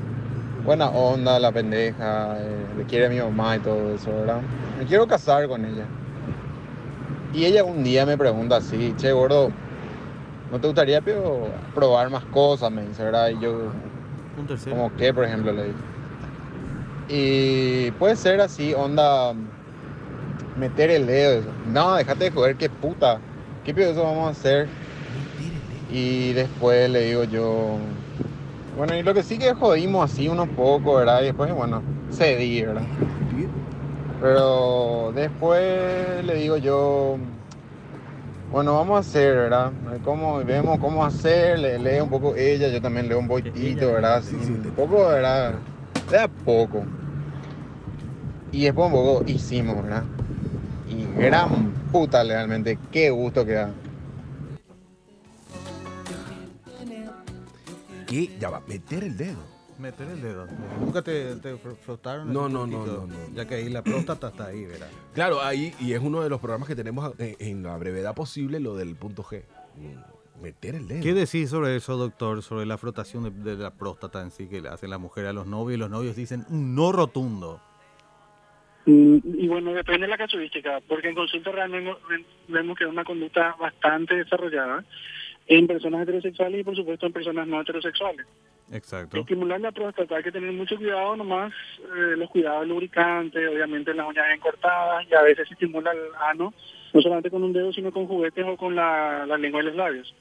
buena 0.64 0.88
onda, 0.88 1.38
la 1.38 1.52
pendeja, 1.52 2.34
eh, 2.40 2.66
le 2.78 2.84
quiere 2.84 3.06
a 3.06 3.10
mi 3.10 3.18
mamá 3.18 3.56
y 3.56 3.60
todo 3.60 3.94
eso, 3.94 4.10
¿verdad? 4.10 4.40
Me 4.78 4.86
quiero 4.86 5.06
casar 5.06 5.46
con 5.48 5.66
ella. 5.66 5.84
Y 7.34 7.44
ella 7.44 7.62
un 7.62 7.84
día 7.84 8.06
me 8.06 8.16
pregunta 8.16 8.56
así, 8.56 8.94
che, 8.96 9.12
gordo, 9.12 9.52
¿no 10.50 10.60
te 10.60 10.66
gustaría 10.66 11.00
pero, 11.00 11.48
probar 11.74 12.10
más 12.10 12.24
cosas? 12.26 12.70
Me 12.70 12.86
dice, 12.86 13.04
¿verdad? 13.04 13.28
Y 13.30 13.40
yo, 13.40 13.70
Un 14.38 14.46
tercero. 14.46 14.76
¿como 14.76 14.96
qué, 14.96 15.12
por 15.12 15.24
ejemplo? 15.24 15.52
Le 15.52 15.64
dije. 15.64 15.78
Y 17.08 17.90
puede 17.92 18.16
ser 18.16 18.40
así, 18.40 18.74
onda, 18.74 19.32
meter 20.56 20.90
el 20.90 21.06
dedo. 21.06 21.40
Eso. 21.40 21.48
No, 21.72 21.94
déjate 21.94 22.24
de 22.24 22.30
joder, 22.30 22.56
qué 22.56 22.68
puta. 22.68 23.18
¿Qué 23.64 23.74
pedo 23.74 23.92
eso 23.92 24.02
vamos 24.02 24.28
a 24.28 24.30
hacer? 24.30 24.68
Y 25.90 26.32
después 26.34 26.90
le 26.90 27.00
digo 27.06 27.24
yo, 27.24 27.78
bueno, 28.76 28.94
y 28.94 29.02
lo 29.02 29.14
que 29.14 29.22
sí 29.22 29.38
que 29.38 29.54
jodimos 29.54 30.10
así 30.10 30.28
unos 30.28 30.48
pocos, 30.50 30.98
¿verdad? 30.98 31.22
Y 31.22 31.26
después, 31.26 31.52
bueno, 31.54 31.82
cedí, 32.12 32.62
¿verdad? 32.62 32.82
Pero 34.20 35.12
después 35.14 36.24
le 36.24 36.34
digo 36.34 36.56
yo, 36.58 37.16
bueno, 38.50 38.74
vamos 38.74 38.96
a 38.96 39.00
hacer, 39.00 39.34
¿verdad? 39.34 39.72
¿Cómo, 40.04 40.38
vemos 40.44 40.78
cómo 40.78 41.04
hacer, 41.04 41.58
le, 41.58 41.78
lee 41.78 42.00
un 42.00 42.08
poco 42.08 42.34
ella, 42.34 42.68
yo 42.68 42.80
también 42.80 43.08
leo 43.08 43.18
un 43.18 43.28
poquitito, 43.28 43.92
¿verdad? 43.92 44.16
Así, 44.16 44.34
un 44.34 44.72
poco, 44.74 45.08
¿verdad? 45.08 45.54
De 46.10 46.18
a 46.18 46.28
poco. 46.28 46.82
Y 48.50 48.64
después 48.64 48.86
un 48.86 48.92
poco 48.92 49.24
hicimos, 49.26 49.82
¿verdad? 49.82 50.04
Y 50.88 51.20
gran 51.20 51.72
puta 51.92 52.24
realmente, 52.24 52.78
qué 52.90 53.10
gusto 53.10 53.44
que 53.44 53.52
da. 53.52 53.70
¿Qué? 58.06 58.30
Ya 58.40 58.48
va, 58.48 58.62
meter 58.66 59.04
el 59.04 59.16
dedo. 59.18 59.57
Meter 59.78 60.08
el 60.08 60.20
dedo. 60.20 60.46
¿Nunca 60.80 61.02
te, 61.02 61.36
te 61.36 61.54
fr- 61.54 61.76
frotaron? 61.76 62.32
No, 62.32 62.48
no, 62.48 62.66
no, 62.66 62.84
no, 62.84 63.06
no. 63.06 63.14
Ya 63.34 63.46
que 63.46 63.54
ahí 63.56 63.68
la 63.68 63.82
próstata 63.82 64.28
está 64.28 64.46
ahí, 64.46 64.64
¿verdad? 64.64 64.88
Claro, 65.14 65.40
ahí, 65.40 65.72
y 65.80 65.92
es 65.92 66.00
uno 66.00 66.20
de 66.22 66.28
los 66.28 66.40
programas 66.40 66.68
que 66.68 66.74
tenemos 66.74 67.14
en, 67.20 67.36
en 67.38 67.62
la 67.62 67.76
brevedad 67.78 68.14
posible, 68.14 68.58
lo 68.58 68.74
del 68.76 68.96
punto 68.96 69.22
G. 69.22 69.44
Mm, 69.76 70.42
Meter 70.42 70.74
el 70.76 70.86
dedo. 70.88 71.02
¿Qué 71.02 71.14
decís 71.14 71.50
sobre 71.50 71.74
eso, 71.76 71.96
doctor? 71.96 72.42
Sobre 72.42 72.64
la 72.66 72.76
frotación 72.78 73.24
de, 73.24 73.30
de 73.56 73.56
la 73.62 73.70
próstata 73.72 74.20
en 74.22 74.30
sí 74.30 74.48
que 74.48 74.60
le 74.60 74.68
hacen 74.68 74.90
las 74.90 75.00
mujeres 75.00 75.30
a 75.30 75.32
los 75.32 75.46
novios 75.46 75.76
y 75.76 75.80
los 75.80 75.90
novios 75.90 76.14
dicen 76.16 76.44
un 76.48 76.74
no 76.74 76.92
rotundo. 76.92 77.60
Mm, 78.86 79.18
Y 79.36 79.48
bueno, 79.48 79.72
depende 79.72 80.02
de 80.06 80.08
la 80.08 80.16
casuística, 80.18 80.80
porque 80.88 81.08
en 81.08 81.14
consulta 81.14 81.50
realmente 81.52 81.92
vemos 82.48 82.76
que 82.78 82.84
es 82.84 82.90
una 82.90 83.04
conducta 83.04 83.54
bastante 83.58 84.14
desarrollada 84.16 84.84
en 85.46 85.66
personas 85.66 86.02
heterosexuales 86.02 86.60
y 86.60 86.64
por 86.64 86.76
supuesto 86.76 87.06
en 87.06 87.12
personas 87.12 87.46
no 87.46 87.60
heterosexuales. 87.60 88.26
Exacto. 88.70 89.16
Estimular 89.18 89.60
la 89.60 89.72
próstata 89.72 90.16
hay 90.16 90.22
que 90.22 90.32
tener 90.32 90.52
mucho 90.52 90.76
cuidado 90.76 91.16
nomás, 91.16 91.52
eh, 91.80 92.16
los 92.16 92.28
cuidados 92.30 92.66
lubricantes, 92.66 93.48
obviamente 93.48 93.94
las 93.94 94.06
uñas 94.08 94.26
bien 94.26 94.40
cortadas 94.40 95.06
y 95.10 95.14
a 95.14 95.22
veces 95.22 95.48
se 95.48 95.54
estimula 95.54 95.90
el 95.92 96.00
ano, 96.20 96.52
no 96.92 97.00
solamente 97.02 97.30
con 97.30 97.42
un 97.42 97.52
dedo, 97.52 97.72
sino 97.72 97.90
con 97.92 98.06
juguetes 98.06 98.44
o 98.46 98.56
con 98.56 98.74
la, 98.74 99.24
la 99.26 99.38
lengua 99.38 99.62
y 99.62 99.66
los 99.66 99.74
labios. 99.74 100.14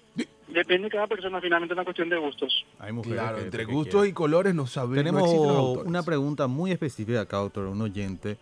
Depende 0.48 0.86
de 0.86 0.92
cada 0.92 1.08
persona, 1.08 1.42
finalmente 1.42 1.74
es 1.74 1.78
una 1.78 1.84
cuestión 1.84 2.08
de 2.10 2.18
gustos. 2.18 2.66
Hay 2.80 2.94
mujeres 2.94 3.20
Claro, 3.20 3.38
que- 3.38 3.44
entre 3.44 3.66
que 3.66 3.72
gustos 3.74 3.94
quieren. 3.96 4.10
y 4.12 4.14
colores 4.14 4.56
no 4.56 4.66
sabemos. 4.66 4.96
Tenemos 4.98 5.34
no 5.34 5.72
una 5.84 6.04
pregunta 6.04 6.48
muy 6.48 6.72
específica 6.72 7.22
acá, 7.22 7.38
doctor, 7.38 7.66
un 7.68 7.82
oyente, 7.82 8.38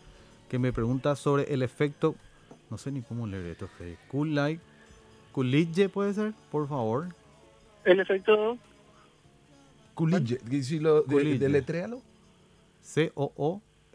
que 0.50 0.60
me 0.60 0.72
pregunta 0.72 1.16
sobre 1.16 1.52
el 1.52 1.64
efecto, 1.64 2.14
no 2.70 2.78
sé 2.78 2.92
ni 2.92 3.02
cómo 3.02 3.26
leer 3.26 3.48
esto. 3.48 3.68
Cool 4.10 4.36
Light, 4.36 4.60
Coolidge 5.32 5.90
puede 5.90 6.14
ser, 6.14 6.34
por 6.52 6.68
favor. 6.70 7.08
El 7.84 8.00
efecto 8.00 8.58
Coolidge, 9.96 10.38
que 10.50 10.62
si 10.64 10.80
lo 10.80 11.02
de, 11.04 11.08
Coolidge. 11.14 11.40
deletréalo. 11.40 12.02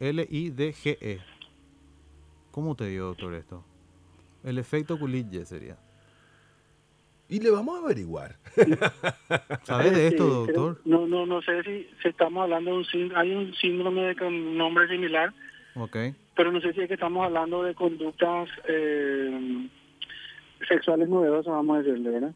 C-O-O-L-I-D-G-E. 0.01 0.97
E. 1.13 1.21
¿Cómo 2.51 2.75
te 2.75 2.87
dio, 2.89 3.07
doctor, 3.07 3.35
esto? 3.35 3.65
El 4.43 4.59
efecto 4.59 4.99
Coolidge 4.99 5.45
sería. 5.45 5.77
Y 7.29 7.39
le 7.41 7.51
vamos 7.51 7.79
a 7.79 7.85
averiguar. 7.85 8.37
¿Sabes 9.63 9.93
de 9.95 10.09
esto, 10.09 10.27
doctor? 10.27 10.81
No, 10.85 11.07
no, 11.07 11.27
no 11.27 11.41
sé 11.43 11.63
si, 11.63 11.87
si 12.03 12.09
estamos 12.09 12.43
hablando 12.43 12.73
de 12.73 12.77
un 12.79 12.85
síndrome, 12.87 13.21
hay 13.21 13.31
un 13.35 13.55
síndrome 13.55 14.17
con 14.17 14.57
nombre 14.59 14.89
similar, 14.89 15.33
Ok. 15.77 15.97
pero 16.35 16.51
no 16.51 16.61
sé 16.61 16.73
si 16.73 16.81
es 16.81 16.89
que 16.89 16.95
estamos 16.95 17.25
hablando 17.25 17.63
de 17.63 17.75
conductas 17.77 18.49
eh, 18.67 19.69
sexuales 20.69 21.09
novedosas, 21.09 21.53
vamos 21.53 21.77
a 21.79 21.83
decirle, 21.83 22.11
¿verdad? 22.11 22.35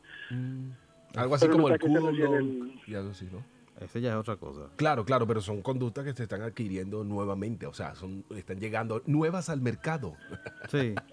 Algo 1.16 1.34
así 1.34 1.46
Pero 1.46 1.56
no 1.56 1.62
como 1.64 1.68
sé 1.68 1.74
el 1.74 1.80
culo 1.80 2.36
el- 2.38 2.80
y 2.86 2.94
algo 2.94 3.10
así, 3.10 3.28
¿no? 3.32 3.42
Ese 3.84 4.00
ya 4.00 4.10
es 4.10 4.16
otra 4.16 4.36
cosa. 4.36 4.70
Claro, 4.76 5.04
claro, 5.04 5.26
pero 5.26 5.40
son 5.40 5.62
conductas 5.62 6.04
que 6.04 6.12
se 6.14 6.24
están 6.24 6.42
adquiriendo 6.42 7.04
nuevamente, 7.04 7.66
o 7.66 7.74
sea, 7.74 7.94
son, 7.94 8.24
están 8.36 8.58
llegando 8.58 9.02
nuevas 9.06 9.48
al 9.48 9.60
mercado. 9.60 10.14
Sí. 10.70 10.94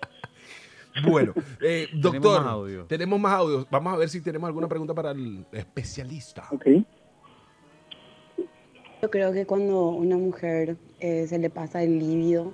Bueno, 1.07 1.33
eh, 1.61 1.87
Tenemos 1.89 2.01
doctor, 2.01 2.41
más 2.41 2.51
audio. 2.51 2.83
tenemos 2.83 3.17
más 3.17 3.33
audios. 3.33 3.65
Vamos 3.71 3.93
a 3.93 3.95
ver 3.95 4.09
si 4.09 4.19
tenemos 4.19 4.45
alguna 4.47 4.67
pregunta 4.67 4.93
para 4.93 5.11
el 5.11 5.45
especialista. 5.53 6.49
Yo 9.01 9.09
creo 9.09 9.31
que 9.31 9.45
cuando 9.45 9.87
una 9.87 10.17
mujer 10.17 10.75
eh, 10.99 11.27
se 11.27 11.39
le 11.39 11.49
pasa 11.49 11.81
el 11.81 11.97
líbido, 11.97 12.51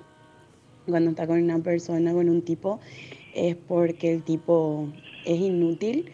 cuando 0.86 1.10
está 1.10 1.26
con 1.26 1.42
una 1.42 1.58
persona, 1.58 2.12
con 2.12 2.28
un 2.28 2.42
tipo, 2.42 2.78
es 3.34 3.56
porque 3.56 4.14
el 4.14 4.22
tipo 4.22 4.88
es 5.26 5.40
inútil 5.40 6.12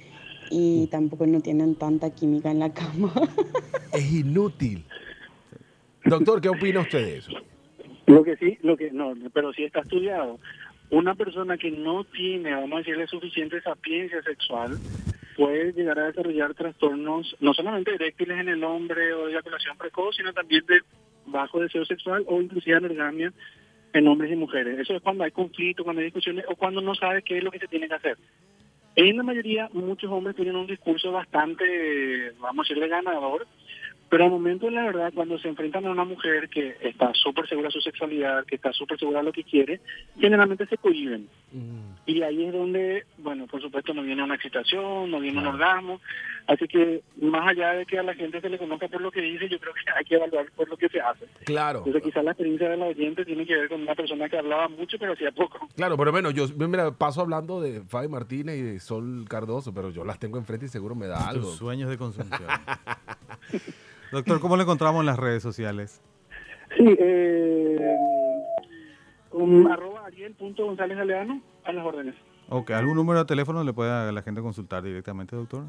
y 0.51 0.87
tampoco 0.89 1.27
no 1.27 1.41
tienen 1.41 1.75
tanta 1.75 2.11
química 2.15 2.51
en 2.51 2.61
la 2.61 2.73
cama. 2.73 3.13
Es 3.93 4.13
inútil. 4.13 4.85
Doctor, 6.05 6.41
¿qué 6.41 6.49
opina 6.49 6.81
usted 6.81 7.05
de 7.05 7.17
eso? 7.19 7.33
Lo 8.07 8.25
que 8.25 8.37
sí, 8.37 8.59
lo 8.63 8.77
que 8.77 8.91
no, 8.91 9.15
pero 9.33 9.53
sí 9.53 9.63
está 9.63 9.81
estudiado. 9.81 10.41
Una 10.91 11.15
persona 11.15 11.57
que 11.57 11.71
no 11.71 12.03
tiene, 12.03 12.53
vamos 12.53 12.73
a 12.73 12.79
decirle, 12.79 13.07
suficiente 13.07 13.61
sapiencia 13.63 14.21
sexual 14.23 14.79
puede 15.37 15.73
llegar 15.73 15.99
a 15.99 16.07
desarrollar 16.07 16.55
trastornos 16.55 17.37
no 17.41 17.55
solamente 17.55 17.95
eréctiles 17.95 18.39
en 18.39 18.49
el 18.49 18.65
hombre 18.65 19.13
o 19.15 19.27
de 19.27 19.33
eyaculación 19.33 19.79
precoz, 19.79 20.17
sino 20.17 20.33
también 20.33 20.65
de 20.67 20.81
bajo 21.27 21.61
deseo 21.61 21.85
sexual 21.85 22.25
o 22.27 22.41
inclusive 22.41 22.77
anorgasmia 22.77 23.33
en 23.93 24.09
hombres 24.09 24.33
y 24.33 24.37
mujeres. 24.37 24.79
Eso 24.79 24.95
es 24.95 25.03
cuando 25.03 25.25
hay 25.25 25.31
conflicto, 25.31 25.85
cuando 25.85 26.01
hay 26.01 26.07
discusiones 26.07 26.45
o 26.49 26.57
cuando 26.57 26.81
no 26.81 26.95
sabe 26.95 27.23
qué 27.23 27.39
es 27.39 27.45
lo 27.45 27.51
que 27.51 27.61
se 27.61 27.69
tiene 27.69 27.89
que 27.89 27.95
hacer. 27.95 28.19
En 28.97 29.17
la 29.17 29.23
mayoría, 29.23 29.69
muchos 29.73 30.11
hombres 30.11 30.37
tienen 30.37 30.55
un 30.55 30.67
discurso 30.67 31.11
bastante, 31.11 32.33
vamos 32.39 32.65
a 32.65 32.69
decirle, 32.69 32.89
ganador, 32.89 33.47
pero 34.15 34.27
al 34.27 34.31
momento, 34.31 34.71
la 34.71 34.85
verdad, 34.85 35.13
cuando 35.13 35.41
se 35.41 35.49
enfrentan 35.49 35.87
a 35.87 35.91
una 35.91 36.05
mujer 36.05 36.49
que 36.49 36.77
está 36.81 37.11
súper 37.15 37.49
segura 37.49 37.67
de 37.67 37.73
su 37.73 37.81
sexualidad, 37.81 38.45
que 38.45 38.55
está 38.55 38.73
súper 38.73 38.97
segura 38.97 39.19
de 39.19 39.25
lo 39.25 39.33
que 39.33 39.43
quiere, 39.43 39.81
generalmente 40.17 40.69
se 40.69 40.79
cohiben. 40.79 41.29
Y 42.07 42.23
ahí 42.23 42.45
es 42.45 42.53
donde, 42.53 43.07
bueno, 43.19 43.49
por 43.49 43.61
supuesto, 43.61 43.93
no 43.93 44.05
viene 44.05 44.23
una 44.23 44.37
excitación, 44.37 45.11
no 45.11 45.19
viene 45.19 45.41
un 45.41 45.49
orgasmo. 45.49 46.01
Así 46.47 46.69
que, 46.69 47.03
más 47.21 47.49
allá 47.49 47.73
de 47.73 47.87
que 47.87 47.99
a 47.99 48.05
la 48.05 48.15
gente 48.15 48.41
se 48.41 48.49
le 48.49 48.57
conozca 48.57 48.87
por 48.87 49.01
lo 49.01 49.11
que 49.11 49.21
dice, 49.21 49.49
yo 49.49 49.59
creo 49.59 49.75
que 49.75 49.81
hay 49.99 50.05
que 50.05 50.15
evaluar 50.15 50.49
por 50.53 50.69
lo 50.69 50.77
que 50.77 50.89
se 50.89 51.01
hace. 51.01 51.27
Claro. 51.45 51.79
Entonces, 51.79 52.05
quizás 52.05 52.23
la 52.23 52.31
experiencia 52.31 52.69
de 52.69 52.77
la 52.77 52.87
oyente 52.87 53.25
tiene 53.25 53.45
que 53.45 53.57
ver 53.57 53.69
con 53.69 53.83
una 53.83 53.97
persona 53.97 54.29
que 54.29 54.39
hablaba 54.39 54.69
mucho, 54.69 54.97
pero 54.97 55.15
hacía 55.15 55.33
poco. 55.33 55.69
Claro, 55.75 55.97
pero 55.97 56.13
bueno, 56.13 56.31
yo 56.31 56.47
mira, 56.69 56.93
paso 56.93 57.21
hablando 57.21 57.61
de 57.61 57.81
Fabi 57.81 58.07
Martínez 58.07 58.59
y 58.59 58.63
de 58.63 58.79
Sol 58.79 59.25
Cardoso, 59.29 59.75
pero 59.75 59.91
yo 59.91 60.05
las 60.05 60.21
tengo 60.21 60.39
enfrente 60.39 60.67
y 60.67 60.69
seguro 60.69 60.95
me 60.95 61.09
da 61.09 61.29
algo. 61.29 61.49
Tus 61.49 61.57
sueños 61.57 61.91
de 61.91 61.99
consumpción. 61.99 62.49
Doctor, 64.15 64.39
¿cómo 64.39 64.57
le 64.57 64.63
encontramos 64.63 65.01
en 65.01 65.07
las 65.07 65.19
redes 65.19 65.43
sociales? 65.43 66.01
Sí, 66.79 66.85
eh, 67.01 67.77
con 69.29 69.67
arroba 69.67 70.07
ariel.gonzález 70.07 70.97
Galeano, 70.97 71.43
a 71.65 71.73
las 71.73 71.85
órdenes. 71.85 72.15
Ok, 72.49 72.71
¿algún 72.71 72.95
número 72.95 73.19
de 73.19 73.25
teléfono 73.25 73.65
le 73.65 73.73
puede 73.73 73.91
a 73.91 74.13
la 74.13 74.23
gente 74.23 74.41
consultar 74.41 74.85
directamente, 74.85 75.35
doctor? 75.35 75.65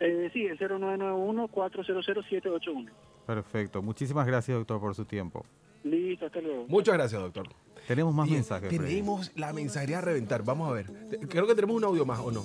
Eh, 0.00 0.30
sí, 0.32 0.46
el 0.46 0.58
0991-400-781. 0.58 2.88
Perfecto. 3.26 3.82
Muchísimas 3.82 4.26
gracias, 4.26 4.56
doctor, 4.56 4.80
por 4.80 4.94
su 4.94 5.04
tiempo. 5.04 5.44
Listo, 5.82 6.24
hasta 6.24 6.40
luego. 6.40 6.64
Muchas 6.68 6.94
gracias, 6.94 7.20
doctor. 7.20 7.48
Tenemos 7.86 8.14
más 8.14 8.30
mensajes. 8.30 8.74
Freddy. 8.74 8.94
Tenemos 8.94 9.30
la 9.36 9.52
mensajería 9.52 9.98
a 9.98 10.00
reventar. 10.00 10.42
Vamos 10.42 10.70
a 10.70 10.72
ver. 10.72 10.86
Creo 11.28 11.46
que 11.46 11.54
tenemos 11.54 11.76
un 11.76 11.84
audio 11.84 12.06
más, 12.06 12.20
¿o 12.20 12.30
no? 12.30 12.44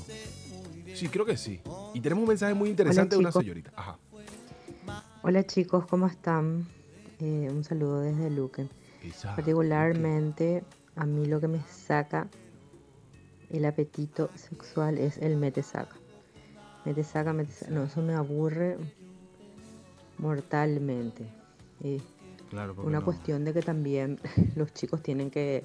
Sí, 0.94 1.08
creo 1.08 1.26
que 1.26 1.38
sí. 1.38 1.62
Y 1.94 2.02
tenemos 2.02 2.24
un 2.24 2.28
mensaje 2.28 2.54
muy 2.54 2.70
interesante 2.70 3.16
de 3.16 3.22
una 3.22 3.32
señorita. 3.32 3.72
Ajá. 3.74 3.98
Hola 5.30 5.46
chicos, 5.46 5.86
¿cómo 5.86 6.08
están? 6.08 6.66
Eh, 7.20 7.50
un 7.52 7.64
saludo 7.64 8.00
desde 8.02 8.32
Luque. 8.32 8.68
Particularmente, 9.24 10.64
a 10.96 11.06
mí 11.06 11.28
lo 11.28 11.40
que 11.40 11.48
me 11.48 11.62
saca 11.62 12.28
el 13.52 13.64
apetito 13.66 14.32
sexual 14.34 14.98
es 14.98 15.20
el 15.20 15.38
mete 15.38 15.62
saca. 15.62 15.96
Mete 16.84 17.04
saca, 17.04 17.32
mete 17.32 17.52
saca. 17.52 17.72
No, 17.72 17.84
eso 17.84 18.02
me 18.02 18.16
aburre 18.16 18.78
mortalmente. 20.18 21.28
Claro, 22.50 22.74
una 22.82 22.98
no. 22.98 23.06
cuestión 23.06 23.46
de 23.46 23.54
que 23.54 23.62
también 23.62 24.18
los 24.56 24.74
chicos 24.74 25.04
tienen 25.04 25.30
que 25.30 25.64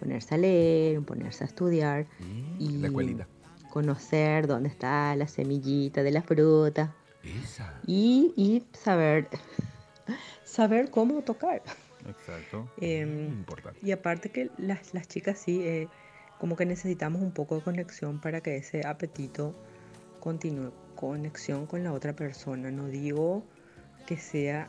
ponerse 0.00 0.34
a 0.34 0.36
leer, 0.36 1.00
ponerse 1.00 1.44
a 1.44 1.46
estudiar 1.46 2.06
y 2.58 2.76
Mm, 2.76 2.80
la 2.82 2.86
escuelita. 2.88 3.28
conocer 3.70 4.46
dónde 4.46 4.68
está 4.68 5.16
la 5.16 5.28
semillita 5.28 6.02
de 6.02 6.10
la 6.10 6.20
fruta 6.20 6.94
Esa. 7.24 7.80
y, 7.86 8.32
y 8.36 8.64
saber 8.78 9.28
saber 10.44 10.90
cómo 10.90 11.22
tocar. 11.22 11.62
Exacto. 12.08 12.68
Em, 12.80 13.26
Importante. 13.32 13.80
y 13.82 13.90
aparte 13.92 14.30
que 14.30 14.50
las, 14.56 14.94
las 14.94 15.08
chicas 15.08 15.38
sí, 15.38 15.60
eh, 15.66 15.88
como 16.38 16.54
que 16.56 16.64
necesitamos 16.64 17.20
un 17.22 17.32
poco 17.32 17.56
de 17.56 17.62
conexión 17.62 18.20
para 18.20 18.40
que 18.40 18.56
ese 18.56 18.86
apetito 18.86 19.54
continúe. 20.20 20.72
Conexión 20.94 21.66
con 21.66 21.82
la 21.84 21.92
otra 21.92 22.12
persona. 22.14 22.70
No 22.70 22.86
digo 22.88 23.44
que 24.06 24.16
sea 24.16 24.68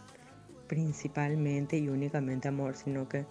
principalmente 0.68 1.78
y 1.78 1.88
únicamente 1.90 2.48
amor, 2.48 2.76
sino 2.76 3.08
que 3.08 3.26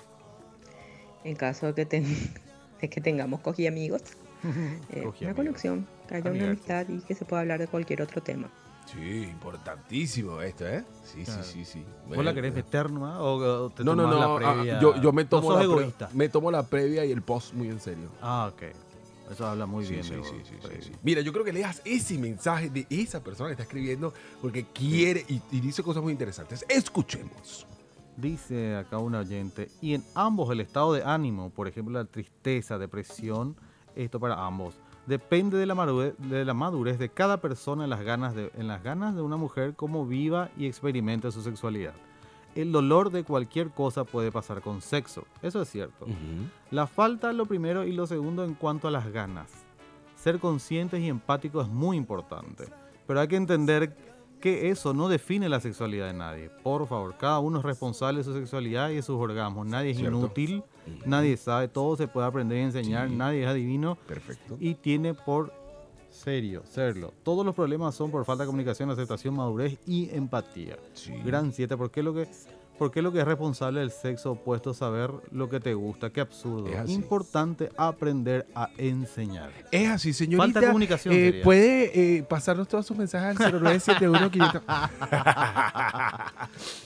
en 1.24 1.34
caso 1.36 1.66
de 1.66 1.74
que, 1.74 1.86
ten- 1.86 2.04
de 2.80 2.88
que 2.88 3.00
tengamos 3.00 3.40
cogi 3.40 3.66
amigos, 3.66 4.02
eh, 4.90 5.00
una 5.00 5.10
amigos. 5.10 5.34
conexión, 5.36 5.86
que 6.08 6.14
haya 6.16 6.30
una 6.30 6.44
amistad 6.44 6.88
y 6.88 7.00
que 7.00 7.14
se 7.14 7.24
pueda 7.24 7.42
hablar 7.42 7.58
de 7.60 7.66
cualquier 7.66 8.02
otro 8.02 8.22
tema. 8.22 8.48
Sí, 8.92 9.24
importantísimo 9.30 10.40
esto, 10.40 10.66
¿eh? 10.66 10.84
Sí, 11.04 11.22
Claro. 11.24 11.42
sí, 11.44 11.64
sí, 11.64 11.64
sí. 11.64 11.84
¿Vos 12.14 12.24
la 12.24 12.32
querés 12.32 12.54
meter 12.54 12.90
nomás 12.90 13.18
o, 13.20 13.70
te 13.70 13.84
no, 13.84 13.94
no, 13.94 14.06
no. 14.06 14.38
la 14.38 14.48
ah, 14.50 14.80
yo, 14.80 14.96
yo 15.00 15.12
me 15.12 15.24
tomo 15.24 15.52
la 15.52 15.62
egoísta. 15.62 16.08
me 16.14 16.28
tomo 16.28 16.50
la 16.50 16.62
previa 16.66 17.04
y 17.04 17.12
el 17.12 17.22
post 17.22 17.52
muy 17.54 17.68
en 17.68 17.80
serio. 17.80 18.08
Ah, 18.22 18.50
ok. 18.52 18.62
Eso 19.30 19.46
habla 19.46 19.66
muy 19.66 19.84
Sí, 19.84 19.92
bien 19.92 20.04
sí, 20.04 20.10
de 20.14 20.22
sí, 20.24 20.30
vos, 20.30 20.38
sí, 20.38 20.42
sí, 20.48 20.66
Freddy. 20.66 20.82
sí. 20.84 20.92
Mira, 21.02 21.20
yo 21.20 21.32
creo 21.34 21.44
que 21.44 21.52
leas 21.52 21.82
ese 21.84 22.16
mensaje 22.16 22.70
de 22.70 22.86
esa 22.88 23.22
persona 23.22 23.48
que 23.50 23.52
está 23.52 23.64
escribiendo 23.64 24.14
porque 24.40 24.64
quiere 24.72 25.22
y, 25.28 25.42
y 25.50 25.60
dice 25.60 25.82
cosas 25.82 26.02
muy 26.02 26.12
interesantes. 26.12 26.64
Escuchemos. 26.66 27.66
Dice 28.16 28.74
acá 28.76 28.98
un 28.98 29.14
oyente, 29.14 29.68
y 29.82 29.94
en 29.94 30.02
ambos 30.14 30.50
el 30.50 30.60
estado 30.60 30.92
de 30.94 31.04
ánimo, 31.04 31.50
por 31.50 31.68
ejemplo 31.68 31.92
la 31.92 32.04
tristeza, 32.06 32.76
depresión, 32.78 33.54
esto 33.94 34.18
para 34.18 34.44
ambos, 34.44 34.74
depende 35.08 35.56
de 35.56 35.64
la 35.66 35.74
madurez 35.74 36.14
de, 36.18 36.44
la 36.44 36.54
madurez 36.54 36.98
de 36.98 37.08
cada 37.08 37.38
persona 37.38 37.84
en 37.84 37.90
las, 37.90 38.02
ganas 38.02 38.34
de, 38.34 38.52
en 38.54 38.68
las 38.68 38.82
ganas 38.82 39.14
de 39.16 39.22
una 39.22 39.36
mujer 39.36 39.74
cómo 39.74 40.06
viva 40.06 40.50
y 40.56 40.66
experimente 40.66 41.32
su 41.32 41.42
sexualidad. 41.42 41.94
El 42.54 42.72
dolor 42.72 43.10
de 43.10 43.24
cualquier 43.24 43.70
cosa 43.70 44.04
puede 44.04 44.30
pasar 44.30 44.60
con 44.60 44.82
sexo, 44.82 45.24
eso 45.42 45.62
es 45.62 45.70
cierto. 45.70 46.06
La 46.70 46.86
falta 46.86 47.32
lo 47.32 47.46
primero 47.46 47.84
y 47.84 47.92
lo 47.92 48.06
segundo 48.06 48.44
en 48.44 48.54
cuanto 48.54 48.88
a 48.88 48.90
las 48.90 49.10
ganas. 49.10 49.50
Ser 50.16 50.40
conscientes 50.40 51.00
y 51.00 51.08
empáticos 51.08 51.66
es 51.66 51.72
muy 51.72 51.96
importante, 51.96 52.64
pero 53.06 53.20
hay 53.20 53.28
que 53.28 53.36
entender 53.36 53.96
que 54.40 54.70
eso 54.70 54.92
no 54.92 55.08
define 55.08 55.48
la 55.48 55.60
sexualidad 55.60 56.06
de 56.06 56.14
nadie. 56.14 56.50
Por 56.62 56.86
favor, 56.86 57.16
cada 57.16 57.38
uno 57.38 57.58
es 57.58 57.64
responsable 57.64 58.18
de 58.18 58.24
su 58.24 58.34
sexualidad 58.34 58.90
y 58.90 58.96
de 58.96 59.02
sus 59.02 59.16
orgasmos. 59.16 59.66
Nadie 59.66 59.90
es 59.90 59.98
Cierto. 59.98 60.18
inútil, 60.18 60.62
nadie 61.06 61.36
sabe, 61.36 61.68
todo 61.68 61.96
se 61.96 62.08
puede 62.08 62.26
aprender 62.26 62.58
y 62.58 62.62
enseñar, 62.62 63.08
Sí. 63.08 63.14
nadie 63.16 63.42
es 63.42 63.48
adivino. 63.48 63.96
Perfecto. 64.06 64.56
Y 64.60 64.74
tiene 64.74 65.14
por 65.14 65.52
serio 66.10 66.62
serlo. 66.64 67.12
Todos 67.22 67.44
los 67.44 67.54
problemas 67.54 67.94
son 67.94 68.10
por 68.10 68.24
falta 68.24 68.44
de 68.44 68.46
comunicación, 68.48 68.90
aceptación, 68.90 69.34
madurez 69.36 69.78
y 69.86 70.08
empatía. 70.14 70.76
Gran 71.24 71.52
7, 71.52 71.76
¿por 71.76 71.90
qué 71.90 72.02
lo 72.02 72.14
que... 72.14 72.28
¿Por 72.78 72.90
qué 72.92 73.02
lo 73.02 73.10
que 73.12 73.18
es 73.18 73.24
responsable 73.26 73.80
del 73.80 73.90
sexo 73.90 74.32
opuesto 74.32 74.72
saber 74.72 75.10
lo 75.32 75.48
que 75.48 75.58
te 75.60 75.74
gusta? 75.74 76.10
Qué 76.10 76.20
absurdo. 76.20 76.68
Es. 76.68 76.88
Importante 76.90 77.70
aprender 77.76 78.46
a 78.54 78.70
enseñar. 78.78 79.50
Es 79.72 79.88
así, 79.88 80.12
señorita. 80.12 80.44
Falta 80.60 80.68
comunicación. 80.68 81.14
eh. 81.14 81.40
¿Puede 81.42 82.18
eh, 82.18 82.22
pasarnos 82.22 82.68
todos 82.68 82.86
sus 82.86 82.96
mensajes 82.96 83.40
al 83.40 83.52
0971 83.52 84.30
500? 84.30 84.62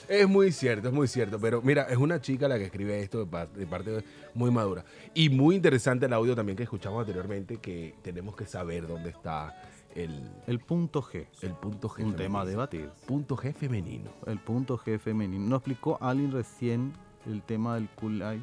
Es 0.07 0.27
muy 0.27 0.51
cierto, 0.51 0.89
es 0.89 0.93
muy 0.93 1.07
cierto. 1.07 1.39
Pero 1.39 1.61
mira, 1.61 1.83
es 1.83 1.97
una 1.97 2.21
chica 2.21 2.47
la 2.47 2.57
que 2.57 2.65
escribe 2.65 2.99
esto 3.01 3.19
de 3.19 3.25
parte, 3.25 3.59
de 3.59 3.65
parte 3.67 4.03
muy 4.33 4.51
madura. 4.51 4.83
Y 5.13 5.29
muy 5.29 5.55
interesante 5.55 6.05
el 6.05 6.13
audio 6.13 6.35
también 6.35 6.55
que 6.55 6.63
escuchamos 6.63 6.99
anteriormente, 7.01 7.57
que 7.57 7.95
tenemos 8.01 8.35
que 8.35 8.45
saber 8.45 8.87
dónde 8.87 9.09
está 9.09 9.55
el, 9.95 10.29
El 10.47 10.59
punto 10.59 11.01
G. 11.01 11.25
el 11.41 11.53
punto 11.53 11.89
G. 11.89 12.03
Un 12.03 12.15
tema 12.15 12.39
a 12.41 12.43
femenino. 12.43 12.45
debatir. 12.45 12.89
Punto 13.05 13.35
G 13.35 13.53
femenino. 13.53 14.09
El 14.25 14.39
punto 14.39 14.77
G 14.77 14.99
femenino. 14.99 15.45
Nos 15.47 15.57
explicó 15.59 15.97
alguien 16.01 16.31
recién 16.31 16.93
el 17.25 17.41
tema 17.41 17.75
del 17.75 17.87
kulai. 17.89 18.41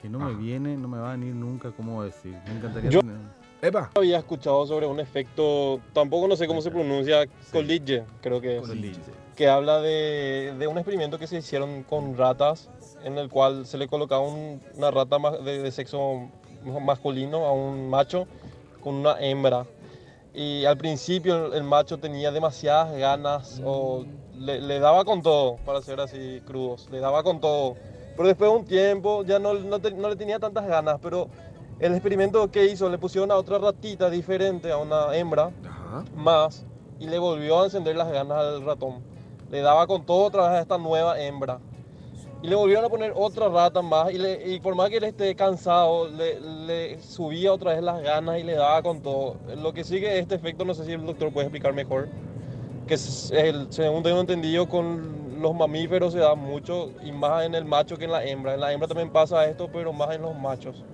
Que 0.00 0.08
no 0.10 0.18
me 0.18 0.34
viene, 0.34 0.76
no 0.76 0.86
me 0.88 0.98
va 0.98 1.12
a 1.12 1.16
venir 1.16 1.34
nunca 1.34 1.70
cómo 1.70 2.02
decir. 2.02 2.36
Me 2.46 2.56
encantaría 2.58 2.90
Yo- 2.90 3.00
tener- 3.00 3.16
Epa. 3.62 3.90
Había 3.94 4.18
escuchado 4.18 4.66
sobre 4.66 4.86
un 4.86 5.00
efecto, 5.00 5.80
tampoco 5.94 6.28
no 6.28 6.36
sé 6.36 6.46
cómo 6.46 6.60
se 6.60 6.70
pronuncia, 6.70 7.26
Coolidge, 7.50 8.04
creo 8.20 8.38
que 8.38 8.58
es. 8.58 8.64
Que 9.34 9.48
habla 9.48 9.80
de, 9.80 10.54
de 10.58 10.66
un 10.66 10.76
experimento 10.76 11.18
que 11.18 11.26
se 11.26 11.38
hicieron 11.38 11.82
con 11.84 12.14
ratas, 12.18 12.68
en 13.04 13.16
el 13.16 13.30
cual 13.30 13.64
se 13.64 13.78
le 13.78 13.88
colocaba 13.88 14.20
un- 14.20 14.60
una 14.76 14.90
rata 14.90 15.16
de, 15.42 15.62
de 15.62 15.70
sexo 15.72 16.28
masculino 16.82 17.46
a 17.46 17.52
un 17.52 17.88
macho 17.88 18.26
con 18.82 18.96
una 18.96 19.18
hembra. 19.18 19.64
Y 20.34 20.64
al 20.64 20.76
principio 20.76 21.46
el, 21.46 21.54
el 21.54 21.62
macho 21.62 21.98
tenía 21.98 22.32
demasiadas 22.32 22.92
ganas 22.96 23.60
o 23.64 24.04
le, 24.36 24.60
le 24.60 24.80
daba 24.80 25.04
con 25.04 25.22
todo, 25.22 25.56
para 25.64 25.80
ser 25.80 26.00
así 26.00 26.42
crudos, 26.44 26.88
le 26.90 26.98
daba 26.98 27.22
con 27.22 27.40
todo. 27.40 27.76
Pero 28.16 28.28
después 28.28 28.50
de 28.50 28.56
un 28.56 28.64
tiempo 28.64 29.22
ya 29.24 29.38
no, 29.38 29.54
no, 29.54 29.78
te- 29.80 29.92
no 29.92 30.08
le 30.08 30.16
tenía 30.16 30.38
tantas 30.40 30.66
ganas, 30.66 30.98
pero 31.00 31.28
el 31.78 31.92
experimento 31.92 32.50
que 32.50 32.64
hizo 32.66 32.88
le 32.88 32.98
pusieron 32.98 33.30
a 33.30 33.36
otra 33.36 33.58
ratita 33.58 34.10
diferente, 34.10 34.72
a 34.72 34.76
una 34.76 35.14
hembra, 35.16 35.50
más, 36.16 36.64
y 36.98 37.06
le 37.06 37.18
volvió 37.18 37.60
a 37.60 37.64
encender 37.64 37.96
las 37.96 38.10
ganas 38.10 38.38
al 38.38 38.64
ratón. 38.64 39.02
Le 39.50 39.60
daba 39.60 39.86
con 39.86 40.04
todo 40.04 40.24
otra 40.24 40.42
vez 40.48 40.58
a 40.58 40.60
esta 40.62 40.78
nueva 40.78 41.20
hembra. 41.20 41.60
Y 42.44 42.46
le 42.46 42.56
volvieron 42.56 42.84
a 42.84 42.90
poner 42.90 43.14
otra 43.16 43.48
rata 43.48 43.80
más 43.80 44.12
y, 44.12 44.18
le- 44.18 44.54
y 44.54 44.60
por 44.60 44.74
más 44.74 44.90
que 44.90 44.98
él 44.98 45.04
esté 45.04 45.34
cansado, 45.34 46.08
le, 46.08 47.00
subía 47.00 47.50
otra 47.54 47.72
vez 47.72 47.82
las 47.82 48.02
ganas 48.02 48.38
y 48.38 48.42
le 48.42 48.52
daba 48.54 48.82
con 48.82 49.00
todo. 49.00 49.36
Lo 49.56 49.72
que 49.72 49.82
sigue 49.82 50.18
este 50.18 50.34
efecto, 50.34 50.62
no 50.66 50.74
sé 50.74 50.84
si 50.84 50.92
el 50.92 51.06
doctor 51.06 51.32
puede 51.32 51.46
explicar 51.46 51.72
mejor, 51.72 52.10
que 52.86 52.98
según 52.98 54.02
tengo 54.02 54.20
entendido 54.20 54.68
con 54.68 55.40
los 55.40 55.54
mamíferos 55.54 56.12
se 56.12 56.20
da 56.20 56.34
mucho 56.34 56.92
y 57.02 57.12
más 57.12 57.46
en 57.46 57.54
el 57.54 57.64
macho 57.64 57.96
que 57.96 58.04
en 58.04 58.12
la 58.12 58.24
hembra. 58.24 58.54
En 58.54 58.60
la 58.60 58.72
hembra 58.74 58.88
también 58.88 59.10
pasa 59.10 59.46
esto, 59.48 59.70
pero 59.72 59.94
más 59.94 60.14
en 60.14 60.22
los 60.22 60.36
machos. 60.36 60.84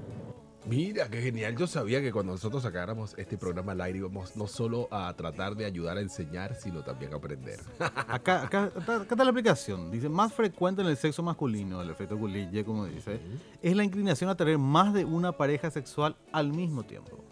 Mira, 0.66 1.08
qué 1.08 1.22
genial. 1.22 1.56
Yo 1.56 1.66
sabía 1.66 2.00
que 2.02 2.12
cuando 2.12 2.32
nosotros 2.32 2.62
sacáramos 2.62 3.14
este 3.16 3.38
programa 3.38 3.72
al 3.72 3.80
aire 3.80 3.98
íbamos 4.00 4.36
no 4.36 4.46
solo 4.46 4.88
a 4.90 5.12
tratar 5.16 5.56
de 5.56 5.64
ayudar 5.64 5.96
a 5.96 6.00
enseñar, 6.02 6.54
sino 6.54 6.82
también 6.84 7.12
a 7.14 7.16
aprender. 7.16 7.58
Acá, 7.78 8.42
acá, 8.42 8.42
acá- 8.64 8.96
acá 8.96 9.06
está 9.10 9.24
la 9.24 9.30
aplicación. 9.30 9.90
Dice, 9.90 10.08
más 10.10 10.32
frecuente 10.34 10.82
en 10.82 10.88
el 10.88 10.96
sexo 10.98 11.22
masculino, 11.22 11.80
el 11.80 11.88
efecto 11.90 12.18
Coolidge, 12.18 12.64
como 12.64 12.84
dice, 12.86 13.20
es 13.62 13.74
la 13.74 13.84
inclinación 13.84 14.28
a 14.28 14.36
tener 14.36 14.58
más 14.58 14.92
de 14.92 15.04
una 15.04 15.32
pareja 15.32 15.70
sexual 15.70 16.14
al 16.30 16.52
mismo 16.52 16.82
tiempo. 16.82 17.24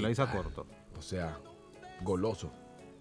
La 0.00 0.10
hizo 0.10 0.22
a 0.22 0.30
corto. 0.30 0.66
O 0.98 1.02
sea, 1.02 1.38
goloso. 2.02 2.50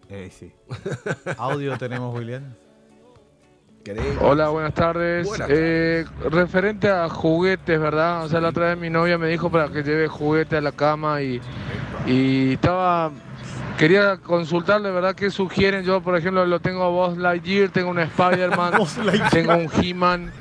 Eh, 0.10 0.30
sí. 0.32 0.52
Audio 1.38 1.78
tenemos, 1.78 2.14
William. 2.16 2.54
Hola, 4.20 4.50
buenas 4.50 4.74
tardes. 4.74 5.28
Buenas 5.28 5.48
Eh, 5.52 6.06
referente 6.32 6.90
a 6.90 7.08
juguetes, 7.08 7.80
¿verdad? 7.80 8.26
O 8.26 8.30
sea, 8.30 8.42
la 8.42 8.50
otra 8.50 8.70
vez 8.70 8.80
mi 8.80 8.90
novia 8.90 9.20
me 9.20 9.28
dijo 9.28 9.52
para 9.52 9.68
que 9.70 9.84
lleve 9.84 10.08
juguete 10.08 10.58
a 10.58 10.62
la 10.62 10.72
cama 10.72 11.22
y, 11.22 11.40
y 12.08 12.54
estaba... 12.54 13.12
Quería 13.78 14.18
consultarle, 14.18 14.90
¿verdad? 14.90 15.14
¿Qué 15.14 15.30
sugieren? 15.30 15.84
Yo, 15.84 16.02
por 16.02 16.18
ejemplo, 16.18 16.46
lo 16.46 16.60
tengo 16.62 16.84
a 16.84 16.90
Buzz 16.90 17.18
Lightyear, 17.18 17.70
tengo 17.70 17.92
un 17.92 18.00
Spider-Man, 18.00 18.74
tengo 19.32 19.54
un 19.54 19.70
He-Man, 19.80 20.32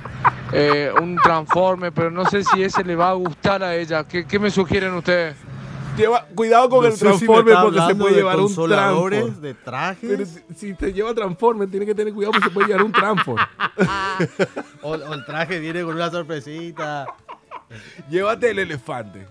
eh, 0.53 0.91
un 1.03 1.17
Transformer, 1.17 1.93
pero 1.93 2.11
no 2.11 2.25
sé 2.27 2.45
si 2.45 2.63
ese 2.63 2.83
le 2.83 2.97
va 2.97 3.11
a 3.11 3.15
gustar 3.15 3.63
a 3.63 3.75
ella. 3.75 4.05
¿Qué, 4.05 4.25
qué 4.25 4.39
me 4.39 4.51
sugieren 4.51 4.95
ustedes? 4.95 5.37
Lleva, 5.97 6.27
cuidado 6.35 6.69
con 6.69 6.81
No 6.83 6.87
el 6.89 6.93
si 6.95 6.99
Transformer 7.01 7.57
porque 7.63 7.81
se 7.81 7.95
puede 7.95 8.13
de 8.15 8.19
llevar 8.21 8.37
un 8.37 8.43
consoladores, 8.47 9.21
Transform. 9.21 9.43
de 9.43 9.55
trajes. 9.55 10.11
Pero 10.11 10.27
si, 10.27 10.41
si 10.69 10.75
te 10.75 10.93
lleva 10.93 11.15
Transformer, 11.15 11.71
tiene 11.71 11.87
que 11.87 11.95
tener 11.95 12.13
cuidado 12.13 12.33
porque 12.33 12.49
se 12.49 12.55
puede 12.55 12.69
llevar 12.69 12.85
un 12.85 12.93
Transform. 12.93 13.39
o, 14.83 14.91
o 14.91 15.15
el 15.15 15.25
traje 15.25 15.61
viene 15.61 15.83
con 15.85 15.95
una 15.95 16.11
sorpresita. 16.11 17.07
Llévate 18.11 18.51
el 18.51 18.59
elefante. 18.61 19.27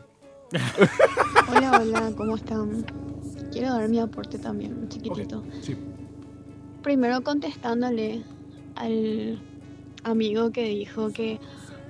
Hola, 1.50 1.80
hola, 1.82 2.12
¿cómo 2.16 2.36
están? 2.36 2.86
Quiero 3.52 3.74
dar 3.74 3.90
mi 3.90 4.00
aporte 4.00 4.38
también, 4.40 4.74
un 4.74 4.90
chiquitito. 4.90 5.44
sí. 5.62 5.76
Primero 6.82 7.22
contestándole 7.24 8.24
al 8.76 9.42
amigo 10.04 10.52
que 10.52 10.64
dijo 10.66 11.12
que 11.14 11.40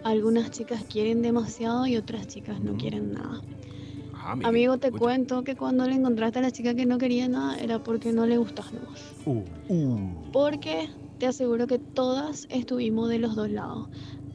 algunas 0.04 0.52
chicas 0.52 0.84
quieren 0.88 1.24
demasiado 1.24 1.88
y 1.88 1.98
otras 1.98 2.28
chicas 2.28 2.60
no 2.62 2.76
quieren 2.78 3.14
nada. 3.14 3.42
Ah, 4.26 4.32
Amigo, 4.48 4.78
te 4.78 4.92
cuento 4.92 5.44
que 5.44 5.56
cuando 5.56 5.86
le 5.86 5.96
encontraste 5.96 6.40
a 6.40 6.42
la 6.42 6.52
chica 6.52 6.74
que 6.76 6.86
no 6.86 6.98
quería 6.98 7.28
nada 7.28 7.58
era 7.60 7.80
porque 7.80 8.12
no 8.14 8.26
le 8.26 8.38
gustas 8.38 8.72
nomás. 8.74 9.00
Porque 10.32 10.90
te 11.18 11.28
aseguro 11.28 11.68
que 11.68 11.80
todas 11.80 12.48
estuvimos 12.50 13.10
de 13.10 13.20
los 13.20 13.36
dos 13.36 13.50
lados. 13.50 13.88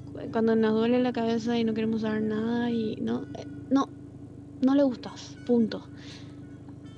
Cu- 0.04 0.30
Cuando 0.32 0.54
nos 0.56 0.74
duele 0.74 1.00
la 1.00 1.12
cabeza 1.12 1.58
y 1.58 1.64
no 1.64 1.74
queremos 1.74 2.02
saber 2.02 2.22
nada 2.22 2.70
y 2.70 2.96
no, 3.00 3.26
eh, 3.34 3.46
no, 3.70 3.92
no 4.60 4.74
le 4.74 4.82
gustas, 4.82 5.38
punto. 5.44 5.90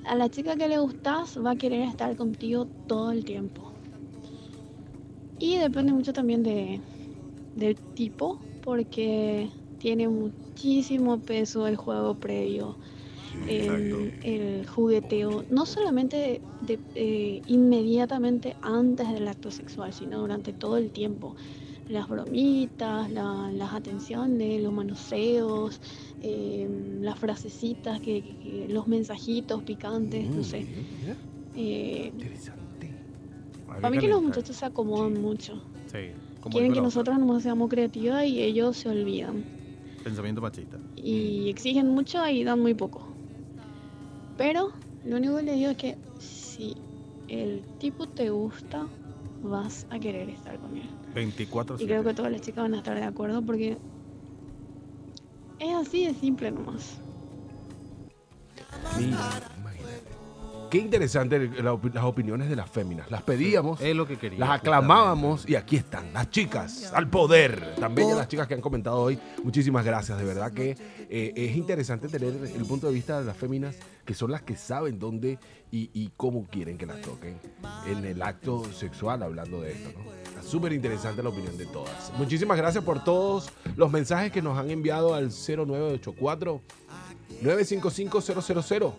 A 0.03 0.15
la 0.15 0.29
chica 0.29 0.55
que 0.55 0.67
le 0.67 0.77
gustas 0.79 1.37
va 1.37 1.51
a 1.51 1.55
querer 1.55 1.81
estar 1.87 2.15
contigo 2.17 2.69
todo 2.87 3.11
el 3.11 3.23
tiempo. 3.23 3.71
Y 5.39 5.57
depende 5.57 5.93
mucho 5.93 6.13
también 6.13 6.43
de, 6.43 6.81
del 7.55 7.81
tipo, 7.93 8.39
porque 8.61 9.49
tiene 9.77 10.07
muchísimo 10.51 11.19
peso 11.21 11.65
el 11.67 11.75
juego 11.77 12.15
previo, 12.15 12.77
el, 13.47 14.13
el 14.23 14.67
jugueteo, 14.67 15.45
no 15.49 15.65
solamente 15.65 16.41
de- 16.59 16.79
eh, 16.95 17.41
inmediatamente 17.47 18.55
antes 18.61 19.11
del 19.11 19.27
acto 19.27 19.49
sexual, 19.49 19.93
sino 19.93 20.19
durante 20.19 20.51
todo 20.53 20.77
el 20.77 20.91
tiempo. 20.91 21.35
Las 21.87 22.07
bromitas, 22.07 23.11
la- 23.11 23.49
las 23.53 23.73
atenciones, 23.73 24.61
los 24.61 24.71
manoseos, 24.73 25.79
eh, 26.21 26.67
las 27.01 27.17
frasecitas, 27.17 27.99
que, 28.01 28.23
los 28.69 28.87
mensajitos 28.87 29.63
picantes, 29.63 30.27
no 30.29 30.43
sé. 30.43 30.65
Eh, 31.55 32.11
para 33.65 33.89
mí 33.89 33.97
que 33.97 34.07
los 34.07 34.21
muchachos 34.21 34.55
se 34.57 34.65
acomodan 34.65 35.13
mucho. 35.13 35.61
Sí. 35.85 35.99
Quieren 36.49 36.71
que 36.73 36.79
nosotros 36.83 37.19
nomás 37.19 37.43
seamos 37.43 37.69
creativas 37.69 38.25
y 38.25 38.41
ellos 38.41 38.77
se 38.77 38.89
olvidan. 38.89 39.45
Pensamiento 40.03 40.41
machista. 40.41 40.77
Y 40.95 41.49
exigen 41.49 41.89
mucho 41.89 42.25
y 42.27 42.43
dan 42.43 42.59
muy 42.59 42.73
poco. 42.73 43.07
Pero 44.37 44.71
lo 45.05 45.17
único 45.17 45.37
que 45.37 45.43
le 45.43 45.53
digo 45.53 45.71
es 45.71 45.77
que 45.77 45.97
si 46.19 46.75
el 47.27 47.61
tipo 47.79 48.07
te 48.07 48.29
gusta, 48.29 48.87
vas 49.43 49.85
a 49.89 49.99
querer 49.99 50.29
estar 50.29 50.57
con 50.59 50.77
él. 50.77 50.89
24 51.13 51.77
Y 51.79 51.85
creo 51.85 52.03
que 52.03 52.13
todas 52.13 52.31
las 52.31 52.41
chicas 52.41 52.63
van 52.63 52.73
a 52.73 52.77
estar 52.77 52.97
de 52.97 53.03
acuerdo 53.03 53.41
porque 53.41 53.77
es 55.59 55.75
así 55.75 56.05
de 56.05 56.13
simple 56.13 56.51
nomás. 56.51 56.99
Mira. 58.97 59.50
Qué 60.71 60.77
interesante 60.77 61.35
el- 61.35 61.63
la 61.63 61.73
opi- 61.73 61.93
las 61.93 62.03
opiniones 62.05 62.49
de 62.49 62.55
las 62.55 62.69
féminas. 62.69 63.11
Las 63.11 63.21
pedíamos, 63.23 63.79
Es 63.81 63.93
lo 63.95 64.07
que 64.07 64.17
quería. 64.17 64.39
las 64.39 64.51
aclamábamos 64.51 65.47
y 65.47 65.55
aquí 65.55 65.75
están, 65.75 66.13
las 66.13 66.29
chicas 66.31 66.91
al 66.93 67.09
poder. 67.09 67.75
También 67.75 68.15
las 68.15 68.27
chicas 68.29 68.47
que 68.47 68.53
han 68.53 68.61
comentado 68.61 68.97
hoy. 69.01 69.19
Muchísimas 69.43 69.85
gracias, 69.85 70.17
de 70.17 70.23
verdad 70.25 70.51
que 70.53 70.77
eh, 71.09 71.33
es 71.35 71.55
interesante 71.57 72.07
tener 72.07 72.33
el 72.55 72.65
punto 72.65 72.87
de 72.87 72.93
vista 72.93 73.19
de 73.19 73.25
las 73.25 73.35
féminas 73.35 73.75
que 74.05 74.13
son 74.13 74.31
las 74.31 74.41
que 74.41 74.55
saben 74.55 74.97
dónde 74.97 75.37
y, 75.71 75.89
y 75.93 76.09
cómo 76.17 76.47
quieren 76.47 76.77
que 76.77 76.85
las 76.85 77.01
toquen 77.01 77.37
en 77.87 78.03
el 78.05 78.21
acto 78.21 78.63
sexual, 78.73 79.23
hablando 79.23 79.61
de 79.61 79.73
esto. 79.73 79.89
¿no? 79.97 80.11
Está 80.13 80.41
súper 80.41 80.71
interesante 80.73 81.21
la 81.21 81.29
opinión 81.29 81.57
de 81.57 81.65
todas. 81.65 82.11
Muchísimas 82.17 82.57
gracias 82.57 82.83
por 82.83 83.03
todos 83.03 83.51
los 83.75 83.91
mensajes 83.91 84.31
que 84.31 84.41
nos 84.41 84.57
han 84.57 84.71
enviado 84.71 85.13
al 85.13 85.31
0984 85.31 86.61
955 87.41 88.21
000. 88.21 88.93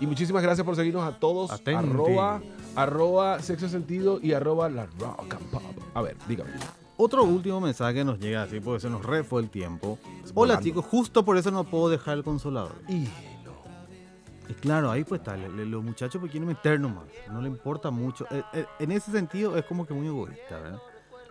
Y 0.00 0.06
muchísimas 0.06 0.42
gracias 0.42 0.64
por 0.64 0.76
seguirnos 0.76 1.04
a 1.04 1.18
todos. 1.18 1.50
Atenti. 1.50 1.72
Arroba, 1.72 2.42
arroba 2.74 3.40
sexo 3.40 3.68
sentido 3.68 4.18
y 4.22 4.32
arroba 4.32 4.68
la 4.68 4.86
rock 4.98 5.34
and 5.34 5.50
pop. 5.50 5.62
A 5.94 6.02
ver, 6.02 6.16
dígame. 6.28 6.50
Otro 6.98 7.24
último 7.24 7.60
mensaje 7.60 7.94
que 7.94 8.04
nos 8.04 8.18
llega 8.18 8.42
así 8.42 8.58
porque 8.60 8.80
se 8.80 8.90
nos 8.90 9.04
re 9.04 9.22
fue 9.24 9.42
el 9.42 9.50
tiempo. 9.50 9.98
Hola 10.02 10.32
Volando. 10.34 10.62
chicos, 10.62 10.84
justo 10.84 11.24
por 11.24 11.36
eso 11.36 11.50
no 11.50 11.64
puedo 11.64 11.88
dejar 11.90 12.16
el 12.18 12.24
consolador. 12.24 12.72
Y 12.88 13.06
claro, 14.60 14.90
ahí 14.90 15.02
pues 15.04 15.20
le- 15.26 15.66
los 15.66 15.82
muchachos 15.82 16.20
pues 16.20 16.30
quieren 16.30 16.48
meter 16.48 16.78
nomás, 16.78 17.04
no 17.32 17.42
le 17.42 17.48
importa 17.48 17.90
mucho. 17.90 18.26
Eh, 18.30 18.42
eh, 18.54 18.66
en 18.78 18.92
ese 18.92 19.10
sentido 19.10 19.56
es 19.58 19.64
como 19.64 19.86
que 19.86 19.92
muy 19.92 20.06
egoísta, 20.06 20.58
¿verdad? 20.60 20.78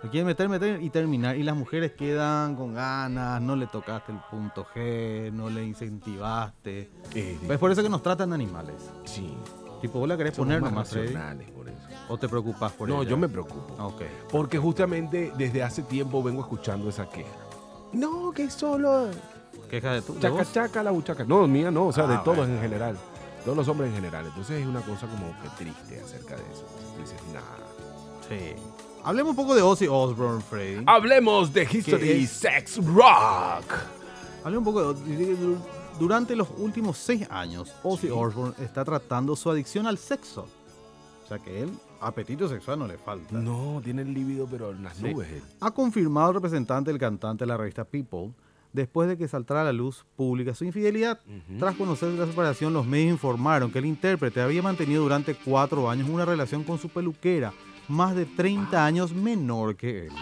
Lo 0.05 0.11
quieren 0.11 0.27
meter, 0.27 0.47
meter 0.49 0.83
y 0.83 0.89
terminar. 0.91 1.35
Y 1.35 1.41
las 1.41 1.55
mujeres 1.55 1.93
quedan 1.93 2.55
con 2.55 2.75
ganas, 2.75 3.41
no 3.41 3.55
le 3.55 3.65
tocaste 3.65 4.11
el 4.11 4.19
punto 4.29 4.63
G, 4.75 5.31
no 5.31 5.49
le 5.49 5.63
incentivaste. 5.65 6.91
es 7.15 7.57
por 7.57 7.71
eso 7.71 7.81
que 7.81 7.89
nos 7.89 8.03
tratan 8.03 8.29
de 8.29 8.35
animales. 8.35 8.75
Sí. 9.05 9.35
Tipo, 9.81 9.97
vos 9.99 10.07
la 10.07 10.15
querés 10.15 10.35
Somos 10.35 10.45
poner 10.47 10.61
más 10.61 10.71
nomás, 10.71 10.89
por 10.89 11.67
eso. 11.69 11.77
¿O 12.07 12.17
te 12.19 12.29
preocupas 12.29 12.71
por 12.73 12.87
No, 12.87 13.01
ella? 13.01 13.09
yo 13.09 13.17
me 13.17 13.27
preocupo. 13.27 13.73
Ok. 13.83 14.03
Porque 14.31 14.59
justamente 14.59 15.33
desde 15.37 15.63
hace 15.63 15.81
tiempo 15.81 16.21
vengo 16.21 16.41
escuchando 16.41 16.87
esa 16.87 17.09
queja. 17.09 17.29
No, 17.91 18.31
que 18.31 18.51
solo. 18.51 19.07
¿Queja 19.71 19.93
de 19.93 20.01
tu? 20.03 20.13
de 20.13 20.19
Chaca, 20.19 20.35
vos? 20.35 20.53
chaca, 20.53 20.83
la 20.83 20.91
buchaca. 20.91 21.23
No, 21.23 21.47
mía 21.47 21.71
no, 21.71 21.87
o 21.87 21.91
sea, 21.91 22.05
de 22.05 22.13
Ah, 22.13 22.21
todos 22.23 22.37
bueno. 22.37 22.53
en 22.53 22.61
general. 22.61 22.95
Todos 23.43 23.57
los 23.57 23.67
hombres 23.67 23.89
en 23.89 23.95
general. 23.95 24.25
Entonces 24.27 24.61
es 24.61 24.67
una 24.67 24.81
cosa 24.81 25.07
como 25.07 25.31
que 25.41 25.49
triste 25.63 25.99
acerca 25.99 26.35
de 26.35 26.43
eso. 26.43 26.67
Entonces 26.89 26.93
tú 26.93 27.01
dices, 27.01 27.21
nah. 27.33 27.41
Sí. 28.29 28.55
Hablemos 29.05 29.31
un 29.31 29.35
poco 29.35 29.53
de 29.55 29.61
Ozzy 29.61 29.87
Osbourne, 29.87 30.41
Freddy. 30.41 30.83
Hablemos 30.87 31.53
de 31.53 31.63
History 31.71 32.09
es- 32.23 32.31
Sex 32.31 32.77
Rock. 32.83 33.71
Hablemos 34.43 34.67
un 34.67 34.73
poco 34.73 34.93
de, 34.93 35.55
Durante 35.99 36.35
los 36.35 36.49
últimos 36.57 36.97
seis 36.97 37.25
años, 37.29 37.71
Ozzy 37.83 38.09
Osbourne 38.09 38.53
está 38.59 38.83
tratando 38.83 39.35
su 39.35 39.49
adicción 39.49 39.87
al 39.87 39.97
sexo. 39.97 40.47
O 41.23 41.27
sea 41.27 41.39
que 41.39 41.61
él, 41.61 41.69
apetito 42.01 42.49
sexual 42.49 42.79
no 42.79 42.87
le 42.87 42.97
falta. 42.97 43.33
No, 43.37 43.79
tiene 43.83 44.01
el 44.01 44.13
líbido, 44.13 44.45
pero 44.49 44.71
en 44.71 44.83
las 44.83 44.97
Sí. 44.97 45.03
nubes. 45.03 45.29
él. 45.31 45.41
Ha 45.61 45.71
confirmado 45.71 46.29
el 46.29 46.35
representante 46.35 46.91
del 46.91 46.99
cantante 46.99 47.43
de 47.43 47.47
la 47.47 47.57
revista 47.57 47.85
People 47.85 48.31
después 48.73 49.07
de 49.07 49.17
que 49.17 49.27
saltara 49.27 49.61
a 49.61 49.65
la 49.65 49.71
luz 49.73 50.03
pública 50.17 50.53
su 50.53 50.65
infidelidad. 50.65 51.19
Tras 51.59 51.75
conocer 51.75 52.09
la 52.09 52.25
separación, 52.25 52.73
los 52.73 52.85
medios 52.85 53.11
informaron 53.13 53.71
que 53.71 53.79
el 53.79 53.85
intérprete 53.85 54.41
había 54.41 54.61
mantenido 54.61 55.01
durante 55.03 55.33
cuatro 55.35 55.89
años 55.89 56.09
una 56.09 56.25
relación 56.25 56.63
con 56.65 56.77
su 56.77 56.89
peluquera, 56.89 57.53
más 57.87 58.15
de 58.15 58.25
30 58.25 58.85
años 58.85 59.13
menor 59.13 59.75
que 59.75 60.07
él. 60.07 60.13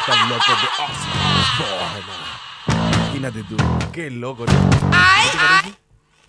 Están 0.00 0.28
locos 0.28 0.46
de 0.46 0.68
Ozzy 0.82 1.08
Osbourne. 1.98 2.32
Imagínate 3.04 3.44
tú, 3.44 3.56
qué 3.92 4.10
loco. 4.10 4.46
¿no? 4.46 4.52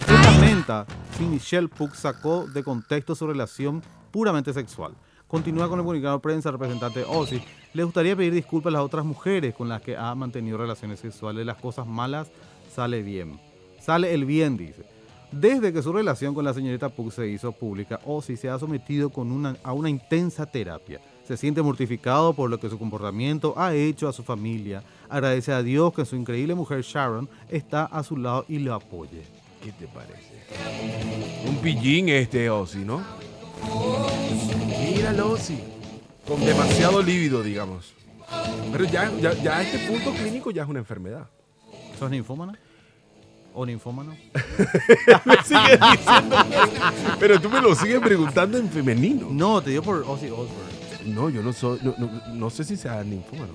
Se 0.05 0.11
lamenta 0.11 0.85
si 1.17 1.23
Michelle 1.23 1.67
Puck 1.67 1.93
sacó 1.95 2.45
de 2.47 2.63
contexto 2.63 3.15
su 3.15 3.25
relación 3.27 3.81
puramente 4.11 4.53
sexual. 4.53 4.93
Continúa 5.27 5.67
con 5.67 5.79
el 5.79 5.85
comunicado 5.85 6.17
de 6.17 6.21
prensa 6.21 6.51
representante 6.51 7.03
Ozzy. 7.07 7.41
Le 7.73 7.83
gustaría 7.83 8.15
pedir 8.15 8.33
disculpas 8.33 8.71
a 8.71 8.77
las 8.77 8.83
otras 8.83 9.03
mujeres 9.03 9.55
con 9.55 9.67
las 9.67 9.81
que 9.81 9.97
ha 9.97 10.13
mantenido 10.13 10.57
relaciones 10.57 10.99
sexuales. 10.99 11.45
Las 11.45 11.57
cosas 11.57 11.87
malas 11.87 12.29
sale 12.73 13.01
bien. 13.01 13.39
Sale 13.79 14.13
el 14.13 14.25
bien, 14.25 14.57
dice. 14.57 14.85
Desde 15.33 15.73
que 15.73 15.81
su 15.81 15.91
relación 15.91 16.35
con 16.35 16.45
la 16.45 16.53
señorita 16.53 16.89
Puck 16.89 17.11
se 17.11 17.27
hizo 17.27 17.51
pública, 17.51 17.99
Ozzy 18.05 18.37
se 18.37 18.49
ha 18.49 18.59
sometido 18.59 19.09
con 19.09 19.31
una, 19.31 19.55
a 19.63 19.73
una 19.73 19.89
intensa 19.89 20.45
terapia. 20.45 21.01
Se 21.27 21.37
siente 21.37 21.63
mortificado 21.63 22.33
por 22.33 22.51
lo 22.51 22.59
que 22.59 22.69
su 22.69 22.77
comportamiento 22.77 23.55
ha 23.57 23.73
hecho 23.73 24.07
a 24.07 24.13
su 24.13 24.21
familia. 24.23 24.83
Agradece 25.09 25.51
a 25.51 25.63
Dios 25.63 25.91
que 25.91 26.05
su 26.05 26.15
increíble 26.15 26.53
mujer 26.53 26.81
Sharon 26.81 27.27
está 27.49 27.85
a 27.85 28.03
su 28.03 28.15
lado 28.15 28.45
y 28.47 28.59
lo 28.59 28.75
apoye. 28.75 29.23
¿Qué 29.63 29.71
te 29.71 29.87
parece? 29.87 30.43
Un 31.47 31.55
pillín 31.57 32.09
este 32.09 32.51
Ozzy, 32.51 32.85
¿no? 32.85 33.01
Míralo, 34.79 35.31
Ozzy. 35.31 35.57
Con 36.27 36.45
demasiado 36.45 37.01
lívido, 37.01 37.41
digamos. 37.41 37.95
Pero 38.71 38.85
ya, 38.85 39.11
ya, 39.19 39.33
ya 39.33 39.63
este 39.63 39.79
punto 39.87 40.11
clínico 40.11 40.51
ya 40.51 40.61
es 40.61 40.69
una 40.69 40.79
enfermedad. 40.79 41.27
¿Sos 41.97 42.11
ninfómana? 42.11 42.53
¿O 43.55 43.65
ninfómano? 43.65 44.15
me 45.25 45.35
sigues 45.43 45.79
diciendo. 45.91 46.35
Pero 47.19 47.39
tú 47.39 47.49
me 47.49 47.61
lo 47.61 47.75
sigues 47.75 47.99
preguntando 47.99 48.57
en 48.57 48.69
femenino. 48.69 49.27
No, 49.29 49.61
te 49.61 49.69
dio 49.71 49.83
por 49.83 49.97
Ozzy 50.07 50.27
Osbourne. 50.29 50.73
No, 51.05 51.29
yo 51.29 51.43
no 51.43 51.53
soy. 51.53 51.79
No, 51.83 51.93
no, 51.97 52.09
no 52.33 52.49
sé 52.49 52.63
si 52.63 52.75
sea 52.77 53.03
ninfómano. 53.03 53.53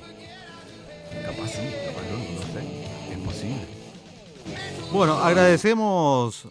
Capaz 1.25 1.49
sí, 1.49 1.63
capaz 1.87 2.03
no, 2.11 2.19
no 2.19 2.53
sé. 2.53 3.13
Es 3.13 3.19
posible. 3.19 3.79
Bueno, 4.93 5.15
agradecemos. 5.15 6.47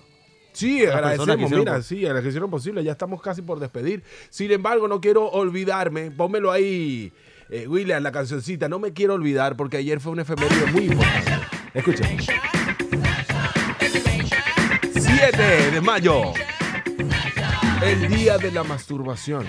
Sí, 0.52 0.82
las 0.86 0.96
agradecemos, 0.96 1.52
mira, 1.52 1.74
por- 1.74 1.84
sí, 1.84 2.06
a 2.08 2.14
las 2.14 2.24
que 2.24 2.30
hicieron 2.30 2.50
posible, 2.50 2.84
ya 2.84 2.92
estamos 2.94 3.22
casi 3.22 3.44
por 3.44 3.60
despedir. 3.60 4.04
Sin 4.32 4.52
embargo, 4.52 4.88
no 4.88 5.00
quiero 5.00 5.28
olvidarme, 5.30 6.10
pónmelo 6.10 6.52
ahí, 6.52 7.14
eh, 7.52 7.68
William, 7.68 8.02
la 8.02 8.12
cancioncita, 8.12 8.68
no 8.68 8.80
me 8.80 8.92
quiero 8.92 9.14
olvidar 9.14 9.56
porque 9.56 9.78
ayer 9.78 10.00
fue 10.00 10.12
una 10.14 10.24
efeméride 10.24 10.66
muy 10.72 10.86
importante. 10.86 11.32
Escuchen. 11.76 12.18
7 15.20 15.72
de 15.72 15.82
mayo, 15.82 16.22
el 17.84 18.08
día 18.08 18.38
de 18.38 18.52
la 18.52 18.64
masturbación. 18.64 19.48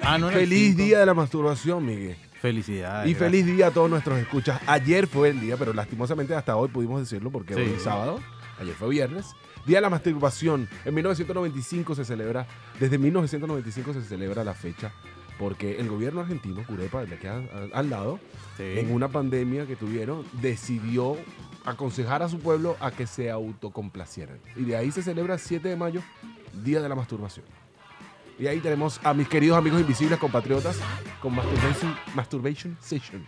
Ah, 0.00 0.16
no 0.16 0.30
Feliz 0.30 0.74
día 0.78 1.00
de 1.00 1.04
la 1.04 1.12
masturbación, 1.12 1.84
Miguel. 1.84 2.16
Felicidades. 2.40 3.10
Y 3.10 3.14
feliz 3.14 3.44
día 3.44 3.66
a 3.66 3.70
todos 3.70 3.90
nuestros 3.90 4.18
escuchas. 4.18 4.62
Ayer 4.66 5.06
fue 5.06 5.28
el 5.28 5.40
día, 5.42 5.58
pero 5.58 5.74
lastimosamente 5.74 6.34
hasta 6.34 6.56
hoy 6.56 6.68
pudimos 6.68 7.00
decirlo 7.00 7.30
porque 7.30 7.52
Sí. 7.52 7.60
hoy 7.60 7.74
es 7.76 7.82
sábado. 7.82 8.18
Ayer 8.58 8.74
fue 8.74 8.88
viernes. 8.88 9.26
Día 9.66 9.76
de 9.78 9.82
la 9.82 9.90
masturbación. 9.90 10.70
En 10.86 10.94
1995 10.94 11.94
se 11.94 12.06
celebra, 12.06 12.46
desde 12.80 12.96
1995 12.96 13.92
se 13.92 14.02
celebra 14.02 14.42
la 14.42 14.54
fecha 14.54 14.90
porque 15.38 15.78
el 15.80 15.88
gobierno 15.88 16.20
argentino, 16.22 16.64
Curepa, 16.66 17.04
de 17.04 17.14
aquí 17.16 17.26
al, 17.26 17.70
al 17.74 17.90
en 18.58 18.92
una 18.92 19.08
pandemia 19.08 19.66
que 19.66 19.76
tuvieron, 19.76 20.24
decidió 20.40 21.16
aconsejar 21.64 22.22
a 22.22 22.28
su 22.28 22.38
pueblo 22.38 22.76
a 22.80 22.90
que 22.90 23.06
se 23.06 23.30
autocomplacieran. 23.30 24.38
Y 24.56 24.64
de 24.64 24.76
ahí 24.76 24.90
se 24.90 25.02
celebra 25.02 25.38
7 25.38 25.68
de 25.68 25.76
mayo, 25.76 26.02
Día 26.52 26.80
de 26.80 26.88
la 26.88 26.94
Masturbación. 26.94 27.46
Y 28.38 28.46
ahí 28.46 28.60
tenemos 28.60 29.00
a 29.04 29.14
mis 29.14 29.28
queridos 29.28 29.56
amigos 29.56 29.80
invisibles 29.80 30.18
compatriotas 30.18 30.78
con 31.20 31.34
Masturbation, 31.34 31.96
masturbation 32.14 32.76
Session. 32.80 33.26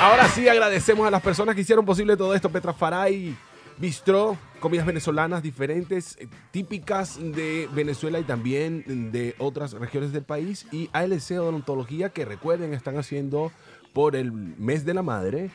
Ahora 0.00 0.26
sí 0.28 0.48
agradecemos 0.48 1.06
a 1.06 1.10
las 1.10 1.22
personas 1.22 1.54
que 1.54 1.60
hicieron 1.60 1.84
posible 1.84 2.16
todo 2.16 2.34
esto. 2.34 2.50
Petra 2.50 2.72
Faray, 2.72 3.36
Bistró, 3.82 4.38
comidas 4.60 4.86
venezolanas 4.86 5.42
diferentes, 5.42 6.16
eh, 6.20 6.28
típicas 6.52 7.18
de 7.20 7.68
Venezuela 7.74 8.20
y 8.20 8.22
también 8.22 9.10
de 9.10 9.34
otras 9.38 9.72
regiones 9.72 10.12
del 10.12 10.22
país. 10.22 10.68
Y 10.70 10.88
ALC 10.92 11.32
Odontología, 11.40 12.10
que 12.10 12.24
recuerden, 12.24 12.74
están 12.74 12.96
haciendo 12.96 13.50
por 13.92 14.14
el 14.14 14.30
mes 14.30 14.84
de 14.84 14.94
la 14.94 15.02
madre 15.02 15.50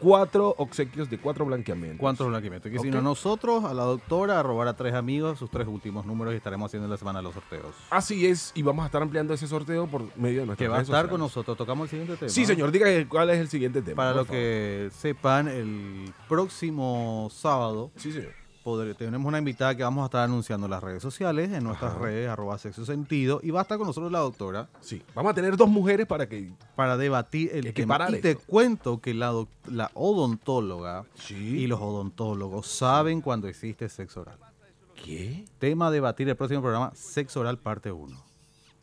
cuatro 0.00 0.54
obsequios 0.58 1.08
de 1.10 1.18
cuatro 1.18 1.44
blanqueamientos. 1.46 2.00
¿Cuántos 2.00 2.26
blanqueamientos? 2.28 2.70
Que 2.72 2.78
si 2.78 2.88
Ok. 2.88 2.94
no 2.94 3.02
nosotros, 3.02 3.64
a 3.64 3.74
la 3.74 3.84
doctora, 3.84 4.40
a 4.40 4.42
robar 4.42 4.66
a 4.68 4.74
tres 4.76 4.94
amigos, 4.94 5.38
sus 5.38 5.50
tres 5.50 5.68
últimos 5.68 6.06
números 6.06 6.34
y 6.34 6.36
estaremos 6.38 6.66
haciendo 6.70 6.86
en 6.86 6.90
la 6.90 6.96
semana 6.96 7.22
los 7.22 7.34
sorteos. 7.34 7.74
Así 7.90 8.26
es, 8.26 8.52
y 8.54 8.62
vamos 8.62 8.82
a 8.82 8.86
estar 8.86 9.02
ampliando 9.02 9.34
ese 9.34 9.46
sorteo 9.46 9.86
por 9.86 10.02
medio 10.16 10.40
de 10.40 10.46
nuestras 10.46 10.56
Que 10.58 10.68
va 10.68 10.78
a 10.78 10.80
estar 10.80 10.86
sociales. 10.94 11.10
con 11.10 11.20
nosotros. 11.20 11.56
Tocamos 11.56 11.84
el 11.84 11.90
siguiente 11.90 12.16
tema. 12.16 12.28
Sí, 12.30 12.44
señor, 12.46 12.72
diga 12.72 12.86
cuál 13.08 13.30
es 13.30 13.38
el 13.38 13.48
siguiente 13.48 13.82
tema. 13.82 13.96
Para 13.96 14.10
lo 14.10 14.24
favor. 14.24 14.32
que 14.32 14.88
sepan, 14.92 15.48
el 15.48 16.12
próximo 16.28 17.28
sábado 17.30 17.90
Sí, 17.96 18.12
señor. 18.12 18.32
Tenemos 18.98 19.26
una 19.26 19.38
invitada 19.38 19.74
que 19.74 19.82
vamos 19.82 20.02
a 20.02 20.06
estar 20.06 20.22
anunciando 20.22 20.66
en 20.66 20.70
las 20.70 20.82
redes 20.82 21.02
sociales, 21.02 21.50
en 21.52 21.64
nuestras 21.64 21.92
Ajá. 21.92 22.00
redes, 22.02 22.28
arroba 22.28 22.58
sexo 22.58 22.84
sentido, 22.84 23.40
y 23.42 23.50
va 23.50 23.60
a 23.60 23.62
estar 23.62 23.78
con 23.78 23.86
nosotros 23.86 24.12
la 24.12 24.18
doctora. 24.18 24.68
Sí, 24.80 25.02
vamos 25.14 25.32
a 25.32 25.34
tener 25.34 25.56
dos 25.56 25.68
mujeres 25.68 26.06
para 26.06 26.28
que... 26.28 26.52
Para 26.76 26.96
debatir 26.96 27.50
el 27.54 27.64
que 27.64 27.72
tema. 27.72 27.98
Y 28.10 28.20
te 28.20 28.36
cuento 28.36 29.00
que 29.00 29.14
la, 29.14 29.32
la 29.66 29.90
odontóloga 29.94 31.04
y 31.30 31.66
los 31.66 31.80
odontólogos 31.80 32.66
saben 32.66 33.20
cuando 33.22 33.48
existe 33.48 33.88
sexo 33.88 34.22
oral. 34.22 34.38
¿Qué? 34.94 35.46
Tema 35.58 35.86
a 35.86 35.90
debatir 35.90 36.28
el 36.28 36.36
próximo 36.36 36.60
programa, 36.60 36.92
sexo 36.94 37.40
oral 37.40 37.58
parte 37.58 37.90
1. 37.90 38.24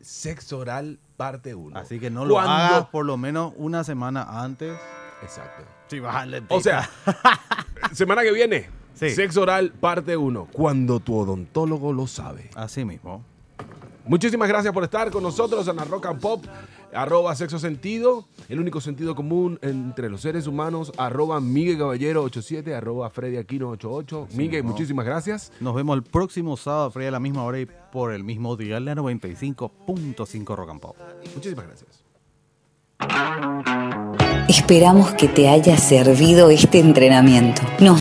Sexo 0.00 0.58
oral 0.58 0.98
parte 1.16 1.54
1. 1.54 1.78
Así 1.78 2.00
que 2.00 2.10
no 2.10 2.24
lo 2.24 2.34
¿Cuándo? 2.34 2.52
hagas 2.52 2.86
por 2.88 3.06
lo 3.06 3.16
menos 3.16 3.52
una 3.56 3.84
semana 3.84 4.42
antes. 4.42 4.76
Exacto. 5.22 5.64
Sí, 5.88 6.00
bájale, 6.00 6.42
O 6.48 6.60
sea, 6.60 6.88
semana 7.92 8.22
que 8.22 8.32
viene, 8.32 8.68
Sí. 8.98 9.10
sexo 9.10 9.42
oral 9.42 9.72
parte 9.72 10.16
1. 10.16 10.48
Cuando 10.52 11.00
tu 11.00 11.16
odontólogo 11.16 11.92
lo 11.92 12.06
sabe. 12.06 12.50
Así 12.54 12.84
mismo. 12.84 13.22
Muchísimas 14.06 14.48
gracias 14.48 14.72
por 14.72 14.84
estar 14.84 15.10
con 15.10 15.22
nosotros 15.22 15.68
en 15.68 15.76
la 15.76 15.84
Rock 15.84 16.06
and 16.06 16.20
Pop, 16.20 16.42
arroba 16.94 17.34
sexo 17.34 17.58
sentido, 17.58 18.24
el 18.48 18.58
único 18.58 18.80
sentido 18.80 19.14
común 19.14 19.58
entre 19.60 20.08
los 20.08 20.22
seres 20.22 20.46
humanos, 20.46 20.92
arroba 20.96 21.40
Miguel 21.42 21.76
Caballero 21.76 22.22
87, 22.22 22.74
arroba 22.74 23.10
Freddy 23.10 23.36
Aquino 23.36 23.68
88. 23.68 24.28
Miguel, 24.34 24.64
muchísimas 24.64 25.04
gracias. 25.04 25.52
Nos 25.60 25.74
vemos 25.74 25.94
el 25.94 26.02
próximo 26.02 26.56
sábado, 26.56 26.90
Freddy, 26.90 27.08
a 27.08 27.12
la 27.12 27.20
misma 27.20 27.44
hora 27.44 27.60
y 27.60 27.68
por 27.92 28.12
el 28.12 28.24
mismo 28.24 28.56
día, 28.56 28.80
la 28.80 28.94
95.5 28.94 30.56
Rock 30.56 30.70
and 30.70 30.80
Pop. 30.80 30.96
Muchísimas 31.34 31.66
gracias. 31.66 32.08
Esperamos 34.48 35.12
que 35.12 35.28
te 35.28 35.48
haya 35.48 35.76
servido 35.76 36.50
este 36.50 36.80
entrenamiento. 36.80 37.62
Nos 37.80 37.96